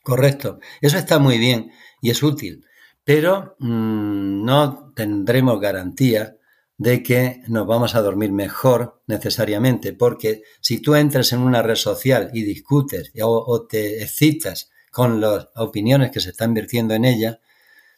Correcto. 0.03 0.59
Eso 0.81 0.99
está 0.99 1.19
muy 1.19 1.39
bien 1.39 1.73
y 2.01 2.11
es 2.11 2.23
útil. 2.23 2.65
Pero 3.05 3.57
mm, 3.59 4.45
no 4.45 4.93
tendremos 4.95 5.61
garantía 5.61 6.37
de 6.79 7.03
que 7.03 7.43
nos 7.49 7.67
vamos 7.67 7.95
a 7.95 8.03
dormir 8.03 8.33
mejor 8.33 9.03
necesariamente, 9.07 9.93
porque 9.93 10.43
si 10.61 10.81
tú 10.81 10.95
entras 10.95 11.33
en 11.33 11.41
una 11.41 11.63
red 11.63 11.77
social 11.77 12.31
y 12.33 12.43
discutes 12.43 13.13
o, 13.23 13.67
te 13.67 14.03
excitas 14.03 14.71
con 14.91 15.21
las 15.21 15.49
opiniones 15.55 16.11
que 16.11 16.21
se 16.21 16.31
están 16.31 16.55
vertiendo 16.55 16.95
en 16.95 17.05
ella, 17.05 17.41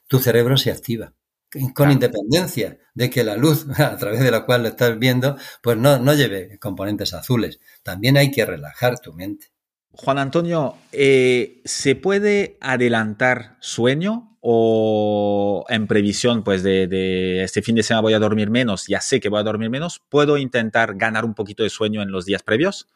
tu 0.07 0.19
cerebro 0.19 0.57
se 0.57 0.71
activa 0.71 1.15
con 1.73 1.91
independencia 1.91 2.79
de 2.95 3.11
que 3.11 3.25
la 3.25 3.37
luz 3.37 3.67
a 3.79 3.97
través 3.97 4.21
de 4.21 4.31
la 4.31 4.45
cual 4.45 4.63
lo 4.63 4.69
estás 4.69 4.99
viendo, 4.99 5.37
pues 5.63 5.77
no, 5.77 5.99
no 5.99 6.15
lleve 6.15 6.59
componentes 6.59 7.15
azules. 7.15 7.61
También 7.83 8.17
hay 8.17 8.31
que 8.31 8.45
relajar 8.45 8.99
tu 8.99 9.13
mente. 9.13 9.53
Juan 9.93 10.19
Antonio, 10.19 10.77
eh, 10.91 11.63
¿se 11.65 11.95
puede 11.95 12.59
adelantar 12.61 13.57
sueño 13.61 14.34
o 14.47 15.65
en 15.71 15.87
previsión 15.87 16.45
pues 16.45 16.63
de, 16.63 17.43
este 17.43 17.63
fin 17.63 17.77
de 17.77 17.83
semana 17.83 18.03
voy 18.03 18.13
a 18.13 18.19
dormir 18.19 18.51
menos, 18.51 18.87
ya 18.87 19.01
sé 19.01 19.19
que 19.19 19.31
voy 19.31 19.41
a 19.41 19.43
dormir 19.43 19.71
menos, 19.71 20.03
¿puedo 20.11 20.37
intentar 20.37 20.97
ganar 20.97 21.25
un 21.25 21.33
poquito 21.33 21.63
de 21.63 21.71
sueño 21.71 22.03
en 22.03 22.11
los 22.11 22.27
días 22.27 22.43
previos? 22.43 22.87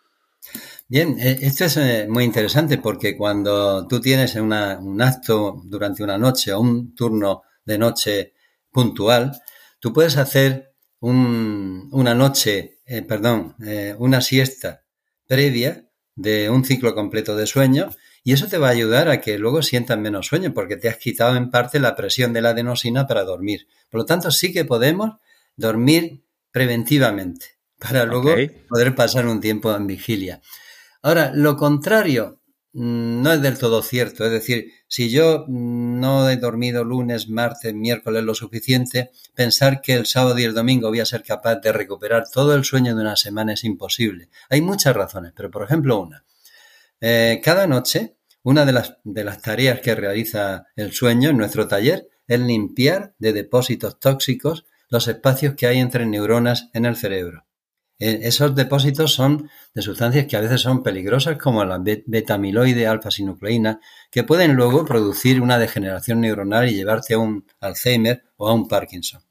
Bien, 0.89 1.17
eh, 1.19 1.39
esto 1.41 1.65
es 1.65 1.79
eh, 1.79 2.07
muy 2.07 2.25
interesante 2.25 2.77
porque 2.77 3.17
cuando 3.17 3.87
tú 3.89 3.99
tienes 3.99 4.35
un 4.35 4.53
acto 4.53 5.63
durante 5.65 6.05
una 6.05 6.19
noche 6.19 6.53
o 6.53 6.61
un 6.61 6.95
turno 6.95 7.45
de 7.65 7.79
noche 7.79 8.35
puntual, 8.71 9.41
tú 9.81 9.91
puedes 9.95 10.19
hacer 10.19 10.75
una 11.01 12.15
noche, 12.15 12.81
perdón, 13.09 13.55
una 13.99 14.21
siesta 14.21 14.83
previa 15.27 15.89
de 16.15 16.51
un 16.51 16.65
ciclo 16.65 16.95
completo 16.95 17.37
de 17.37 17.47
sueño 17.47 17.89
y 18.25 18.33
eso 18.33 18.47
te 18.47 18.59
va 18.59 18.69
a 18.69 18.73
ayudar 18.73 19.09
a 19.09 19.21
que 19.21 19.39
luego 19.39 19.63
sientas 19.63 19.99
menos 19.99 20.27
sueño 20.27 20.53
porque 20.55 20.77
te 20.77 20.89
has 20.89 20.97
quitado 20.97 21.37
en 21.37 21.51
parte 21.51 21.81
la 21.81 21.97
presión 21.97 22.33
de 22.33 22.43
la 22.43 22.51
adenosina 22.51 23.07
para 23.07 23.25
dormir. 23.25 23.69
Por 23.91 24.01
lo 24.01 24.07
tanto, 24.07 24.31
sí 24.31 24.53
que 24.53 24.65
podemos 24.65 25.17
dormir 25.57 26.25
preventivamente 26.51 27.59
para 27.79 28.05
luego 28.05 28.35
poder 28.69 28.95
pasar 28.95 29.27
un 29.27 29.41
tiempo 29.41 29.75
en 29.75 29.87
vigilia. 29.87 30.41
Ahora, 31.03 31.31
lo 31.35 31.57
contrario 31.57 32.39
Mm, 32.73 33.23
no 33.23 33.33
es 33.33 33.43
del 33.43 33.59
todo 33.59 33.83
cierto. 33.83 34.25
Es 34.25 34.31
decir, 34.31 34.73
si 34.87 35.11
yo 35.11 35.45
mm, 35.49 36.01
no 36.01 36.29
he 36.29 36.37
dormido 36.37 36.85
lunes, 36.85 37.29
martes, 37.29 37.75
miércoles 37.75 38.23
lo 38.23 38.35
suficiente, 38.35 39.11
pensar 39.35 39.81
que 39.81 39.95
el 39.95 40.07
sábado 40.07 40.39
y 40.39 40.45
el 40.45 40.55
domingo 40.55 40.89
voy 40.89 41.01
a 41.01 41.07
ser 41.07 41.23
capaz 41.23 41.57
de 41.57 41.73
recuperar 41.73 42.29
todo 42.33 42.55
el 42.55 42.65
sueño 42.65 42.95
de 42.95 43.01
una 43.01 43.17
semana 43.17 43.55
es 43.55 43.65
imposible. 43.65 44.29
Hay 44.51 44.61
muchas 44.61 44.95
razones, 44.95 45.33
pero 45.35 45.51
por 45.51 45.65
ejemplo 45.65 46.01
una. 46.01 46.25
Eh, 47.01 47.41
cada 47.43 47.67
noche, 47.67 48.17
una 48.43 48.65
de 48.65 48.73
las, 48.73 49.43
tareas 49.43 49.81
que 49.81 49.95
realiza 49.95 50.67
el 50.75 50.93
sueño 50.93 51.31
en 51.31 51.37
nuestro 51.37 51.69
taller 51.69 52.09
es 52.27 52.41
limpiar 52.41 53.15
de 53.19 53.33
depósitos 53.33 53.99
tóxicos 54.01 54.65
los 54.89 55.07
espacios 55.07 55.55
que 55.55 55.67
hay 55.67 55.79
entre 55.79 56.07
neuronas 56.07 56.71
en 56.73 56.87
el 56.87 56.97
cerebro. 56.97 57.47
Eh, 58.01 58.21
esos 58.23 58.55
depósitos 58.55 59.13
son 59.13 59.51
de 59.75 59.83
sustancias 59.83 60.27
que 60.27 60.37
a 60.37 60.41
veces 60.41 60.61
son 60.61 60.83
peligrosas, 60.83 61.37
como 61.37 61.65
la 61.65 61.83
betamiloide 62.07 62.87
alfa-sinucleína, 62.87 63.81
que 64.11 64.25
pueden 64.25 64.55
luego 64.55 64.85
producir 64.85 65.41
una 65.41 65.59
degeneración 65.59 66.21
neuronal 66.21 66.69
y 66.69 66.75
llevarte 66.75 67.15
a 67.15 67.19
un 67.19 67.45
Alzheimer 67.61 68.25
o 68.37 68.49
a 68.49 68.55
un 68.55 68.69
Parkinson. 68.69 69.23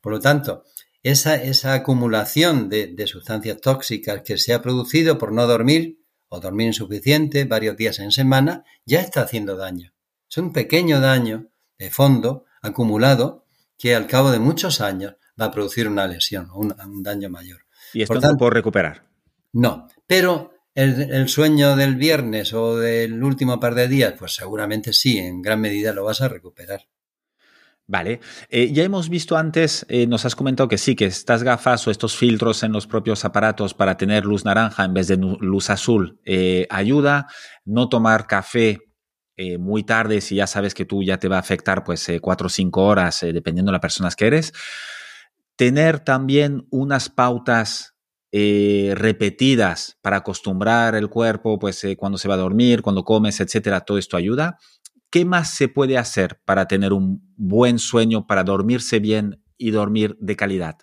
Por 0.00 0.12
lo 0.12 0.20
tanto, 0.20 0.64
esa, 1.02 1.74
acumulación 1.74 2.68
de 2.70 3.06
sustancias 3.06 3.60
tóxicas 3.60 4.22
que 4.22 4.38
se 4.38 4.54
ha 4.54 4.62
producido 4.62 5.18
por 5.18 5.32
no 5.32 5.46
dormir 5.46 6.03
o 6.34 6.40
dormir 6.40 6.68
insuficiente 6.68 7.44
varios 7.44 7.76
días 7.76 7.98
en 7.98 8.10
semana, 8.10 8.64
ya 8.84 9.00
está 9.00 9.22
haciendo 9.22 9.56
daño. 9.56 9.92
Es 10.28 10.38
un 10.38 10.52
pequeño 10.52 11.00
daño 11.00 11.48
de 11.78 11.90
fondo 11.90 12.44
acumulado 12.60 13.46
que 13.78 13.94
al 13.94 14.06
cabo 14.06 14.30
de 14.30 14.38
muchos 14.38 14.80
años 14.80 15.14
va 15.40 15.46
a 15.46 15.50
producir 15.50 15.88
una 15.88 16.06
lesión 16.06 16.48
o 16.52 16.60
un 16.60 17.02
daño 17.02 17.30
mayor. 17.30 17.60
Y 17.92 18.02
esto 18.02 18.20
no 18.20 18.36
puedo 18.36 18.50
recuperar. 18.50 19.04
No, 19.52 19.88
pero 20.06 20.54
el, 20.74 21.28
sueño 21.28 21.76
del 21.76 21.94
viernes 21.94 22.52
o 22.52 22.76
del 22.76 23.22
último 23.22 23.60
par 23.60 23.74
de 23.74 23.86
días, 23.86 24.14
pues 24.18 24.34
seguramente 24.34 24.92
sí, 24.92 25.18
en 25.18 25.40
gran 25.40 25.60
medida 25.60 25.92
lo 25.92 26.04
vas 26.04 26.20
a 26.20 26.28
recuperar. 26.28 26.88
Vale, 27.86 28.20
eh, 28.48 28.72
ya 28.72 28.82
hemos 28.82 29.10
visto 29.10 29.36
antes, 29.36 29.84
eh, 29.90 30.06
nos 30.06 30.24
has 30.24 30.34
comentado 30.34 30.68
que 30.68 30.78
sí, 30.78 30.96
que 30.96 31.04
estas 31.04 31.42
gafas 31.42 31.86
o 31.86 31.90
estos 31.90 32.16
filtros 32.16 32.62
en 32.62 32.72
los 32.72 32.86
propios 32.86 33.26
aparatos 33.26 33.74
para 33.74 33.98
tener 33.98 34.24
luz 34.24 34.46
naranja 34.46 34.86
en 34.86 34.94
vez 34.94 35.06
de 35.08 35.18
luz 35.18 35.68
azul 35.68 36.18
eh, 36.24 36.66
ayuda. 36.70 37.26
No 37.66 37.90
tomar 37.90 38.26
café 38.26 38.78
muy 39.58 39.82
tarde 39.82 40.20
si 40.20 40.36
ya 40.36 40.46
sabes 40.46 40.74
que 40.74 40.84
tú 40.84 41.02
ya 41.02 41.18
te 41.18 41.26
va 41.26 41.36
a 41.36 41.40
afectar 41.40 41.82
pues 41.82 42.06
cuatro 42.22 42.46
o 42.46 42.50
cinco 42.50 42.84
horas, 42.84 43.20
dependiendo 43.20 43.70
de 43.70 43.72
las 43.72 43.80
personas 43.80 44.14
que 44.14 44.28
eres 44.28 44.52
tener 45.56 45.98
también 45.98 46.68
unas 46.70 47.08
pautas 47.08 47.94
repetidas 48.30 49.98
para 50.02 50.18
acostumbrar 50.18 50.94
el 50.94 51.08
cuerpo, 51.08 51.58
pues 51.58 51.84
cuando 51.96 52.16
se 52.16 52.28
va 52.28 52.34
a 52.34 52.38
dormir, 52.38 52.80
cuando 52.80 53.02
comes, 53.02 53.40
etcétera, 53.40 53.80
todo 53.80 53.98
esto 53.98 54.16
ayuda. 54.16 54.56
¿Qué 55.10 55.24
más 55.24 55.54
se 55.54 55.68
puede 55.68 55.98
hacer 55.98 56.40
para 56.44 56.66
tener 56.68 56.92
un 56.92 57.23
buen 57.36 57.78
sueño, 57.78 58.26
para 58.26 58.44
dormirse 58.44 58.98
bien 58.98 59.42
y 59.56 59.70
dormir 59.70 60.16
de 60.20 60.36
calidad? 60.36 60.76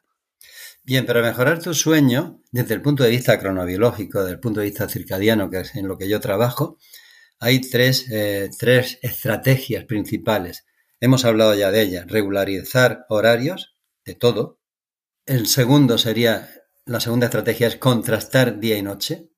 Bien, 0.83 1.05
para 1.05 1.21
mejorar 1.21 1.61
tu 1.61 1.73
sueño, 1.73 2.41
desde 2.51 2.73
el 2.73 2.81
punto 2.81 3.03
de 3.03 3.11
vista 3.11 3.39
cronobiológico, 3.39 4.19
desde 4.21 4.33
el 4.33 4.39
punto 4.39 4.59
de 4.59 4.65
vista 4.67 4.89
circadiano, 4.89 5.49
que 5.49 5.59
es 5.59 5.75
en 5.75 5.87
lo 5.87 5.97
que 5.97 6.09
yo 6.09 6.19
trabajo, 6.19 6.77
hay 7.39 7.61
tres, 7.61 8.07
eh, 8.11 8.49
tres 8.57 8.99
estrategias 9.01 9.85
principales. 9.85 10.65
Hemos 10.99 11.25
hablado 11.25 11.55
ya 11.55 11.71
de 11.71 11.81
ellas. 11.81 12.07
Regularizar 12.07 13.05
horarios 13.09 13.75
de 14.05 14.15
todo, 14.15 14.59
el 15.25 15.47
segundo 15.47 15.97
sería, 15.97 16.49
la 16.85 16.99
segunda 16.99 17.27
estrategia 17.27 17.67
es 17.67 17.77
contrastar 17.77 18.59
día 18.59 18.77
y 18.77 18.81
noche. 18.81 19.29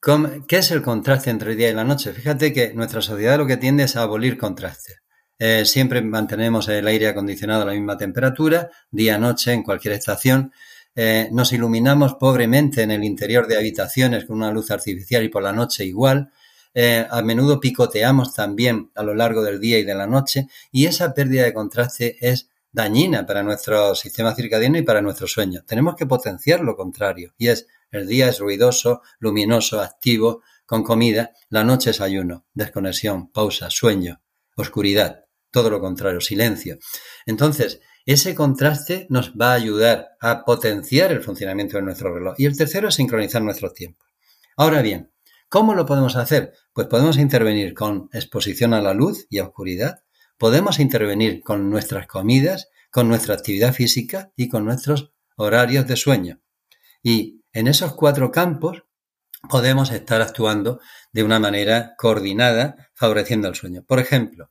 ¿Qué 0.00 0.56
es 0.56 0.70
el 0.70 0.82
contraste 0.82 1.30
entre 1.30 1.52
el 1.52 1.58
día 1.58 1.70
y 1.70 1.74
la 1.74 1.84
noche? 1.84 2.12
Fíjate 2.12 2.52
que 2.52 2.72
nuestra 2.74 3.02
sociedad 3.02 3.38
lo 3.38 3.46
que 3.46 3.56
tiende 3.56 3.84
es 3.84 3.96
a 3.96 4.02
abolir 4.02 4.38
contrastes. 4.38 5.02
Eh, 5.38 5.64
siempre 5.64 6.02
mantenemos 6.02 6.68
el 6.68 6.86
aire 6.86 7.08
acondicionado 7.08 7.62
a 7.62 7.66
la 7.66 7.72
misma 7.72 7.96
temperatura, 7.96 8.70
día-noche, 8.90 9.52
en 9.52 9.62
cualquier 9.62 9.94
estación. 9.94 10.52
Eh, 10.96 11.28
nos 11.30 11.52
iluminamos 11.52 12.14
pobremente 12.14 12.82
en 12.82 12.90
el 12.90 13.04
interior 13.04 13.46
de 13.46 13.56
habitaciones 13.56 14.24
con 14.24 14.38
una 14.38 14.50
luz 14.50 14.72
artificial 14.72 15.22
y 15.22 15.28
por 15.28 15.44
la 15.44 15.52
noche 15.52 15.84
igual. 15.84 16.32
Eh, 16.74 17.06
a 17.08 17.22
menudo 17.22 17.60
picoteamos 17.60 18.34
también 18.34 18.90
a 18.94 19.02
lo 19.02 19.14
largo 19.14 19.42
del 19.42 19.60
día 19.60 19.78
y 19.78 19.84
de 19.84 19.94
la 19.94 20.06
noche 20.06 20.48
y 20.72 20.86
esa 20.86 21.14
pérdida 21.14 21.44
de 21.44 21.54
contraste 21.54 22.16
es 22.20 22.48
dañina 22.72 23.24
para 23.26 23.42
nuestro 23.42 23.94
sistema 23.94 24.34
circadiano 24.34 24.76
y 24.76 24.82
para 24.82 25.00
nuestro 25.00 25.28
sueño. 25.28 25.62
Tenemos 25.66 25.94
que 25.94 26.06
potenciar 26.06 26.60
lo 26.60 26.76
contrario, 26.76 27.32
y 27.38 27.48
es 27.48 27.66
el 27.90 28.06
día 28.06 28.28
es 28.28 28.38
ruidoso, 28.38 29.02
luminoso, 29.18 29.80
activo, 29.80 30.42
con 30.66 30.82
comida, 30.82 31.32
la 31.48 31.64
noche 31.64 31.90
es 31.90 32.00
ayuno, 32.00 32.44
desconexión, 32.52 33.30
pausa, 33.30 33.70
sueño, 33.70 34.20
oscuridad, 34.54 35.24
todo 35.50 35.70
lo 35.70 35.80
contrario, 35.80 36.20
silencio. 36.20 36.78
Entonces, 37.26 37.80
ese 38.06 38.34
contraste 38.34 39.06
nos 39.10 39.32
va 39.34 39.50
a 39.50 39.56
ayudar 39.56 40.16
a 40.20 40.44
potenciar 40.44 41.12
el 41.12 41.22
funcionamiento 41.22 41.76
de 41.76 41.82
nuestro 41.82 42.14
reloj. 42.14 42.34
Y 42.38 42.46
el 42.46 42.56
tercero 42.56 42.88
es 42.88 42.94
sincronizar 42.94 43.42
nuestros 43.42 43.74
tiempos. 43.74 44.08
Ahora 44.56 44.82
bien, 44.82 45.12
¿cómo 45.48 45.74
lo 45.74 45.84
podemos 45.84 46.16
hacer? 46.16 46.54
Pues 46.72 46.86
podemos 46.86 47.18
intervenir 47.18 47.74
con 47.74 48.08
exposición 48.12 48.72
a 48.72 48.80
la 48.80 48.94
luz 48.94 49.26
y 49.28 49.38
a 49.38 49.44
oscuridad, 49.44 50.04
podemos 50.38 50.78
intervenir 50.78 51.42
con 51.42 51.68
nuestras 51.68 52.06
comidas, 52.06 52.70
con 52.90 53.08
nuestra 53.08 53.34
actividad 53.34 53.74
física 53.74 54.32
y 54.36 54.48
con 54.48 54.64
nuestros 54.64 55.12
horarios 55.36 55.86
de 55.86 55.96
sueño. 55.96 56.40
Y 57.02 57.42
en 57.52 57.68
esos 57.68 57.94
cuatro 57.94 58.30
campos 58.30 58.84
podemos 59.48 59.90
estar 59.90 60.20
actuando 60.20 60.80
de 61.12 61.22
una 61.22 61.38
manera 61.38 61.94
coordinada, 61.96 62.90
favoreciendo 62.94 63.48
el 63.48 63.54
sueño. 63.54 63.84
Por 63.86 63.98
ejemplo, 63.98 64.50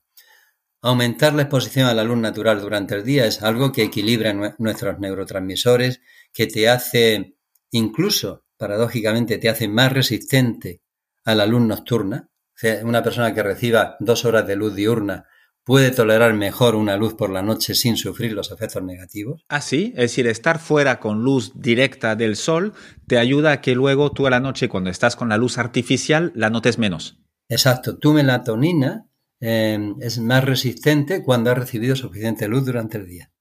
aumentar 0.87 1.33
la 1.33 1.43
exposición 1.43 1.87
a 1.87 1.93
la 1.93 2.03
luz 2.03 2.17
natural 2.17 2.61
durante 2.61 2.95
el 2.95 3.03
día 3.03 3.25
es 3.25 3.43
algo 3.43 3.71
que 3.71 3.83
equilibra 3.83 4.33
nuestros 4.57 4.99
neurotransmisores, 4.99 6.01
que 6.33 6.47
te 6.47 6.69
hace, 6.69 7.35
incluso 7.71 8.45
paradójicamente, 8.57 9.37
te 9.37 9.49
hace 9.49 9.67
más 9.67 9.91
resistente 9.91 10.81
a 11.25 11.35
la 11.35 11.45
luz 11.45 11.61
nocturna. 11.61 12.29
O 12.31 12.59
sea, 12.59 12.85
una 12.85 13.03
persona 13.03 13.33
que 13.33 13.43
reciba 13.43 13.97
dos 13.99 14.23
horas 14.23 14.47
de 14.47 14.55
luz 14.55 14.75
diurna 14.75 15.25
puede 15.65 15.91
tolerar 15.91 16.33
mejor 16.33 16.75
una 16.75 16.95
luz 16.95 17.13
por 17.15 17.29
la 17.29 17.41
noche 17.41 17.75
sin 17.75 17.97
sufrir 17.97 18.31
los 18.31 18.51
efectos 18.51 18.81
negativos. 18.81 19.43
Ah, 19.49 19.59
sí, 19.59 19.91
es 19.95 20.03
decir, 20.03 20.25
estar 20.27 20.59
fuera 20.59 21.01
con 21.01 21.23
luz 21.23 21.51
directa 21.53 22.15
del 22.15 22.37
sol 22.37 22.73
te 23.07 23.17
ayuda 23.17 23.51
a 23.51 23.61
que 23.61 23.75
luego 23.75 24.11
tú 24.11 24.25
a 24.25 24.29
la 24.29 24.39
noche, 24.39 24.69
cuando 24.69 24.89
estás 24.89 25.17
con 25.17 25.27
la 25.27 25.37
luz 25.37 25.57
artificial, 25.57 26.31
la 26.33 26.49
notes 26.49 26.77
menos. 26.77 27.19
Exacto, 27.49 27.97
tu 27.97 28.13
melatonina 28.13 29.06
em, 29.39 29.95
es 29.99 30.19
más 30.19 30.43
resistente 30.43 31.23
cuando 31.23 31.51
has 31.51 31.57
recibido 31.57 31.95
suficiente 31.95 32.47
luz 32.47 32.65
durante 32.65 32.97
el 32.97 33.07
día. 33.07 33.31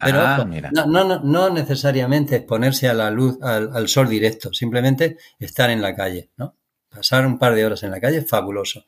Pero 0.00 0.20
ah, 0.20 0.44
No, 0.72 0.86
no, 0.86 1.20
no, 1.20 1.50
necesariamente 1.50 2.36
exponerse 2.36 2.88
a 2.88 2.94
la 2.94 3.10
luz, 3.10 3.38
al, 3.42 3.88
sol 3.88 4.08
directo, 4.08 4.52
simplemente 4.52 5.16
estar 5.38 5.70
en 5.70 5.80
la 5.80 5.94
calle, 5.94 6.30
¿no? 6.36 6.56
Pasar 6.88 7.26
un 7.26 7.38
par 7.38 7.54
de 7.54 7.64
horas 7.64 7.82
en 7.84 7.90
la 7.92 8.00
calle 8.00 8.18
es 8.18 8.28
fabuloso. 8.28 8.86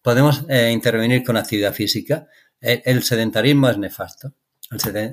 Podemos 0.00 0.44
eh, 0.48 0.70
intervenir 0.70 1.24
con 1.24 1.36
actividad 1.36 1.74
física. 1.74 2.28
el, 2.60 3.02
sedentarismo 3.02 3.68
es 3.68 3.78
nefasto. 3.78 4.32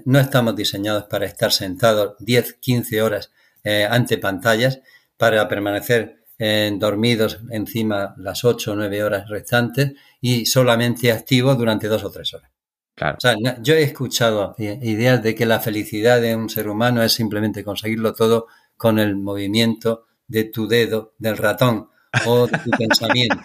no 0.06 0.20
estamos 0.20 0.56
diseñados 0.56 1.06
para 1.06 1.26
estar 1.26 1.52
sentados 1.52 2.16
10, 2.20 2.54
15 2.62 3.02
horas 3.02 3.32
eh, 3.64 3.88
ante 3.90 4.18
pantallas 4.18 4.82
para 5.18 5.48
permanecer 5.48 6.21
eh, 6.44 6.72
dormidos 6.74 7.38
encima 7.52 8.16
las 8.18 8.44
8 8.44 8.72
o 8.72 8.76
9 8.76 9.04
horas 9.04 9.30
restantes 9.30 9.94
y 10.20 10.48
solamente 10.48 11.12
activos 11.12 11.56
durante 11.56 11.88
dos 11.88 12.04
o 12.04 12.10
tres 12.10 12.34
horas. 12.34 12.50
Claro. 12.96 13.20
yo 13.62 13.76
he 13.76 13.84
escuchado 13.84 14.56
ideas 14.58 15.22
de 15.22 15.36
que 15.36 15.46
la 15.46 15.60
felicidad 15.60 16.20
de 16.20 16.36
un 16.36 16.50
ser 16.50 16.68
humano 16.68 17.04
es 17.04 17.14
simplemente 17.14 17.64
conseguirlo 17.64 18.14
todo 18.14 18.48
con 18.76 18.98
el 18.98 19.16
movimiento 19.16 20.06
de 20.28 20.46
tu 20.46 20.68
dedo, 20.68 21.14
del 21.20 21.38
ratón 21.38 21.90
o 22.26 22.48
de 22.48 22.58
tu 22.58 22.72
pensamiento. 22.78 23.38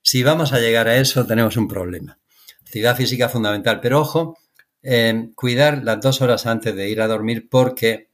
Si 0.00 0.22
vamos 0.22 0.54
a 0.54 0.60
llegar 0.60 0.88
a 0.88 0.96
eso, 0.96 1.26
tenemos 1.26 1.58
un 1.58 1.68
problema. 1.68 2.18
Actividad 2.62 2.96
física 2.96 3.28
fundamental, 3.28 3.80
pero 3.80 4.00
ojo, 4.00 4.38
eh, 4.82 5.28
cuidar 5.34 5.84
las 5.84 6.00
dos 6.00 6.22
horas 6.22 6.46
antes 6.46 6.74
de 6.74 6.88
ir 6.88 7.02
a 7.02 7.06
dormir 7.06 7.48
porque 7.50 8.08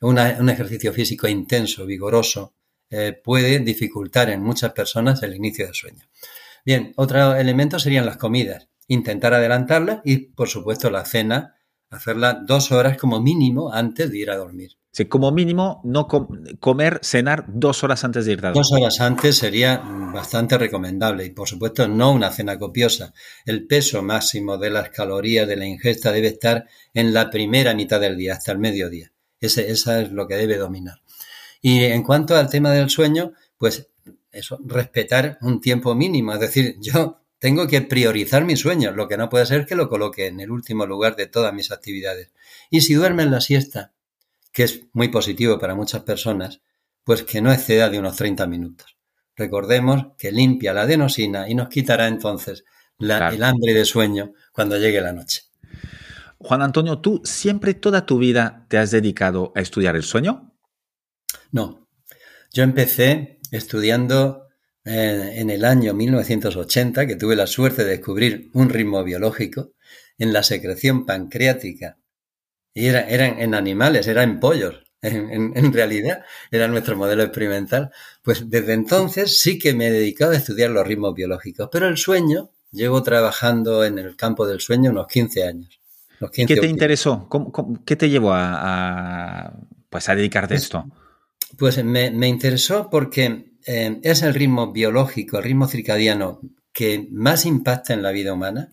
un 0.00 0.18
ejercicio 0.48 0.92
físico 0.92 1.26
intenso, 1.26 1.84
vigoroso, 1.84 2.55
eh, 2.90 3.20
puede 3.22 3.58
dificultar 3.60 4.30
en 4.30 4.42
muchas 4.42 4.72
personas 4.72 5.22
el 5.22 5.34
inicio 5.34 5.66
del 5.66 5.74
sueño. 5.74 6.04
Bien, 6.64 6.92
otro 6.96 7.34
elemento 7.34 7.78
serían 7.78 8.06
las 8.06 8.16
comidas. 8.16 8.68
Intentar 8.88 9.34
adelantarlas 9.34 10.00
y, 10.04 10.18
por 10.18 10.48
supuesto, 10.48 10.90
la 10.90 11.04
cena, 11.04 11.56
hacerla 11.90 12.40
dos 12.44 12.72
horas 12.72 12.96
como 12.96 13.20
mínimo 13.20 13.72
antes 13.72 14.10
de 14.10 14.18
ir 14.18 14.30
a 14.30 14.36
dormir. 14.36 14.76
Sí, 14.96 15.04
como 15.04 15.30
mínimo, 15.30 15.82
no 15.84 16.08
comer, 16.08 17.00
cenar 17.02 17.44
dos 17.48 17.84
horas 17.84 18.02
antes 18.02 18.24
de 18.24 18.32
ir 18.32 18.38
a 18.38 18.48
dormir. 18.48 18.62
Dos 18.62 18.72
horas 18.72 19.00
antes 19.00 19.36
sería 19.36 19.76
bastante 19.76 20.56
recomendable 20.56 21.26
y, 21.26 21.30
por 21.30 21.46
supuesto, 21.46 21.86
no 21.86 22.12
una 22.12 22.30
cena 22.30 22.58
copiosa. 22.58 23.12
El 23.44 23.66
peso 23.66 24.02
máximo 24.02 24.56
de 24.56 24.70
las 24.70 24.88
calorías 24.88 25.46
de 25.46 25.56
la 25.56 25.66
ingesta 25.66 26.12
debe 26.12 26.28
estar 26.28 26.66
en 26.94 27.12
la 27.12 27.28
primera 27.28 27.74
mitad 27.74 28.00
del 28.00 28.16
día, 28.16 28.34
hasta 28.34 28.52
el 28.52 28.58
mediodía. 28.58 29.12
Ese, 29.38 29.70
esa 29.70 30.00
es 30.00 30.12
lo 30.12 30.26
que 30.26 30.36
debe 30.36 30.56
dominar. 30.56 31.02
Y 31.68 31.82
en 31.82 32.04
cuanto 32.04 32.36
al 32.36 32.48
tema 32.48 32.70
del 32.70 32.88
sueño, 32.90 33.32
pues 33.58 33.88
eso, 34.30 34.60
respetar 34.64 35.36
un 35.40 35.60
tiempo 35.60 35.96
mínimo. 35.96 36.32
Es 36.32 36.38
decir, 36.38 36.76
yo 36.80 37.22
tengo 37.40 37.66
que 37.66 37.82
priorizar 37.82 38.44
mi 38.44 38.54
sueño. 38.54 38.92
Lo 38.92 39.08
que 39.08 39.16
no 39.16 39.28
puede 39.28 39.46
ser 39.46 39.66
que 39.66 39.74
lo 39.74 39.88
coloque 39.88 40.28
en 40.28 40.38
el 40.38 40.52
último 40.52 40.86
lugar 40.86 41.16
de 41.16 41.26
todas 41.26 41.52
mis 41.52 41.72
actividades. 41.72 42.30
Y 42.70 42.82
si 42.82 42.94
duerme 42.94 43.24
en 43.24 43.32
la 43.32 43.40
siesta, 43.40 43.92
que 44.52 44.62
es 44.62 44.82
muy 44.92 45.08
positivo 45.08 45.58
para 45.58 45.74
muchas 45.74 46.04
personas, 46.04 46.60
pues 47.02 47.24
que 47.24 47.42
no 47.42 47.52
exceda 47.52 47.90
de 47.90 47.98
unos 47.98 48.14
30 48.14 48.46
minutos. 48.46 48.96
Recordemos 49.34 50.12
que 50.16 50.30
limpia 50.30 50.72
la 50.72 50.82
adenosina 50.82 51.48
y 51.48 51.56
nos 51.56 51.68
quitará 51.68 52.06
entonces 52.06 52.64
el 53.00 53.10
hambre 53.42 53.74
de 53.74 53.84
sueño 53.84 54.34
cuando 54.52 54.78
llegue 54.78 55.00
la 55.00 55.12
noche. 55.12 55.42
Juan 56.38 56.62
Antonio, 56.62 57.00
¿tú 57.00 57.22
siempre 57.24 57.74
toda 57.74 58.06
tu 58.06 58.18
vida 58.18 58.66
te 58.68 58.78
has 58.78 58.92
dedicado 58.92 59.50
a 59.56 59.60
estudiar 59.62 59.96
el 59.96 60.04
sueño? 60.04 60.52
No. 61.52 61.88
Yo 62.52 62.62
empecé 62.62 63.38
estudiando 63.50 64.46
eh, 64.84 65.34
en 65.36 65.50
el 65.50 65.64
año 65.64 65.94
1980, 65.94 67.06
que 67.06 67.16
tuve 67.16 67.36
la 67.36 67.46
suerte 67.46 67.84
de 67.84 67.90
descubrir 67.90 68.50
un 68.54 68.70
ritmo 68.70 69.02
biológico 69.04 69.72
en 70.18 70.32
la 70.32 70.42
secreción 70.42 71.04
pancreática 71.04 71.98
y 72.76 72.88
era, 72.88 73.08
eran 73.08 73.40
en 73.40 73.54
animales, 73.54 74.06
era 74.06 74.22
en 74.22 74.38
pollos. 74.38 74.82
En, 75.02 75.72
realidad 75.72 76.24
era 76.50 76.68
nuestro 76.68 76.96
modelo 76.96 77.22
experimental. 77.22 77.90
Pues 78.22 78.50
desde 78.50 78.74
entonces 78.74 79.40
sí 79.40 79.58
que 79.58 79.72
me 79.72 79.86
he 79.86 79.90
dedicado 79.90 80.32
a 80.32 80.36
estudiar 80.36 80.70
los 80.70 80.86
ritmos 80.86 81.14
biológicos, 81.14 81.68
pero 81.70 81.86
el 81.86 81.96
sueño, 81.96 82.50
llevo 82.72 83.02
trabajando 83.02 83.84
en 83.84 83.98
el 83.98 84.16
campo 84.16 84.46
del 84.46 84.60
sueño 84.60 84.90
unos 84.90 85.06
15 85.06 85.44
años. 85.44 85.80
¿Qué 86.32 86.46
te 86.46 86.66
interesó? 86.66 87.28
qué 87.84 87.96
te 87.96 88.10
llevó 88.10 88.32
a, 88.34 89.54
pues 89.88 90.08
a 90.08 90.14
dedicarte 90.14 90.54
a 90.54 90.56
pues, 90.56 90.62
esto? 90.64 90.84
Pues 91.58 91.82
me, 91.82 92.28
interesó 92.28 92.90
porque 92.90 93.52
eh, 93.66 94.00
es 94.02 94.22
el 94.22 94.34
ritmo 94.34 94.72
biológico, 94.72 95.38
el 95.38 95.44
ritmo 95.44 95.68
circadiano 95.68 96.40
que 96.72 97.08
más 97.10 97.46
impacta 97.46 97.94
en 97.94 98.02
la 98.02 98.10
vida 98.10 98.34
humana. 98.34 98.72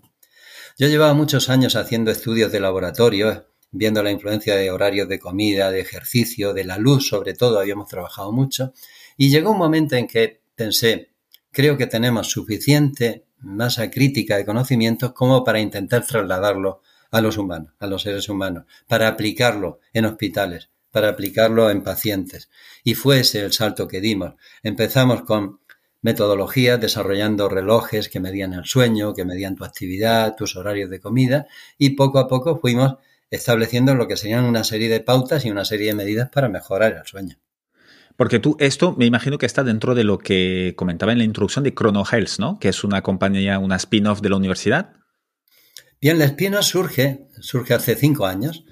Yo 0.77 0.87
llevaba 0.87 1.13
muchos 1.13 1.49
años 1.49 1.75
haciendo 1.75 2.11
estudios 2.11 2.51
de 2.51 2.59
laboratorio, 2.59 3.47
viendo 3.71 4.03
la 4.03 4.11
influencia 4.11 4.55
de 4.55 4.71
horarios 4.71 5.07
de 5.07 5.19
comida, 5.19 5.71
de 5.71 5.79
ejercicio, 5.79 6.53
de 6.53 6.65
la 6.65 6.77
luz 6.77 7.07
sobre 7.07 7.33
todo, 7.33 7.59
habíamos 7.59 7.87
trabajado 7.87 8.31
mucho, 8.31 8.73
y 9.15 9.29
llegó 9.29 9.51
un 9.51 9.57
momento 9.57 9.95
en 9.95 10.07
que 10.07 10.41
pensé, 10.55 11.13
creo 11.51 11.77
que 11.77 11.87
tenemos 11.87 12.27
suficiente 12.27 13.25
masa 13.39 13.89
crítica 13.91 14.37
de 14.37 14.45
conocimientos 14.45 15.13
como 15.13 15.43
para 15.43 15.59
intentar 15.59 16.05
trasladarlo 16.05 16.81
a 17.11 17.21
los 17.21 17.37
humanos, 17.37 17.73
a 17.79 17.87
los 17.87 18.01
seres 18.01 18.27
humanos, 18.27 18.65
para 18.87 19.07
aplicarlo 19.07 19.79
en 19.93 20.05
hospitales, 20.05 20.69
para 20.93 21.09
aplicarlo 21.09 21.71
en 21.71 21.81
pacientes. 21.81 22.51
Y 22.83 22.93
fue 22.93 23.21
ese 23.21 23.41
el 23.43 23.51
salto 23.51 23.87
que 23.87 23.99
dimos. 23.99 24.35
Empezamos 24.61 25.23
con 25.23 25.59
metodologías, 26.03 26.79
desarrollando 26.79 27.49
relojes 27.49 28.09
que 28.09 28.19
medían 28.19 28.53
el 28.53 28.65
sueño, 28.65 29.15
que 29.15 29.25
medían 29.25 29.55
tu 29.55 29.65
actividad, 29.65 30.35
tus 30.35 30.55
horarios 30.55 30.91
de 30.91 30.99
comida, 30.99 31.47
y 31.79 31.91
poco 31.91 32.19
a 32.19 32.27
poco 32.27 32.59
fuimos 32.59 32.97
estableciendo 33.31 33.95
lo 33.95 34.07
que 34.07 34.17
serían 34.17 34.43
una 34.43 34.63
serie 34.63 34.87
de 34.87 34.99
pautas 34.99 35.45
y 35.45 35.49
una 35.49 35.65
serie 35.65 35.87
de 35.87 35.95
medidas 35.95 36.29
para 36.29 36.47
mejorar 36.47 36.93
el 36.93 37.07
sueño. 37.07 37.39
Porque 38.15 38.37
tú, 38.37 38.55
esto 38.59 38.93
me 38.95 39.07
imagino 39.07 39.39
que 39.39 39.47
está 39.47 39.63
dentro 39.63 39.95
de 39.95 40.03
lo 40.03 40.19
que 40.19 40.73
comentaba 40.75 41.11
en 41.11 41.17
la 41.17 41.23
introducción 41.23 41.63
de 41.63 41.73
Chrono 41.73 42.03
Health, 42.05 42.37
¿no? 42.37 42.59
Que 42.59 42.69
es 42.69 42.83
una 42.83 43.01
compañía, 43.01 43.57
una 43.57 43.77
spin-off 43.77 44.21
de 44.21 44.29
la 44.29 44.35
universidad. 44.35 44.93
Bien, 45.99 46.19
la 46.19 46.25
spin-off 46.25 46.65
surge, 46.65 47.25
surge 47.39 47.73
hace 47.73 47.95
cinco 47.95 48.27
años, 48.27 48.65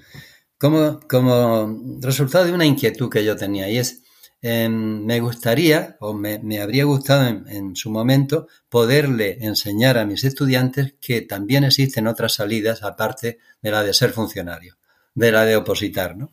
como, 0.62 1.00
como 1.10 1.98
resultado 2.00 2.46
de 2.46 2.52
una 2.52 2.64
inquietud 2.64 3.10
que 3.10 3.24
yo 3.24 3.36
tenía, 3.36 3.68
y 3.68 3.76
es 3.76 4.02
Em, 4.44 5.04
me 5.04 5.20
gustaría, 5.20 5.96
o 6.00 6.14
me, 6.14 6.60
habría 6.60 6.84
gustado 6.84 7.28
en, 7.46 7.76
su 7.76 7.90
momento, 7.92 8.48
poderle 8.68 9.38
enseñar 9.40 9.98
a 9.98 10.04
mis 10.04 10.24
estudiantes 10.24 10.94
que 11.00 11.20
también 11.20 11.62
existen 11.62 12.08
otras 12.08 12.34
salidas 12.34 12.82
aparte 12.82 13.38
de 13.62 13.70
la 13.70 13.84
de 13.84 13.94
ser 13.94 14.10
funcionario, 14.10 14.78
de 15.14 15.30
la 15.30 15.44
de 15.44 15.54
opositar, 15.54 16.16
¿no? 16.16 16.32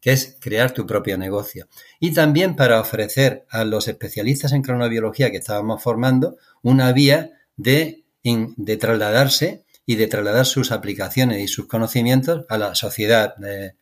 que 0.00 0.12
es 0.12 0.38
crear 0.40 0.72
tu 0.72 0.86
propio 0.86 1.18
negocio. 1.18 1.68
Y 2.00 2.12
también 2.14 2.56
para 2.56 2.80
ofrecer 2.80 3.44
a 3.50 3.64
los 3.66 3.86
especialistas 3.88 4.52
en 4.52 4.62
cronobiología 4.62 5.30
que 5.30 5.36
estábamos 5.36 5.82
formando 5.82 6.38
una 6.62 6.90
vía 6.92 7.32
de, 7.56 8.04
de 8.22 8.76
trasladarse 8.78 9.66
y 9.90 9.96
de 9.96 10.06
trasladar 10.06 10.46
sus 10.46 10.70
aplicaciones 10.70 11.40
y 11.40 11.48
sus 11.48 11.66
conocimientos 11.66 12.44
a 12.48 12.58
la 12.58 12.76
sociedad, 12.76 13.34
eh, 13.44 13.74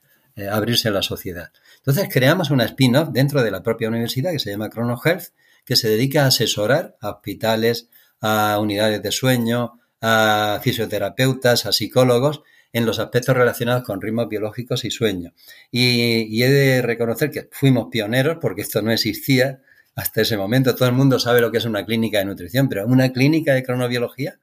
abrirse 0.51 0.89
a 0.89 0.91
la 0.91 1.03
sociedad. 1.03 1.53
Entonces 1.77 2.09
creamos 2.11 2.51
una 2.51 2.65
spin-off 2.65 3.11
dentro 3.13 3.43
de 3.43 3.51
la 3.51 3.63
propia 3.63 3.91
universidad 3.91 4.33
que 4.33 4.39
se 4.39 4.51
llama 4.51 4.71
Chrono 4.71 4.99
Health, 5.05 5.35
que 5.67 5.77
se 5.77 5.91
dedica 5.91 6.25
a 6.25 6.29
asesorar 6.29 6.97
a 7.03 7.11
hospitales, 7.11 7.91
a 8.23 8.59
unidades 8.59 9.03
de 9.03 9.13
sueño, 9.13 9.81
a 10.01 10.59
fisioterapeutas, 10.63 11.67
a 11.67 11.73
psicólogos 11.73 12.41
en 12.73 12.87
los 12.87 13.01
aspectos 13.01 13.37
relacionados 13.37 13.85
con 13.85 14.01
ritmos 14.01 14.31
biológicos 14.31 14.87
y 14.87 14.91
sueño. 14.91 15.35
Y, 15.71 16.43
he 16.43 16.51
de 16.51 16.81
reconocer 16.81 17.31
que 17.31 17.51
fuimos 17.53 17.89
pioneros 17.91 18.39
porque 18.41 18.63
esto 18.63 18.81
no 18.81 18.93
existía 18.93 19.61
hasta 19.95 20.23
ese 20.23 20.39
momento. 20.39 20.75
Todo 20.75 20.89
el 20.89 20.95
mundo 20.95 21.19
sabe 21.19 21.43
lo 21.43 21.53
que 21.53 21.59
es 21.59 21.67
una 21.67 21.85
clínica 21.85 22.21
de 22.21 22.25
nutrición, 22.25 22.67
pero 22.71 22.87
una 22.87 23.13
clínica 23.13 23.53
de 23.53 23.63
cronobiología, 23.63 24.41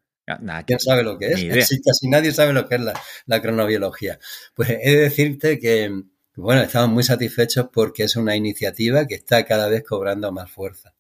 ¿quién 0.65 0.79
sabe 0.79 1.03
lo 1.03 1.17
que 1.17 1.27
es? 1.27 1.69
Casi, 1.85 2.07
nadie 2.07 2.31
sabe 2.31 2.53
lo 2.53 2.67
que 2.67 2.75
es 2.75 2.81
la, 2.81 2.93
la 3.25 3.41
cronobiología. 3.41 4.19
Pues 4.53 4.69
he 4.69 4.91
de 4.91 4.97
decirte 4.97 5.59
que, 5.59 5.91
bueno, 6.35 6.61
estamos 6.61 6.89
muy 6.89 7.03
satisfechos 7.03 7.67
porque 7.71 8.03
es 8.03 8.15
una 8.15 8.35
iniciativa 8.35 9.05
que 9.07 9.15
está 9.15 9.45
cada 9.45 9.69
vez 9.69 9.83
cobrando 9.83 10.31
más 10.31 10.51
fuerza. 10.51 10.93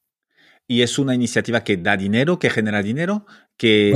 Y 0.67 0.81
es 0.81 0.97
una 0.97 1.13
iniciativa 1.13 1.63
que 1.63 1.77
da 1.77 1.95
dinero, 1.95 2.39
que 2.39 2.49
genera 2.49 2.81
dinero, 2.81 3.25
que 3.57 3.93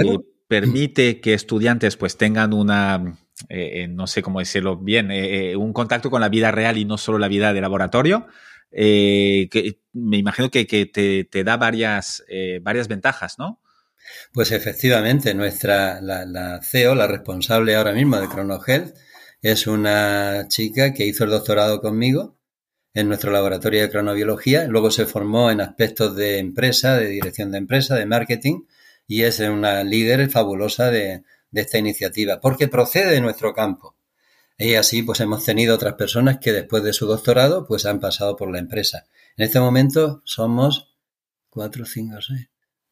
permite 0.47 1.21
que 1.21 1.33
estudiantes 1.33 1.95
pues 1.95 2.17
tengan 2.17 2.53
una, 2.53 3.17
eh, 3.47 3.83
eh, 3.83 3.87
no 3.87 4.07
sé 4.07 4.21
cómo 4.21 4.39
decirlo 4.39 4.77
bien, 4.77 5.11
eh, 5.11 5.55
un 5.55 5.73
contacto 5.73 6.09
con 6.09 6.21
la 6.21 6.29
vida 6.29 6.51
real 6.51 6.77
y 6.77 6.85
no 6.85 6.97
solo 6.97 7.19
la 7.19 7.27
vida 7.27 7.53
de 7.53 7.61
laboratorio. 7.61 8.27
que 8.71 9.79
me 9.93 10.17
imagino 10.17 10.49
que, 10.49 10.65
te, 10.65 11.43
da 11.43 11.57
varias, 11.57 12.23
varias 12.61 12.87
ventajas, 12.87 13.39
¿no? 13.39 13.61
Pues 14.33 14.51
efectivamente, 14.51 15.33
nuestra, 15.33 16.01
la, 16.01 16.25
la, 16.25 16.61
CEO, 16.61 16.95
la 16.95 17.07
responsable 17.07 17.75
ahora 17.75 17.93
mismo 17.93 18.17
de 18.17 18.27
ChronoHealth, 18.27 18.95
es 19.41 19.67
una 19.67 20.47
chica 20.47 20.93
que 20.93 21.05
hizo 21.05 21.23
el 21.23 21.29
doctorado 21.29 21.81
conmigo 21.81 22.37
en 22.93 23.07
nuestro 23.07 23.31
laboratorio 23.31 23.81
de 23.81 23.89
cronobiología, 23.89 24.65
luego 24.67 24.91
se 24.91 25.05
formó 25.05 25.51
en 25.51 25.61
aspectos 25.61 26.15
de 26.15 26.39
empresa, 26.39 26.97
de 26.97 27.07
dirección 27.07 27.51
de 27.51 27.59
empresa, 27.59 27.95
de 27.95 28.05
marketing, 28.05 28.63
y 29.07 29.23
es 29.23 29.39
una 29.39 29.83
líder 29.83 30.29
fabulosa 30.29 30.91
de, 30.91 31.23
esta 31.51 31.77
iniciativa, 31.77 32.39
porque 32.39 32.67
procede 32.67 33.11
de 33.11 33.21
nuestro 33.21 33.53
campo. 33.53 33.95
Y 34.57 34.75
así 34.75 35.01
pues 35.03 35.19
hemos 35.21 35.45
tenido 35.45 35.75
otras 35.75 35.95
personas 35.95 36.39
que 36.39 36.51
después 36.51 36.83
de 36.83 36.93
su 36.93 37.07
doctorado 37.07 37.65
pues 37.65 37.85
han 37.85 37.99
pasado 37.99 38.35
por 38.35 38.51
la 38.51 38.59
empresa. 38.59 39.05
En 39.37 39.45
este 39.45 39.59
momento 39.59 40.21
somos 40.25 40.95
cuatro, 41.49 41.85
cinco, 41.85 42.21
seis, 42.21 42.49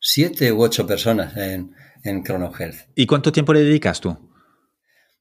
siete 0.07 0.53
u 0.53 0.61
ocho 0.61 0.87
personas 0.87 1.35
en, 1.35 1.75
en 2.01 2.23
Chrono 2.23 2.53
¿Y 2.95 3.05
cuánto 3.05 3.33
tiempo 3.33 3.53
le 3.53 3.59
dedicas 3.59 3.99
tú? 3.99 4.17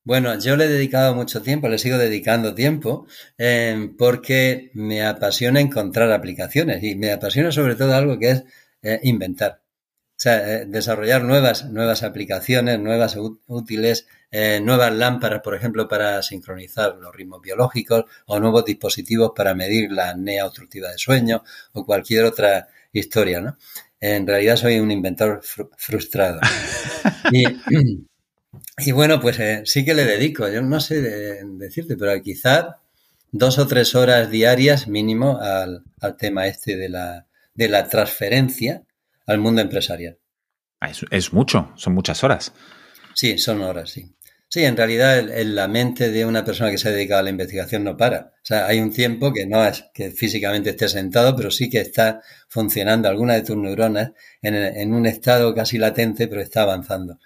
Bueno, 0.05 0.39
yo 0.39 0.57
le 0.57 0.67
he 0.67 0.69
dedicado 0.69 1.13
mucho 1.17 1.43
tiempo, 1.43 1.69
le 1.69 1.79
sigo 1.79 1.99
dedicando 1.99 2.55
tiempo, 2.55 3.09
eh, 3.37 3.91
porque 3.99 4.71
me 4.75 5.05
apasiona 5.05 5.61
encontrar 5.61 6.13
aplicaciones 6.13 6.85
y 6.85 6.95
me 6.95 7.11
apasiona 7.11 7.51
sobre 7.51 7.75
todo 7.75 7.95
algo 7.95 8.17
que 8.21 8.31
es 8.31 8.45
eh, 8.83 9.01
inventar. 9.03 9.63
O 10.11 10.19
sea, 10.19 10.61
eh, 10.61 10.67
desarrollar 10.67 11.25
nuevas, 11.25 11.65
nuevas 11.65 12.05
aplicaciones, 12.05 12.79
nuevas 12.79 13.19
útiles, 13.47 14.07
nuevas 14.63 14.93
lámparas, 14.93 15.41
por 15.41 15.55
ejemplo, 15.57 15.89
para 15.89 16.23
sincronizar 16.23 16.97
los 16.97 17.15
ritmos 17.15 17.41
biológicos 17.41 18.05
o 18.27 18.39
nuevos 18.39 18.65
dispositivos 18.65 19.33
para 19.35 19.55
medir 19.55 19.91
la 19.91 20.11
apnea 20.11 20.47
obstructiva 20.47 20.91
de 20.91 20.99
sueño 20.99 21.43
o 21.73 21.85
cualquier 21.85 22.25
otra 22.25 22.69
historia, 22.93 23.41
¿no? 23.41 23.57
En 24.01 24.27
realidad 24.27 24.57
soy 24.57 24.79
un 24.79 24.91
inventor 24.91 25.41
frustrado. 25.77 26.41
Y, 27.33 27.45
y 28.79 28.93
bueno, 28.93 29.21
pues 29.21 29.39
eh, 29.41 29.63
sí 29.65 29.85
que 29.85 29.95
le 29.95 30.05
dedico, 30.05 30.49
yo 30.49 30.63
no 30.63 30.81
sé 30.81 31.01
decirte, 31.01 31.97
pero 31.97 32.21
quizá 32.23 32.79
dos 33.33 33.59
o 33.59 33.67
tres 33.67 33.95
horas 33.95 34.31
diarias 34.31 34.89
mínimo 34.89 35.39
al, 35.41 35.83
tema 36.19 36.47
este 36.47 36.77
de 36.77 36.89
la, 36.89 37.27
de 37.55 37.69
la 37.69 37.89
transferencia 37.89 38.83
al 39.27 39.39
mundo 39.39 39.61
empresarial. 39.61 40.19
Ah, 40.81 40.91
es, 41.11 41.33
mucho, 41.33 41.73
son 41.77 41.95
muchas 41.95 42.23
horas. 42.23 42.53
Sí, 43.15 43.39
son 43.39 43.63
horas, 43.63 43.91
sí. 43.91 44.13
Sí, 44.57 44.65
en 44.65 44.75
realidad 44.75 45.23
la 45.45 45.69
mente 45.69 46.11
de 46.11 46.25
una 46.25 46.43
persona 46.43 46.71
que 46.71 46.79
se 46.79 46.89
ha 46.89 46.91
dedicado 46.91 47.21
a 47.21 47.25
la 47.25 47.29
investigación 47.29 47.85
no 47.85 47.95
para. 47.95 48.33
O 48.37 48.41
sea, 48.43 48.67
hay 48.67 48.81
un 48.81 48.91
tiempo 48.91 49.31
que 49.31 49.45
no 49.45 49.63
es 49.63 49.85
que 49.93 50.11
físicamente 50.11 50.71
esté 50.71 50.89
sentado, 50.89 51.37
pero 51.37 51.51
sí 51.51 51.69
que 51.69 51.83
está 51.83 52.23
funcionando 52.49 53.07
alguna 53.07 53.35
de 53.35 53.43
tus 53.43 53.55
neuronas 53.55 54.13
en, 54.41 54.55
en 54.55 54.95
un 54.95 55.05
estado 55.05 55.55
casi 55.55 55.77
latente, 55.77 56.27
pero 56.27 56.41
está 56.41 56.63
avanzando. 56.63 57.19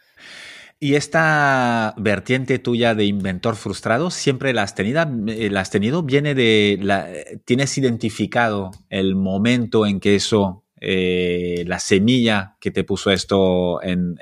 ¿Y 0.81 0.97
esta 0.97 1.95
vertiente 1.97 2.59
tuya 2.59 2.97
de 2.97 3.05
inventor 3.05 3.55
frustrado 3.55 4.11
siempre 4.11 4.53
la 4.53 4.65
has 4.65 4.75
tenido? 4.75 5.01
Eh, 5.29 5.51
¿La 5.51 5.61
has 5.61 5.71
tenido? 5.71 6.03
¿Viene 6.03 6.35
de 6.35 6.81
la, 6.83 7.07
¿Tienes 7.45 7.79
identificado 7.79 8.73
el 8.89 9.15
momento 9.15 9.87
en 9.87 10.01
que 10.01 10.17
eso, 10.17 10.65
eh, 10.81 11.63
la 11.65 11.79
semilla 11.79 12.57
que 12.61 12.73
te 12.73 12.83
puso 12.83 13.13
esto 13.13 13.81
en, 13.85 14.19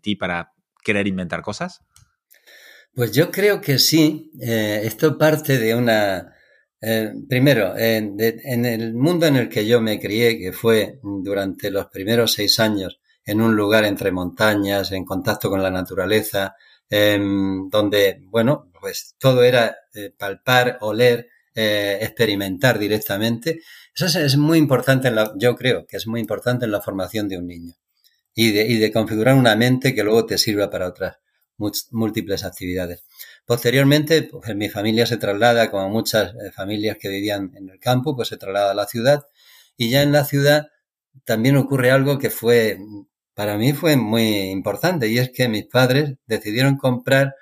ti 0.00 0.16
para 0.16 0.54
querer 0.82 1.06
inventar 1.06 1.42
cosas? 1.42 1.82
Pues 2.94 3.12
yo 3.12 3.30
creo 3.30 3.60
que 3.60 3.78
sí. 3.78 4.30
Eh, 4.40 4.82
esto 4.84 5.16
parte 5.18 5.58
de 5.58 5.74
una... 5.74 6.34
primero, 7.28 7.74
en 7.76 8.64
el 8.66 8.94
mundo 8.94 9.26
en 9.26 9.36
el 9.36 9.48
que 9.48 9.66
yo 9.66 9.80
me 9.80 10.00
crié, 10.00 10.38
que 10.38 10.52
fue 10.52 10.98
durante 11.02 11.70
los 11.70 11.86
primeros 11.86 12.32
seis 12.32 12.58
años 12.60 12.98
en 13.24 13.40
un 13.40 13.54
lugar 13.56 13.84
entre 13.84 14.10
montañas, 14.12 14.92
en 14.92 15.04
contacto 15.04 15.48
con 15.50 15.62
la 15.62 15.70
naturaleza, 15.70 16.56
em, 16.88 17.68
donde, 17.70 18.20
bueno, 18.26 18.70
pues 18.80 19.14
todo 19.18 19.42
era 19.44 19.76
eh, 19.94 20.12
palpar, 20.16 20.78
oler, 20.80 21.28
eh, 21.54 21.98
experimentar 22.02 22.78
directamente. 22.78 23.60
Eso 23.94 24.06
es, 24.06 24.36
muy 24.36 24.58
importante, 24.58 25.08
en 25.08 25.16
la, 25.16 25.32
yo 25.36 25.54
creo 25.56 25.86
que 25.86 25.96
es 25.98 26.06
muy 26.06 26.20
importante 26.20 26.64
en 26.64 26.72
la 26.72 26.80
formación 26.80 27.28
de 27.28 27.38
un 27.38 27.46
niño 27.46 27.74
y 28.34 28.52
de, 28.52 28.66
y 28.66 28.78
de 28.78 28.92
configurar 28.92 29.36
una 29.36 29.56
mente 29.56 29.94
que 29.94 30.02
luego 30.02 30.26
te 30.26 30.38
sirva 30.38 30.70
para 30.70 30.88
otras 30.88 31.16
múltiples 31.56 32.44
actividades. 32.44 33.04
Posteriormente, 33.44 34.22
pues 34.22 34.54
mi 34.56 34.68
familia 34.68 35.06
se 35.06 35.16
traslada, 35.16 35.70
como 35.70 35.88
muchas 35.88 36.34
eh, 36.34 36.50
familias 36.52 36.96
que 36.98 37.08
vivían 37.08 37.52
en 37.56 37.68
el 37.68 37.78
campo, 37.78 38.16
pues 38.16 38.28
se 38.28 38.36
traslada 38.36 38.72
a 38.72 38.74
la 38.74 38.86
ciudad 38.86 39.26
y 39.76 39.90
ya 39.90 40.02
en 40.02 40.12
la 40.12 40.24
ciudad 40.24 40.68
también 41.24 41.56
ocurre 41.56 41.90
algo 41.90 42.18
que 42.18 42.30
fue 42.30 42.78
para 43.34 43.56
mí 43.56 43.72
fue 43.72 43.96
muy 43.96 44.50
importante 44.50 45.08
y 45.08 45.18
es 45.18 45.30
que 45.30 45.48
mis 45.48 45.66
padres 45.66 46.14
decidieron 46.26 46.76
comprar 46.76 47.34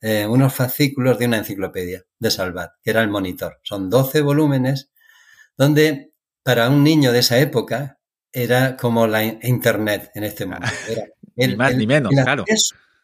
eh, 0.00 0.26
unos 0.26 0.54
fascículos 0.54 1.18
de 1.18 1.26
una 1.26 1.38
enciclopedia 1.38 2.04
de 2.18 2.30
Salvat, 2.30 2.72
que 2.82 2.90
era 2.90 3.02
el 3.02 3.08
monitor. 3.08 3.58
Son 3.62 3.90
12 3.90 4.20
volúmenes 4.22 4.90
donde 5.56 6.12
para 6.42 6.68
un 6.68 6.82
niño 6.82 7.12
de 7.12 7.18
esa 7.18 7.38
época 7.38 7.98
era 8.32 8.76
como 8.76 9.06
la 9.06 9.24
internet 9.24 10.10
en 10.14 10.24
este 10.24 10.46
momento. 10.46 10.68
ni 11.36 11.56
más 11.56 11.74
ni 11.74 11.86
menos, 11.86 12.12
claro. 12.12 12.44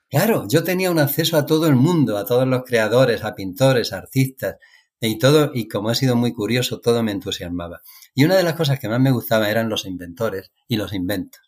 Claro, 0.09 0.47
yo 0.49 0.65
tenía 0.65 0.91
un 0.91 0.99
acceso 0.99 1.37
a 1.37 1.47
todo 1.47 1.67
el 1.67 1.77
mundo, 1.77 2.19
a 2.19 2.27
todos 2.27 2.47
los 2.47 2.65
creadores, 2.65 3.25
a 3.25 3.35
pintores, 3.35 3.93
artistas 3.93 4.57
y 5.01 5.19
todo, 5.19 5.51
y 5.55 5.69
como 5.69 5.91
he 5.91 5.95
sido 5.95 6.17
muy 6.17 6.33
curioso, 6.33 6.81
todo 6.81 7.03
me 7.03 7.13
entusiasmaba. 7.13 7.83
Y 8.15 8.25
una 8.25 8.37
de 8.37 8.43
las 8.43 8.55
cosas 8.55 8.81
que 8.81 8.89
más 8.89 9.01
me 9.01 9.11
gustaba 9.11 9.51
eran 9.51 9.69
los 9.69 9.87
inventores 9.87 10.53
y 10.69 10.77
los 10.77 10.93
inventos 10.93 11.45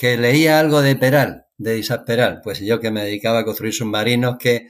que 0.00 0.16
leía 0.16 0.58
algo 0.58 0.80
de 0.80 0.96
Peral, 0.96 1.44
de 1.58 1.76
Isaac 1.76 2.06
Peral, 2.06 2.40
pues 2.42 2.58
yo 2.60 2.80
que 2.80 2.90
me 2.90 3.04
dedicaba 3.04 3.40
a 3.40 3.44
construir 3.44 3.74
submarinos 3.74 4.38
que 4.38 4.68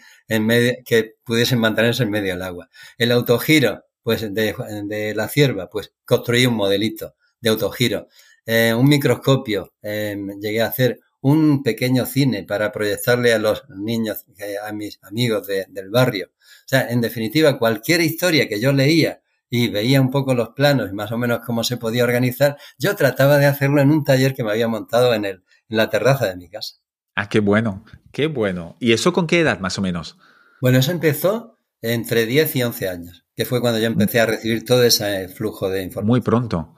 pudiesen 1.22 1.60
mantenerse 1.60 2.02
en 2.02 2.10
medio 2.10 2.32
del 2.32 2.42
agua. 2.42 2.68
El 2.98 3.12
autogiro, 3.12 3.84
pues 4.02 4.22
de, 4.34 5.12
la 5.14 5.28
cierva, 5.28 5.70
pues 5.70 5.94
construí 6.04 6.46
un 6.46 6.54
modelito 6.54 7.14
de 7.40 7.50
autogiro. 7.50 8.08
Eh, 8.44 8.74
un 8.74 8.88
microscopio, 8.88 9.72
eh, 9.82 10.16
llegué 10.40 10.62
a 10.62 10.66
hacer 10.66 10.98
un 11.22 11.62
pequeño 11.62 12.06
cine 12.06 12.44
para 12.44 12.72
proyectarle 12.72 13.32
a 13.32 13.38
los 13.38 13.68
niños, 13.68 14.24
eh, 14.38 14.56
a 14.64 14.72
mis 14.72 14.98
amigos 15.02 15.46
del 15.46 15.90
barrio. 15.90 16.30
O 16.30 16.68
sea, 16.68 16.88
en 16.90 17.00
definitiva, 17.00 17.58
cualquier 17.58 18.00
historia 18.00 18.48
que 18.48 18.60
yo 18.60 18.72
leía 18.72 19.22
y 19.50 19.68
veía 19.68 20.00
un 20.00 20.10
poco 20.10 20.34
los 20.34 20.50
planos 20.50 20.90
y 20.90 20.94
más 20.94 21.10
o 21.12 21.18
menos 21.18 21.40
cómo 21.44 21.64
se 21.64 21.76
podía 21.76 22.04
organizar, 22.04 22.56
yo 22.78 22.94
trataba 22.94 23.36
de 23.38 23.46
hacerlo 23.46 23.80
en 23.80 23.90
un 23.90 24.04
taller 24.04 24.34
que 24.34 24.44
me 24.44 24.52
había 24.52 24.68
montado 24.68 25.12
en, 25.12 25.24
el, 25.24 25.42
en 25.68 25.76
la 25.76 25.90
terraza 25.90 26.26
de 26.26 26.36
mi 26.36 26.48
casa. 26.48 26.76
Ah, 27.16 27.28
qué 27.28 27.40
bueno, 27.40 27.84
qué 28.12 28.28
bueno. 28.28 28.76
¿Y 28.78 28.92
eso 28.92 29.12
con 29.12 29.26
qué 29.26 29.40
edad 29.40 29.58
más 29.58 29.76
o 29.78 29.82
menos? 29.82 30.16
Bueno, 30.60 30.78
eso 30.78 30.92
empezó 30.92 31.58
entre 31.82 32.26
10 32.26 32.56
y 32.56 32.62
11 32.62 32.88
años, 32.88 33.24
que 33.34 33.44
fue 33.44 33.60
cuando 33.60 33.80
yo 33.80 33.86
empecé 33.86 34.20
a 34.20 34.26
recibir 34.26 34.64
todo 34.64 34.84
ese 34.84 35.28
flujo 35.28 35.68
de 35.68 35.82
información. 35.82 36.06
Muy 36.06 36.20
pronto. 36.20 36.76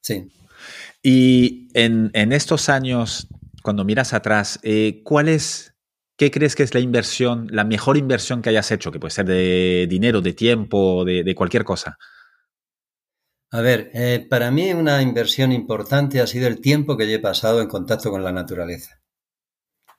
Sí. 0.00 0.30
Y 1.02 1.68
en, 1.74 2.10
en 2.14 2.32
estos 2.32 2.68
años, 2.68 3.28
cuando 3.62 3.84
miras 3.84 4.12
atrás, 4.12 4.58
eh, 4.62 5.02
¿cuál 5.04 5.28
es, 5.28 5.74
qué 6.16 6.30
crees 6.30 6.54
que 6.54 6.62
es 6.62 6.74
la 6.74 6.80
inversión, 6.80 7.48
la 7.50 7.64
mejor 7.64 7.96
inversión 7.96 8.42
que 8.42 8.50
hayas 8.50 8.70
hecho? 8.70 8.92
Que 8.92 9.00
puede 9.00 9.12
ser 9.12 9.26
de 9.26 9.86
dinero, 9.88 10.20
de 10.20 10.32
tiempo, 10.32 11.04
de, 11.04 11.34
cualquier 11.34 11.64
cosa. 11.64 11.98
A 13.50 13.60
ver, 13.60 13.90
eh, 13.94 14.26
para 14.28 14.50
mí 14.50 14.72
una 14.72 15.02
inversión 15.02 15.52
importante 15.52 16.20
ha 16.20 16.26
sido 16.26 16.48
el 16.48 16.60
tiempo 16.60 16.96
que 16.96 17.08
yo 17.08 17.16
he 17.16 17.20
pasado 17.20 17.60
en 17.60 17.68
contacto 17.68 18.10
con 18.10 18.24
la 18.24 18.32
naturaleza. 18.32 19.00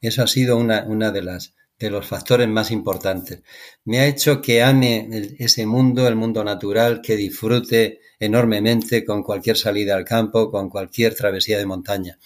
Eso 0.02 0.24
ha 0.24 0.28
sido 0.28 0.58
una, 0.58 0.84
una 0.84 1.12
de 1.12 1.22
las 1.22 1.54
de 1.80 1.90
los 1.90 2.06
factores 2.06 2.48
más 2.48 2.72
importantes. 2.72 3.42
Me 3.84 4.00
ha 4.00 4.08
hecho 4.08 4.42
que 4.42 4.64
ame 4.64 5.36
ese 5.38 5.66
mundo, 5.66 6.08
el 6.08 6.16
mundo 6.16 6.44
natural, 6.44 7.02
que 7.02 7.18
disfrute 7.18 8.00
enormemente 8.20 9.04
con 9.04 9.24
cualquier 9.24 9.58
salida 9.58 9.96
al 9.96 10.06
campo, 10.06 10.50
con 10.50 10.70
cualquier 10.70 11.14
travesía 11.14 11.58
de 11.58 11.66
montaña. 11.66 12.18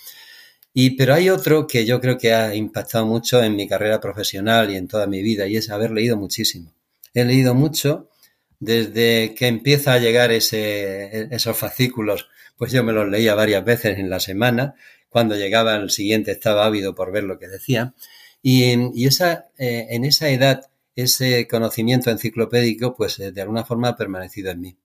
Y 0.80 0.92
pero 0.92 1.16
hay 1.16 1.32
otro 1.32 1.66
que 1.66 1.88
yo 1.88 2.00
creo 2.00 2.20
que 2.20 2.36
ha 2.36 2.54
impactado 2.54 3.04
mucho 3.04 3.42
en 3.42 3.56
mi 3.56 3.68
carrera 3.68 4.00
profesional 4.00 4.70
y 4.70 4.76
en 4.76 4.88
toda 4.88 5.08
mi 5.08 5.24
vida, 5.24 5.48
y 5.48 5.58
es 5.58 5.72
haber 5.72 5.90
leído 5.90 6.18
muchísimo. 6.18 6.72
He 7.16 7.26
leído 7.26 7.56
mucho 7.56 8.12
desde 8.60 9.34
que 9.34 9.48
empieza 9.48 9.94
a 9.94 9.98
llegar 9.98 10.32
ese, 10.32 11.30
esos 11.34 11.58
fascículos, 11.58 12.30
pues 12.58 12.72
yo 12.72 12.84
me 12.84 12.94
los 12.94 13.10
leía 13.10 13.34
varias 13.34 13.66
veces 13.66 13.98
en 13.98 14.12
la 14.12 14.20
semana. 14.20 14.76
Cuando 15.10 15.36
llegaba 15.36 15.76
el 15.78 15.90
siguiente 15.90 16.30
estaba 16.30 16.68
ávido 16.68 16.94
por 16.94 17.12
ver 17.12 17.24
lo 17.24 17.40
que 17.40 17.48
decía. 17.48 17.96
Y, 18.44 19.04
esa, 19.04 19.48
eh, 19.58 19.88
en 19.90 20.06
esa 20.06 20.30
edad, 20.30 20.70
ese 20.96 21.48
conocimiento 21.48 22.12
enciclopédico, 22.12 22.96
pues 22.96 23.18
eh, 23.18 23.32
de 23.32 23.42
alguna 23.42 23.66
forma 23.66 23.88
ha 23.88 23.96
permanecido 23.96 24.52
en 24.52 24.62
mí. 24.62 24.78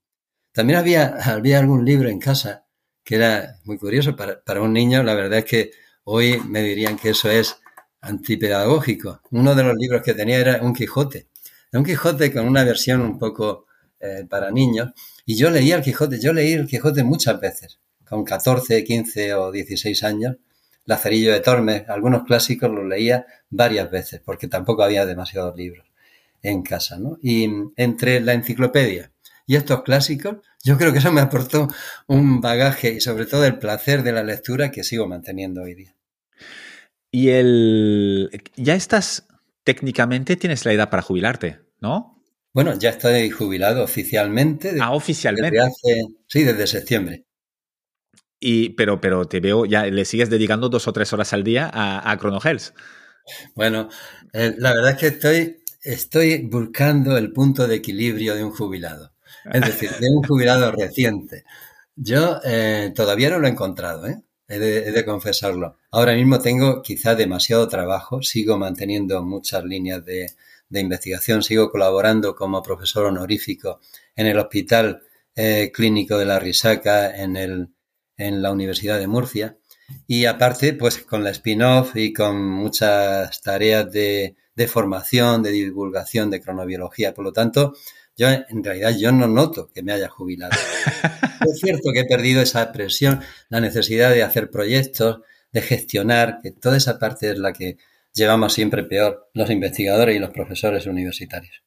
También 0.53 0.79
había, 0.79 1.17
había 1.23 1.59
algún 1.59 1.85
libro 1.85 2.09
en 2.09 2.19
casa 2.19 2.65
que 3.05 3.17
era 3.17 3.59
muy 3.65 3.77
curioso 3.77 4.17
para, 4.17 4.43
para 4.43 4.63
un 4.63 4.73
niño. 4.73 5.03
La 5.03 5.15
verdad 5.15 5.41
es 5.41 5.45
que 5.45 5.82
hoy 6.05 6.41
me 6.41 6.63
dirían 6.63 6.97
que 6.97 7.11
eso 7.11 7.31
es 7.31 7.57
antipedagógico. 8.01 9.21
Uno 9.31 9.55
de 9.55 9.63
los 9.65 9.75
libros 9.77 10.03
que 10.03 10.15
tenía 10.15 10.39
era 10.39 10.63
Un 10.63 10.75
Quijote 10.75 11.29
un 11.79 11.85
Quijote 11.85 12.33
con 12.33 12.47
una 12.47 12.65
versión 12.65 13.01
un 13.01 13.19
poco 13.19 13.67
eh, 14.01 14.25
para 14.29 14.51
niños. 14.51 14.91
Y 15.25 15.37
yo 15.37 15.51
leía 15.51 15.77
el 15.77 15.83
Quijote, 15.83 16.21
yo 16.21 16.33
leí 16.33 16.53
el 16.53 16.67
Quijote 16.67 17.03
muchas 17.05 17.41
veces, 17.41 17.81
con 18.05 18.25
14, 18.25 18.85
15 18.85 19.35
o 19.35 19.53
16 19.53 20.03
años. 20.05 20.37
Lazarillo 20.85 21.33
de 21.33 21.41
Tormes, 21.41 21.89
algunos 21.89 22.25
clásicos 22.25 22.71
los 22.71 22.85
leía 22.85 23.25
varias 23.51 23.91
veces, 23.91 24.21
porque 24.25 24.49
tampoco 24.49 24.83
había 24.83 25.07
demasiados 25.07 25.57
libros 25.57 25.87
en 26.43 26.63
casa, 26.63 26.99
¿no? 26.99 27.19
Y 27.23 27.49
entre 27.77 28.21
la 28.21 28.33
enciclopedia 28.33 29.12
y 29.47 29.57
estos 29.57 29.83
clásicos, 29.83 30.37
yo 30.65 30.79
creo 30.79 30.93
que 30.93 30.99
eso 30.99 31.13
me 31.13 31.21
aportó 31.21 31.69
un 32.07 32.41
bagaje 32.41 32.93
y 32.93 33.01
sobre 33.01 33.27
todo 33.27 33.45
el 33.45 33.59
placer 33.59 34.03
de 34.03 34.13
la 34.13 34.23
lectura 34.23 34.71
que 34.71 34.85
sigo 34.85 35.09
manteniendo 35.09 35.63
hoy 35.63 35.75
día. 35.75 35.97
Y 37.11 37.29
el... 37.31 38.31
¿Ya 38.57 38.75
estás 38.75 39.27
técnicamente 39.65 40.37
tienes 40.37 40.65
la 40.65 40.73
edad 40.73 40.91
para 40.91 41.03
jubilarte, 41.03 41.61
¿no? 41.81 42.23
Bueno, 42.53 42.79
ya 42.79 42.91
estoy 42.91 43.31
jubilado 43.31 43.83
oficialmente. 43.83 44.77
ah, 44.81 44.93
oficialmente. 44.93 45.59
sí, 46.27 46.43
desde 46.43 46.67
septiembre. 46.67 47.25
Y, 48.39 48.71
pero, 48.71 49.01
pero 49.01 49.27
te 49.27 49.41
veo, 49.41 49.65
ya 49.65 49.87
le 49.87 50.05
sigues 50.05 50.29
dedicando 50.29 50.69
dos 50.69 50.89
o 50.89 50.93
tres 50.93 51.13
horas 51.13 51.33
al 51.33 51.45
día 51.45 51.71
a, 51.73 52.11
a 52.11 52.19
Chrono 52.19 52.41
Bueno, 53.55 53.89
eh, 54.33 54.55
la 54.59 54.75
verdad 54.75 54.91
es 54.91 54.97
que 54.99 55.07
estoy, 55.07 55.57
estoy 55.83 56.49
buscando 56.49 57.17
el 57.17 57.33
punto 57.33 57.69
de 57.69 57.77
equilibrio 57.77 58.35
de 58.35 58.45
un 58.45 58.51
jubilado, 58.51 59.12
es 59.51 59.61
decir, 59.61 59.91
de 59.99 60.09
un 60.11 60.23
jubilado 60.23 60.71
reciente. 60.73 61.45
Yo 61.97 62.41
eh, 62.45 62.93
todavía 62.95 63.31
no 63.31 63.39
lo 63.39 63.47
he 63.47 63.51
encontrado, 63.51 64.07
¿eh? 64.07 64.23
He 64.49 64.59
de, 64.59 65.05
confesarlo. 65.07 65.79
Ahora 65.91 66.13
mismo 66.15 66.39
tengo 66.39 66.83
quizá 66.83 67.15
demasiado 67.15 67.69
trabajo, 67.69 68.21
sigo 68.23 68.59
manteniendo 68.59 69.23
muchas 69.23 69.65
líneas 69.65 70.05
de, 70.05 70.27
investigación, 70.69 71.43
sigo 71.43 71.71
colaborando 71.71 72.35
como 72.35 72.63
profesor 72.63 73.07
honorífico 73.07 73.81
en 74.15 74.27
el 74.27 74.39
Hospital 74.39 75.03
Clínico 75.73 76.19
de 76.19 76.27
la 76.27 76.39
Risaca 76.39 77.17
en, 77.17 77.37
el, 77.37 77.69
en 78.19 78.43
la 78.43 78.53
Universidad 78.53 78.99
de 78.99 79.07
Murcia 79.07 79.57
y 80.07 80.25
aparte, 80.25 80.75
pues 80.75 80.99
con 80.99 81.25
la 81.25 81.31
spin-off 81.31 81.97
y 81.97 82.13
con 82.13 82.43
muchas 82.43 83.41
tareas 83.41 83.91
de, 83.91 84.37
formación, 84.69 85.43
de 85.43 85.51
divulgación 85.51 86.31
de 86.31 86.41
cronobiología. 86.41 87.15
Por 87.15 87.25
lo 87.25 87.33
tanto, 87.33 87.75
yo 88.17 88.29
en 88.29 88.63
realidad 88.63 88.95
yo 88.99 89.13
no 89.13 89.27
noto 89.27 89.71
que 89.73 89.83
me 89.83 89.93
haya 89.93 90.09
jubilado. 90.09 90.53
es 91.47 91.61
cierto 91.61 91.91
que 91.93 92.01
he 92.01 92.05
perdido 92.05 92.43
esa 92.43 92.73
presión, 92.73 93.21
la 93.49 93.61
necesidad 93.61 94.11
de 94.11 94.23
hacer 94.23 94.51
proyectos, 94.51 95.21
de 95.53 95.63
gestionar, 95.63 96.39
que 96.43 96.51
toda 96.51 96.77
esa 96.77 96.99
parte 96.99 97.31
es 97.31 97.39
la 97.39 97.53
que 97.53 97.77
llevamos 98.15 98.53
siempre 98.53 98.85
peor 98.85 99.31
los 99.35 99.51
investigadores 99.51 100.17
y 100.17 100.19
los 100.19 100.31
profesores 100.31 100.87
universitarios. 100.87 101.63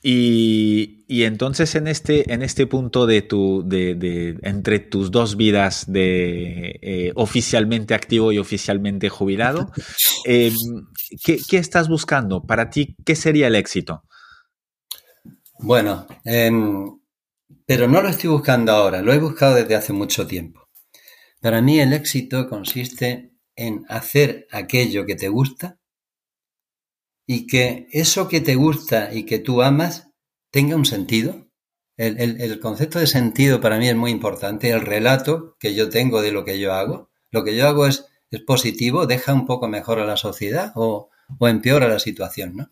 Y, 0.00 1.04
entonces 1.08 1.74
en 1.74 1.88
este, 1.88 2.32
en 2.32 2.42
este 2.42 2.68
punto 2.68 3.06
de 3.06 3.22
tu, 3.22 3.64
de, 3.66 4.38
entre 4.42 4.78
tus 4.78 5.10
dos 5.10 5.36
vidas 5.36 5.90
de 5.90 6.78
eh, 6.82 7.12
oficialmente 7.16 7.94
activo 7.94 8.30
y 8.30 8.38
oficialmente 8.38 9.08
jubilado, 9.08 9.72
em, 10.24 10.54
¿qué, 11.24 11.58
estás 11.58 11.88
buscando? 11.88 12.44
Para 12.44 12.70
ti, 12.70 12.94
¿qué 13.04 13.16
sería 13.16 13.48
el 13.48 13.56
éxito? 13.56 14.04
Bueno, 15.60 16.06
em, 16.24 17.00
pero 17.66 17.88
no 17.88 18.00
lo 18.00 18.08
estoy 18.08 18.30
buscando 18.30 18.72
ahora, 18.72 19.02
lo 19.02 19.12
he 19.12 19.18
buscado 19.18 19.56
desde 19.56 19.74
hace 19.74 19.92
mucho 19.92 20.26
tiempo. 20.26 20.68
Para 21.40 21.60
mí 21.62 21.80
el 21.80 21.92
éxito 21.92 22.48
consiste 22.48 23.32
en 23.56 23.84
hacer 23.88 24.46
aquello 24.52 25.04
que 25.04 25.16
te 25.16 25.28
gusta 25.28 25.78
y 27.26 27.46
que 27.46 27.88
eso 27.90 28.28
que 28.28 28.40
te 28.40 28.54
gusta 28.54 29.12
y 29.12 29.24
que 29.24 29.38
tú 29.40 29.62
amas 29.62 30.08
tenga 30.50 30.76
un 30.76 30.86
sentido. 30.86 31.48
El, 31.96 32.60
concepto 32.60 33.00
de 33.00 33.08
sentido 33.08 33.60
para 33.60 33.78
mí 33.78 33.88
es 33.88 33.96
muy 33.96 34.12
importante. 34.12 34.70
El 34.70 34.82
relato 34.82 35.56
que 35.58 35.74
yo 35.74 35.88
tengo 35.88 36.22
de 36.22 36.30
lo 36.30 36.44
que 36.44 36.60
yo 36.60 36.72
hago. 36.72 37.10
Lo 37.32 37.42
que 37.42 37.56
yo 37.56 37.66
hago 37.66 37.86
es, 37.86 38.06
es 38.30 38.40
positivo, 38.42 39.06
deja 39.06 39.34
un 39.34 39.46
poco 39.46 39.66
mejor 39.66 39.98
a 39.98 40.06
la 40.06 40.16
sociedad 40.16 40.72
o, 40.76 41.10
o 41.38 41.48
empeora 41.48 41.88
la 41.88 41.98
situación. 41.98 42.56
¿no? 42.56 42.70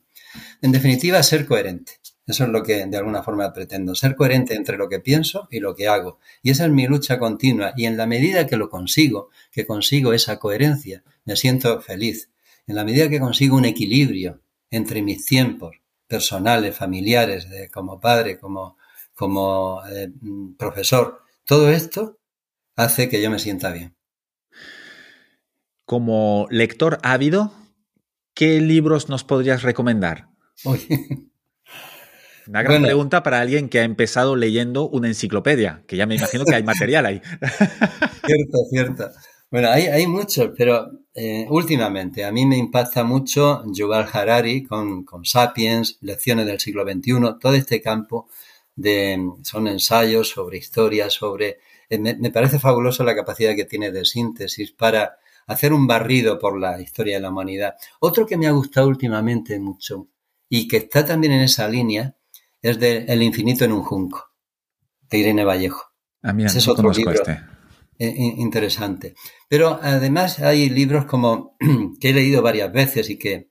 En 0.63 0.73
definitiva, 0.73 1.23
ser 1.23 1.47
coherente. 1.47 1.95
Eso 2.27 2.43
es 2.43 2.51
lo 2.51 2.65
que 2.65 2.85
de 2.87 2.97
alguna 2.97 3.23
forma 3.23 3.53
pretendo, 3.53 3.95
ser 3.95 4.17
coherente 4.17 4.55
entre 4.55 4.77
lo 4.77 4.89
que 4.89 4.99
pienso 4.99 5.47
y 5.51 5.61
lo 5.61 5.77
que 5.77 5.87
hago. 5.87 6.19
Y 6.43 6.51
esa 6.51 6.65
es 6.65 6.73
mi 6.73 6.87
lucha 6.87 7.19
continua. 7.21 7.73
Y 7.77 7.87
en 7.87 7.97
la 7.97 8.07
medida 8.07 8.49
que 8.49 8.57
lo 8.57 8.69
consigo, 8.69 9.31
que 9.53 9.65
consigo 9.65 10.13
esa 10.13 10.39
coherencia, 10.41 11.05
me 11.25 11.37
siento 11.37 11.81
feliz. 11.81 12.31
En 12.67 12.75
la 12.75 12.85
medida 12.85 13.09
que 13.09 13.21
consigo 13.21 13.57
un 13.57 13.65
equilibrio 13.65 14.41
entre 14.71 15.03
mis 15.03 15.25
tiempos 15.25 15.77
personales, 16.09 16.77
familiares, 16.77 17.47
como 17.73 18.01
padre, 18.01 18.39
como, 18.39 18.77
como 19.15 19.83
eh, 19.89 20.11
profesor, 20.59 21.23
todo 21.45 21.71
esto 21.71 22.19
hace 22.75 23.09
que 23.09 23.23
yo 23.23 23.31
me 23.31 23.39
sienta 23.39 23.71
bien. 23.73 23.95
Como 25.85 26.49
lector 26.51 26.99
ávido, 27.05 27.53
¿qué 28.35 28.61
libros 28.61 29.09
nos 29.09 29.23
podrías 29.23 29.63
recomendar? 29.63 30.29
Una 32.49 32.63
gran 32.63 32.83
pregunta 32.83 33.23
para 33.23 33.41
alguien 33.41 33.69
que 33.69 33.81
ha 33.81 33.85
empezado 33.85 34.37
leyendo 34.37 34.89
una 34.89 35.09
enciclopedia, 35.09 35.83
que 35.87 35.97
ya 35.97 36.07
me 36.07 36.15
imagino 36.15 36.45
que 36.45 36.55
hay 36.55 36.63
material 36.65 37.07
ahí. 37.07 37.21
cierto, 38.25 38.59
cierto. 38.71 39.11
Bueno, 39.51 39.71
hay, 39.71 39.87
hay 39.87 40.07
muchos, 40.07 40.51
pero 40.57 40.91
eh, 41.15 41.47
últimamente 41.49 42.25
a 42.25 42.33
mí 42.33 42.45
me 42.47 42.57
impacta 42.57 43.05
mucho 43.05 43.63
Yuval 43.73 44.09
Harari 44.13 44.65
con, 44.65 45.05
con 45.05 45.25
Sapiens, 45.25 45.99
Lecciones 46.01 46.47
del 46.47 46.61
siglo 46.61 46.85
XXI, 46.85 47.39
todo 47.41 47.55
este 47.55 47.81
campo 47.81 48.29
de, 48.75 49.19
son 49.43 49.69
ensayos 49.69 50.29
sobre 50.29 50.59
historia, 50.59 51.11
sobre... 51.11 51.59
Eh, 51.89 51.99
me, 51.99 52.15
me, 52.17 52.31
parece 52.31 52.59
fabuloso 52.59 53.05
la 53.05 53.15
capacidad 53.15 53.55
que 53.55 53.65
tiene 53.65 53.93
de 53.93 54.05
síntesis 54.05 54.73
para 54.73 55.17
hacer 55.47 55.73
un 55.73 55.87
barrido 55.87 56.39
por 56.39 56.59
la 56.59 56.81
historia 56.81 57.17
de 57.17 57.23
la 57.23 57.31
humanidad. 57.31 57.75
Otro 58.01 58.27
que 58.27 58.37
me 58.37 58.49
ha 58.49 58.53
gustado 58.53 58.89
últimamente 58.89 59.59
mucho 59.61 60.09
y 60.49 60.69
que 60.69 60.79
está 60.79 61.05
también 61.05 61.33
en 61.35 61.43
esa 61.43 61.69
línea 61.69 62.17
es 62.71 62.79
de 62.79 63.05
El 63.09 63.23
infinito 63.23 63.65
en 63.65 63.73
un 63.73 63.83
junco, 63.83 64.25
de 65.11 65.19
Irene 65.19 65.45
Vallejo. 65.45 65.83
Ah, 66.23 66.33
mira, 66.33 66.49
Ese 66.49 66.59
es 66.59 66.69
otro 66.69 66.91
libro. 66.91 67.13
Este. 67.13 67.41
Eh, 67.99 68.15
interesante. 68.37 69.15
Pero 69.49 69.79
además 69.83 70.41
hay 70.41 70.69
libros 70.69 71.07
como 71.07 71.57
que 72.01 72.11
he 72.11 72.13
leído 72.13 72.43
varias 72.43 72.73
veces 72.73 73.09
y 73.09 73.19
que 73.19 73.51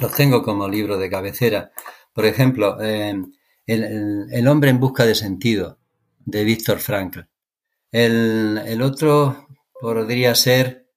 los 0.00 0.12
tengo 0.12 0.42
como 0.42 0.68
libro 0.68 0.98
de 0.98 1.10
cabecera. 1.10 1.72
Por 2.12 2.26
ejemplo, 2.26 2.78
eh, 2.82 3.14
el, 3.66 4.48
hombre 4.48 4.70
en 4.70 4.80
busca 4.80 5.04
de 5.04 5.14
sentido, 5.14 5.78
de 6.24 6.44
Víctor 6.44 6.78
Frankl. 6.78 7.20
El, 7.92 8.80
otro 8.82 9.48
podría 9.80 10.34
ser 10.34 10.88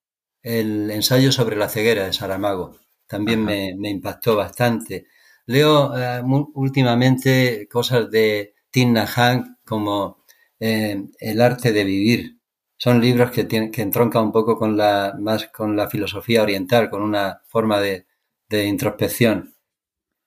el 0.41 0.89
ensayo 0.91 1.31
sobre 1.31 1.55
la 1.55 1.69
ceguera 1.69 2.05
de 2.05 2.13
Saramago. 2.13 2.77
También 3.07 3.43
me, 3.43 3.89
impactó 3.89 4.35
bastante. 4.35 5.07
Leo 5.49 5.97
eh, 5.97 6.21
últimamente 6.53 7.67
cosas 7.67 8.11
de 8.11 8.53
Tim 8.69 8.93
Hank 8.95 9.47
como 9.65 10.23
El 10.59 11.41
arte 11.41 11.71
de 11.71 11.83
vivir, 11.83 12.37
son 12.77 13.01
libros 13.01 13.31
que, 13.31 13.45
tienen, 13.45 13.71
que 13.71 13.81
entroncan 13.81 14.25
un 14.25 14.31
poco 14.31 14.59
con 14.59 14.77
la, 14.77 15.15
más 15.19 15.47
con 15.47 15.75
la 15.75 15.89
filosofía 15.89 16.43
oriental, 16.43 16.91
con 16.91 17.01
una 17.01 17.41
forma 17.47 17.79
de, 17.79 18.05
introspección. 18.51 19.55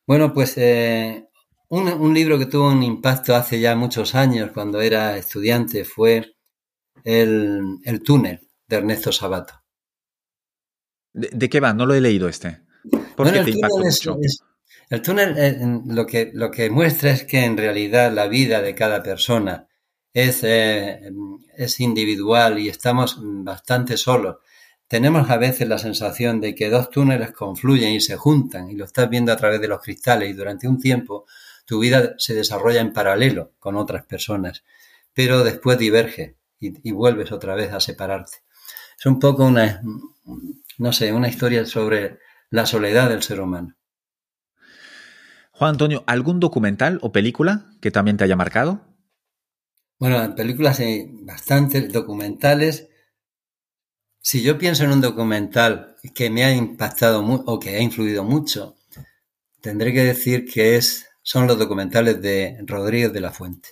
Bueno, 0.09 0.33
pues 0.33 0.59
eh, 0.59 1.29
un, 1.68 2.12
libro 2.12 2.37
que 2.37 2.47
tuvo 2.47 2.68
un 2.73 2.83
impacto 2.83 3.37
hace 3.37 3.61
ya 3.61 3.77
muchos 3.77 4.16
años, 4.16 4.51
cuando 4.53 4.81
era 4.81 5.16
estudiante, 5.16 5.85
fue 5.85 6.35
El, 7.05 7.79
túnel 8.05 8.41
de 8.66 8.77
Ernesto 8.77 9.12
Sabato. 9.12 9.55
¿De, 11.12 11.49
qué 11.49 11.61
va? 11.61 11.73
No 11.75 11.87
lo 11.87 11.95
he 11.95 12.01
leído 12.01 12.29
este. 12.29 12.62
¿Por 13.14 13.33
qué 13.33 13.45
te 13.45 13.51
impactó 13.51 13.79
mucho? 13.79 14.18
El 14.93 15.01
túnel 15.01 15.38
eh, 15.38 15.59
lo, 15.86 16.07
que, 16.07 16.30
lo 16.34 16.51
que 16.51 16.68
muestra 16.68 17.12
es 17.12 17.24
que 17.24 17.47
en 17.47 17.57
realidad 17.57 18.12
la 18.12 18.26
vida 18.26 18.61
de 18.61 18.74
cada 18.74 19.03
persona 19.03 19.66
es, 20.12 20.45
eh, 20.45 21.01
es 21.57 21.80
individual 21.80 22.59
y 22.59 22.68
estamos 22.68 23.18
bastante 23.18 23.97
solos. 23.97 24.36
Tenemos 24.86 25.30
a 25.30 25.38
veces 25.38 25.66
la 25.66 25.78
sensación 25.78 26.43
de 26.43 26.55
que 26.55 26.68
dos 26.68 26.90
túneles 26.90 27.32
confluyen 27.32 27.95
y 27.95 28.03
se 28.03 28.16
juntan 28.16 28.68
y 28.68 28.74
lo 28.74 28.84
estás 28.84 29.09
viendo 29.09 29.32
a 29.32 29.36
través 29.36 29.62
de 29.62 29.68
los 29.68 29.80
cristales 29.80 30.28
y 30.28 30.34
durante 30.34 30.68
un 30.68 30.78
tiempo 30.78 31.24
tu 31.64 31.78
vida 31.78 32.14
se 32.18 32.34
desarrolla 32.34 32.82
en 32.82 32.93
paralelo 32.93 33.53
con 33.61 33.76
otras 33.76 34.05
personas, 34.05 34.62
pero 35.14 35.43
después 35.43 35.78
diverge 35.78 36.36
y, 36.61 36.86
y 36.86 36.93
vuelves 36.93 37.32
otra 37.32 37.55
vez 37.55 37.72
a 37.72 37.80
separarte. 37.80 38.43
Es 38.99 39.07
un 39.07 39.18
poco 39.18 39.47
una, 39.47 39.80
no 40.76 40.93
sé, 40.93 41.14
una 41.14 41.30
historia 41.30 41.64
sobre 41.64 42.18
la 42.51 42.66
soledad 42.66 43.09
del 43.09 43.22
ser 43.22 43.40
humano. 43.40 43.74
Juan 45.63 45.75
Antonio, 45.75 46.03
¿algún 46.09 46.41
documental 46.41 46.99
o 47.03 47.13
película 47.13 47.71
que 47.81 47.93
también 47.93 48.17
te 48.17 48.25
haya 48.25 48.35
marcado? 48.35 48.81
Bueno, 49.97 50.21
en 50.21 50.35
películas 50.35 50.81
hay 50.81 51.09
bastantes 51.23 51.93
documentales. 51.93 52.89
Si 54.21 54.43
yo 54.43 54.59
pienso 54.59 54.83
en 54.83 54.91
un 54.91 55.01
documental 55.01 55.95
que 56.17 56.31
me 56.31 56.43
ha 56.43 56.53
impactado 56.53 57.25
o 57.25 57.61
que 57.61 57.77
ha 57.77 57.81
influido 57.81 58.25
mucho, 58.25 58.75
tendré 59.61 59.93
que 59.93 60.03
decir 60.03 60.47
que 60.47 60.75
es, 60.75 61.07
son 61.23 61.47
los 61.47 61.57
documentales 61.57 62.21
de 62.21 62.59
Rodríguez 62.67 63.13
de 63.13 63.21
la 63.21 63.31
Fuente. 63.31 63.69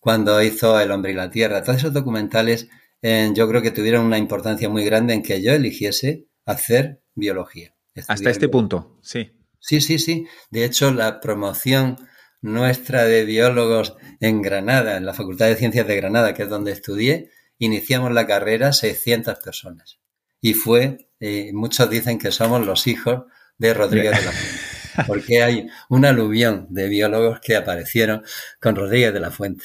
Cuando 0.00 0.42
hizo 0.42 0.80
El 0.80 0.92
hombre 0.92 1.12
y 1.12 1.14
la 1.14 1.28
tierra. 1.28 1.62
Todos 1.62 1.76
esos 1.76 1.92
documentales 1.92 2.70
eh, 3.02 3.30
yo 3.34 3.46
creo 3.50 3.60
que 3.60 3.70
tuvieron 3.70 4.06
una 4.06 4.16
importancia 4.16 4.70
muy 4.70 4.86
grande 4.86 5.12
en 5.12 5.22
que 5.22 5.42
yo 5.42 5.52
eligiese 5.52 6.28
hacer 6.46 7.02
biología. 7.14 7.74
Hasta 8.08 8.30
este 8.30 8.48
punto, 8.48 8.98
sí. 9.02 9.30
Sí, 9.62 9.80
sí, 9.80 10.00
sí. 10.00 10.26
De 10.50 10.64
hecho, 10.64 10.90
la 10.92 11.20
promoción 11.20 11.96
nuestra 12.40 13.04
de 13.04 13.24
biólogos 13.24 13.94
en 14.20 14.42
Granada, 14.42 14.96
en 14.96 15.06
la 15.06 15.14
Facultad 15.14 15.46
de 15.46 15.54
Ciencias 15.54 15.86
de 15.86 15.96
Granada, 15.96 16.34
que 16.34 16.42
es 16.42 16.48
donde 16.48 16.72
estudié, 16.72 17.30
iniciamos 17.58 18.10
la 18.12 18.26
carrera 18.26 18.72
600 18.72 19.38
personas. 19.38 20.00
Y 20.40 20.54
fue, 20.54 21.08
eh, 21.20 21.52
muchos 21.54 21.88
dicen 21.88 22.18
que 22.18 22.32
somos 22.32 22.66
los 22.66 22.88
hijos 22.88 23.22
de 23.56 23.72
Rodríguez 23.72 24.18
de 24.18 24.24
la 24.24 24.32
Fuente, 24.32 24.58
porque 25.06 25.42
hay 25.44 25.68
un 25.88 26.04
aluvión 26.04 26.66
de 26.70 26.88
biólogos 26.88 27.38
que 27.38 27.54
aparecieron 27.54 28.24
con 28.60 28.74
Rodríguez 28.74 29.14
de 29.14 29.20
la 29.20 29.30
Fuente. 29.30 29.64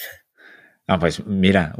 Ah, 0.85 0.99
pues 0.99 1.25
mira, 1.25 1.73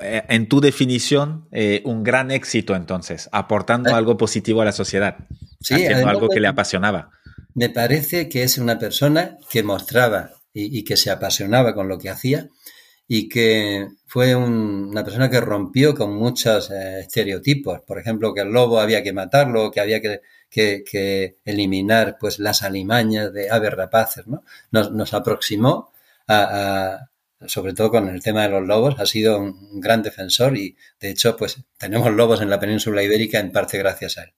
eh, 0.00 0.22
en 0.28 0.48
tu 0.48 0.60
definición, 0.60 1.48
eh, 1.50 1.82
un 1.84 2.04
gran 2.04 2.30
éxito 2.30 2.76
entonces, 2.76 3.28
aportando 3.32 3.94
algo 3.94 4.16
positivo 4.16 4.62
a 4.62 4.64
la 4.64 4.72
sociedad. 4.72 5.16
haciendo 5.60 6.08
algo 6.08 6.28
que 6.28 6.40
le 6.40 6.46
apasionaba. 6.46 7.10
Me 7.54 7.70
parece 7.70 8.28
que 8.28 8.42
es 8.42 8.58
una 8.58 8.78
persona 8.78 9.38
que 9.50 9.62
mostraba 9.62 10.30
y, 10.52 10.84
que 10.84 10.96
se 10.96 11.10
apasionaba 11.10 11.74
con 11.74 11.88
lo 11.88 11.98
que 11.98 12.10
hacía 12.10 12.48
y 13.06 13.28
que 13.28 13.88
fue 14.06 14.36
una 14.36 15.02
persona 15.04 15.30
que 15.30 15.40
rompió 15.40 15.94
con 15.94 16.14
muchos 16.14 16.70
eh, 16.70 17.00
estereotipos. 17.00 17.80
Por 17.80 17.98
ejemplo, 17.98 18.32
que 18.34 18.42
el 18.42 18.52
lobo 18.52 18.80
había 18.80 19.02
que 19.02 19.12
matarlo, 19.12 19.70
que 19.70 19.80
había 19.80 20.00
que, 20.00 21.36
eliminar 21.44 22.16
pues 22.20 22.38
las 22.38 22.62
alimañas 22.62 23.32
de 23.32 23.50
aves 23.50 23.72
rapaces. 23.72 24.26
¿no? 24.26 24.44
Nos, 24.70 25.14
aproximó 25.14 25.92
a, 26.28 27.10
sobre 27.46 27.72
todo 27.72 27.90
con 27.90 28.08
el 28.08 28.22
tema 28.22 28.42
de 28.42 28.50
los 28.50 28.66
lobos, 28.66 28.96
ha 28.98 29.06
sido 29.06 29.38
un 29.38 29.80
gran 29.80 30.02
defensor 30.02 30.56
y 30.56 30.76
de 31.00 31.10
hecho 31.10 31.36
pues 31.36 31.62
tenemos 31.78 32.12
lobos 32.12 32.40
en 32.42 32.50
la 32.50 32.60
península 32.60 33.02
ibérica 33.02 33.38
en 33.40 33.52
parte 33.52 33.78
gracias 33.78 34.18
a 34.18 34.24
él. 34.24 34.32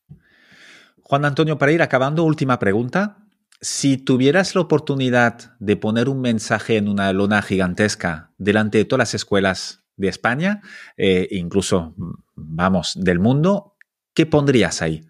Juan 1.13 1.27
Antonio, 1.27 1.59
para 1.59 1.73
ir 1.73 1.83
acabando, 1.83 2.25
última 2.25 2.59
pregunta. 2.59 3.19
Si 3.61 3.99
tuvieras 3.99 4.55
la 4.55 4.63
oportunidad 4.63 5.59
de 5.59 5.77
poner 5.77 6.09
un 6.09 6.23
mensaje 6.23 6.79
en 6.79 6.89
una 6.89 7.13
lona 7.13 7.43
gigantesca 7.43 8.33
delante 8.39 8.79
de 8.79 8.87
todas 8.87 9.01
las 9.01 9.15
escuelas 9.15 9.85
de 9.97 10.09
España, 10.09 10.63
eh, 10.97 11.29
incluso, 11.33 11.95
vamos, 12.35 12.95
del 12.99 13.19
mundo, 13.19 13.77
¿qué 14.15 14.25
pondrías 14.25 14.81
ahí? 14.81 15.07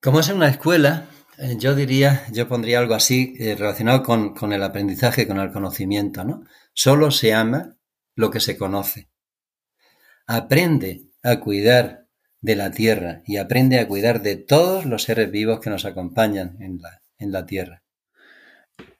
Como 0.00 0.20
es 0.20 0.28
una 0.28 0.46
escuela, 0.46 1.08
eh, 1.38 1.56
yo 1.58 1.74
diría, 1.74 2.28
yo 2.30 2.46
pondría 2.46 2.78
algo 2.78 2.94
así 2.94 3.34
eh, 3.40 3.56
relacionado 3.56 4.04
con, 4.04 4.34
con, 4.34 4.52
el 4.52 4.62
aprendizaje, 4.62 5.26
con 5.26 5.40
el 5.40 5.50
conocimiento, 5.50 6.22
¿no? 6.22 6.44
Solo 6.74 7.10
se 7.10 7.34
ama 7.34 7.74
lo 8.14 8.30
que 8.30 8.38
se 8.38 8.56
conoce. 8.56 9.10
Aprende 10.28 11.10
a 11.24 11.40
cuidar 11.40 12.05
de 12.40 12.56
la 12.56 12.70
tierra 12.70 13.22
y 13.26 13.38
aprende 13.38 13.78
a 13.78 13.88
cuidar 13.88 14.22
de 14.22 14.36
todos 14.36 14.84
los 14.84 15.02
seres 15.02 15.30
vivos 15.30 15.60
que 15.60 15.70
nos 15.70 15.84
acompañan 15.84 16.56
en 16.60 16.78
la, 16.78 17.02
en 17.18 17.32
la 17.32 17.46
tierra. 17.46 17.82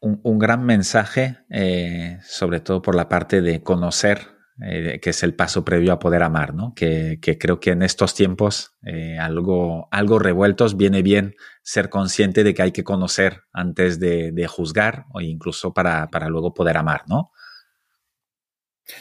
Un, 0.01 0.39
gran 0.39 0.65
mensaje, 0.65 1.39
eh, 1.51 2.19
sobre 2.23 2.61
todo 2.61 2.81
por 2.81 2.95
la 2.95 3.09
parte 3.09 3.41
de 3.41 3.63
conocer, 3.63 4.21
eh, 4.63 5.01
que 5.03 5.11
es 5.11 5.23
el 5.23 5.35
paso 5.35 5.65
previo 5.65 5.93
a 5.93 5.99
poder 5.99 6.23
amar, 6.23 6.55
¿no? 6.55 6.75
Que, 6.75 7.19
creo 7.41 7.59
que 7.59 7.71
en 7.71 7.83
estos 7.83 8.15
tiempos, 8.15 8.77
eh, 8.85 9.19
algo, 9.19 9.89
algo 9.91 10.19
revueltos, 10.19 10.77
viene 10.77 11.03
bien 11.03 11.35
ser 11.63 11.89
consciente 11.89 12.45
de 12.45 12.55
que 12.55 12.63
hay 12.63 12.73
que 12.73 12.85
conocer 12.85 13.43
antes 13.53 13.99
de, 13.99 14.47
juzgar 14.49 15.07
o 15.13 15.21
incluso 15.21 15.75
para, 15.75 16.09
para, 16.09 16.29
luego 16.29 16.55
poder 16.55 16.77
amar, 16.77 17.03
¿no? 17.09 17.33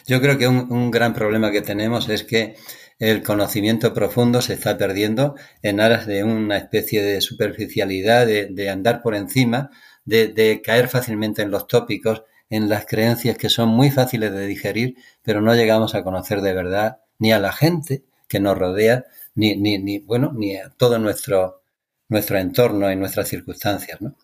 Yo 0.07 0.19
creo 0.19 0.37
que 0.39 0.47
un 0.47 0.89
gran 0.89 1.13
problema 1.13 1.51
que 1.51 1.61
tenemos 1.61 2.09
es 2.09 2.23
que 2.23 2.55
el 2.99 3.23
conocimiento 3.23 3.93
profundo 3.93 4.41
se 4.41 4.53
está 4.53 4.77
perdiendo 4.77 5.35
en 5.61 5.79
aras 5.79 6.05
de 6.05 6.23
una 6.23 6.57
especie 6.57 7.03
de 7.03 7.21
superficialidad, 7.21 8.25
de, 8.25 8.69
andar 8.69 9.01
por 9.01 9.15
encima, 9.15 9.69
de, 10.05 10.61
caer 10.63 10.87
fácilmente 10.87 11.41
en 11.41 11.51
los 11.51 11.67
tópicos, 11.67 12.23
en 12.49 12.69
las 12.69 12.85
creencias 12.85 13.37
que 13.37 13.49
son 13.49 13.69
muy 13.69 13.91
fáciles 13.91 14.31
de 14.31 14.47
digerir, 14.47 14.95
pero 15.23 15.41
no 15.41 15.55
llegamos 15.55 15.95
a 15.95 16.03
conocer 16.03 16.41
de 16.41 16.53
verdad 16.53 16.99
ni 17.17 17.31
a 17.31 17.39
la 17.39 17.51
gente 17.51 18.03
que 18.27 18.39
nos 18.39 18.57
rodea, 18.57 19.05
ni, 19.33 19.55
ni, 19.55 19.77
ni 19.77 19.99
bueno, 19.99 20.31
ni 20.33 20.55
a 20.55 20.69
todo 20.69 20.99
nuestro, 20.99 21.61
nuestro 22.07 22.37
entorno 22.37 22.91
y 22.91 22.95
nuestras 22.95 23.27
circunstancias, 23.27 24.01
¿no? 24.01 24.15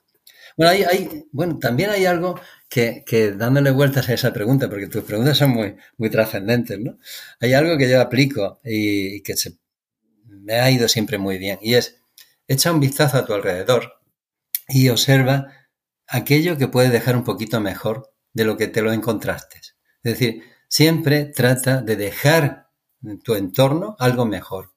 Bueno, 0.58 0.72
hay, 0.72 0.84
hay, 0.84 1.26
bueno, 1.32 1.60
también 1.60 1.90
hay 1.90 2.06
algo 2.06 2.40
que, 2.72 3.04
que, 3.06 3.34
dándole 3.34 3.70
vueltas 3.72 4.08
a 4.08 4.14
esa 4.14 4.32
pregunta, 4.32 4.70
porque 4.70 4.88
tus 4.88 5.04
preguntas 5.04 5.38
son 5.38 5.50
muy, 5.52 5.76
muy 5.98 6.10
trascendentes, 6.10 6.80
¿no? 6.80 6.98
Hay 7.42 7.52
algo 7.54 7.78
que 7.78 7.90
yo 7.90 8.00
aplico 8.00 8.62
y, 8.64 9.22
que 9.24 9.36
se, 9.36 9.58
me 10.24 10.54
ha 10.56 10.72
ido 10.72 10.88
siempre 10.88 11.18
muy 11.18 11.38
bien, 11.38 11.60
y 11.62 11.76
es, 11.76 12.02
echa 12.48 12.72
un 12.72 12.80
vistazo 12.80 13.18
a 13.18 13.26
tu 13.26 13.34
alrededor 13.34 14.00
y 14.70 14.88
observa 14.88 15.52
aquello 16.08 16.58
que 16.58 16.70
puede 16.70 16.90
dejar 16.90 17.18
un 17.18 17.26
poquito 17.26 17.60
mejor 17.60 18.14
de 18.32 18.46
lo 18.46 18.56
que 18.56 18.70
te 18.70 18.82
lo 18.82 18.94
encontraste. 18.94 19.58
Es 19.58 20.14
decir, 20.14 20.44
siempre 20.70 21.26
trata 21.26 21.82
de 21.82 21.98
dejar 21.98 22.70
en 23.04 23.20
tu 23.20 23.36
entorno 23.36 23.98
algo 24.00 24.26
mejor. 24.26 24.74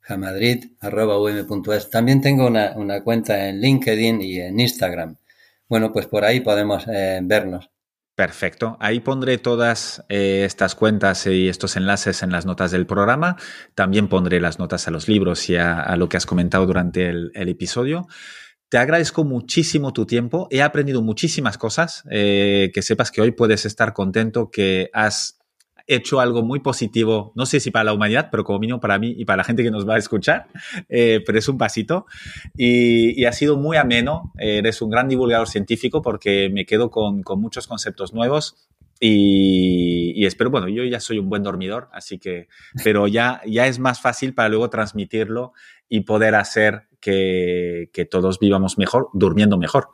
jamadrid.um.es. 0.00 1.90
También 1.90 2.20
tengo 2.20 2.46
una, 2.46 3.02
cuenta 3.02 3.48
en 3.48 3.60
LinkedIn 3.60 4.22
y 4.22 4.38
en 4.38 4.60
Instagram. 4.60 5.16
Bueno, 5.68 5.92
pues 5.92 6.06
por 6.06 6.24
ahí 6.24 6.38
podemos 6.38 6.86
eh, 6.86 7.18
vernos. 7.24 7.70
Perfecto. 8.14 8.76
Ahí 8.78 9.00
pondré 9.00 9.38
todas 9.38 10.04
eh, 10.08 10.44
estas 10.44 10.76
cuentas 10.76 11.26
y 11.26 11.48
estos 11.48 11.74
enlaces 11.74 12.22
en 12.22 12.30
las 12.30 12.46
notas 12.46 12.70
del 12.70 12.86
programa. 12.86 13.36
También 13.74 14.06
pondré 14.06 14.38
las 14.38 14.60
notas 14.60 14.86
a 14.86 14.92
los 14.92 15.08
libros 15.08 15.50
y 15.50 15.56
a, 15.56 15.96
lo 15.96 16.08
que 16.08 16.18
has 16.18 16.26
comentado 16.26 16.66
durante 16.66 17.08
el 17.08 17.32
episodio. 17.34 18.06
Te 18.70 18.78
agradezco 18.78 19.24
muchísimo 19.24 19.92
tu 19.92 20.06
tiempo. 20.06 20.46
He 20.50 20.62
aprendido 20.62 21.02
muchísimas 21.02 21.58
cosas. 21.58 22.04
Eh, 22.08 22.70
que 22.72 22.82
sepas 22.82 23.10
que 23.10 23.20
hoy 23.20 23.32
puedes 23.32 23.66
estar 23.66 23.92
contento 23.92 24.48
que 24.48 24.90
has 24.92 25.40
hecho 25.88 26.20
algo 26.20 26.44
muy 26.44 26.60
positivo, 26.60 27.32
no 27.34 27.46
sé 27.46 27.58
si 27.58 27.72
para 27.72 27.82
la 27.82 27.92
humanidad, 27.92 28.28
pero 28.30 28.44
como 28.44 28.60
mínimo 28.60 28.78
para 28.78 28.96
mí 29.00 29.12
y 29.18 29.24
para 29.24 29.38
la 29.38 29.44
gente 29.44 29.64
que 29.64 29.72
nos 29.72 29.88
va 29.88 29.96
a 29.96 29.98
escuchar, 29.98 30.46
eh, 30.88 31.20
pero 31.26 31.36
es 31.36 31.48
un 31.48 31.58
pasito. 31.58 32.06
Y, 32.56 33.24
ha 33.24 33.32
sido 33.32 33.56
muy 33.56 33.76
ameno, 33.76 34.32
eres 34.38 34.80
un 34.82 34.90
gran 34.90 35.08
divulgador 35.08 35.48
científico 35.48 36.00
porque 36.00 36.48
me 36.48 36.64
quedo 36.64 36.90
con, 36.92 37.24
con 37.24 37.40
muchos 37.40 37.66
conceptos 37.66 38.14
nuevos 38.14 38.68
y, 39.00 40.12
y, 40.14 40.26
espero, 40.26 40.50
bueno, 40.50 40.68
yo 40.68 40.84
ya 40.84 41.00
soy 41.00 41.18
un 41.18 41.28
buen 41.28 41.42
dormidor, 41.42 41.88
así 41.90 42.18
que, 42.18 42.48
pero 42.84 43.08
ya, 43.08 43.40
ya 43.46 43.66
es 43.66 43.78
más 43.78 44.00
fácil 44.00 44.34
para 44.34 44.50
luego 44.50 44.70
transmitirlo 44.70 45.54
y 45.90 46.02
poder 46.02 46.36
hacer 46.36 46.88
que, 47.00 47.90
todos 48.10 48.38
vivamos 48.38 48.78
mejor, 48.78 49.10
durmiendo 49.12 49.58
mejor. 49.58 49.88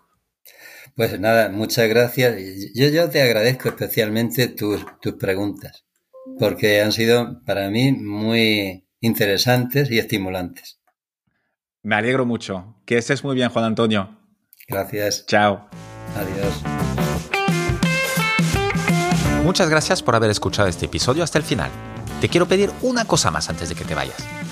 Pues 0.95 1.19
nada, 1.19 1.49
muchas 1.49 1.89
gracias. 1.89 2.37
Yo, 2.75 2.89
yo 2.89 3.11
te 3.11 3.23
agradezco 3.23 3.69
especialmente 3.69 4.49
tus, 4.49 4.85
tus 5.01 5.15
preguntas, 5.15 5.85
porque 6.39 6.81
han 6.81 6.93
sido 6.93 7.43
para 7.45 7.69
mí 7.71 7.93
muy 7.93 8.87
interesantes 9.01 9.91
y 9.91 9.99
estimulantes. 9.99 10.81
Me 11.83 11.97
alegro 11.97 12.27
mucho. 12.27 12.77
Que 12.85 12.99
estés 12.99 13.25
muy 13.25 13.35
bien, 13.35 13.49
Juan 13.49 13.65
Antonio. 13.65 14.19
Gracias. 14.69 15.25
Chao. 15.27 15.69
Adiós. 16.17 16.63
Muchas 19.45 19.71
gracias 19.71 20.03
por 20.03 20.17
haber 20.17 20.31
escuchado 20.31 20.69
este 20.69 20.87
episodio 20.87 21.23
hasta 21.23 21.39
el 21.39 21.45
final. 21.45 21.71
Te 22.21 22.29
quiero 22.29 22.47
pedir 22.47 22.71
una 22.83 23.05
cosa 23.05 23.31
más 23.31 23.49
antes 23.49 23.69
de 23.69 23.77
que 23.77 23.85
te 23.85 23.95
vayas. 23.95 24.17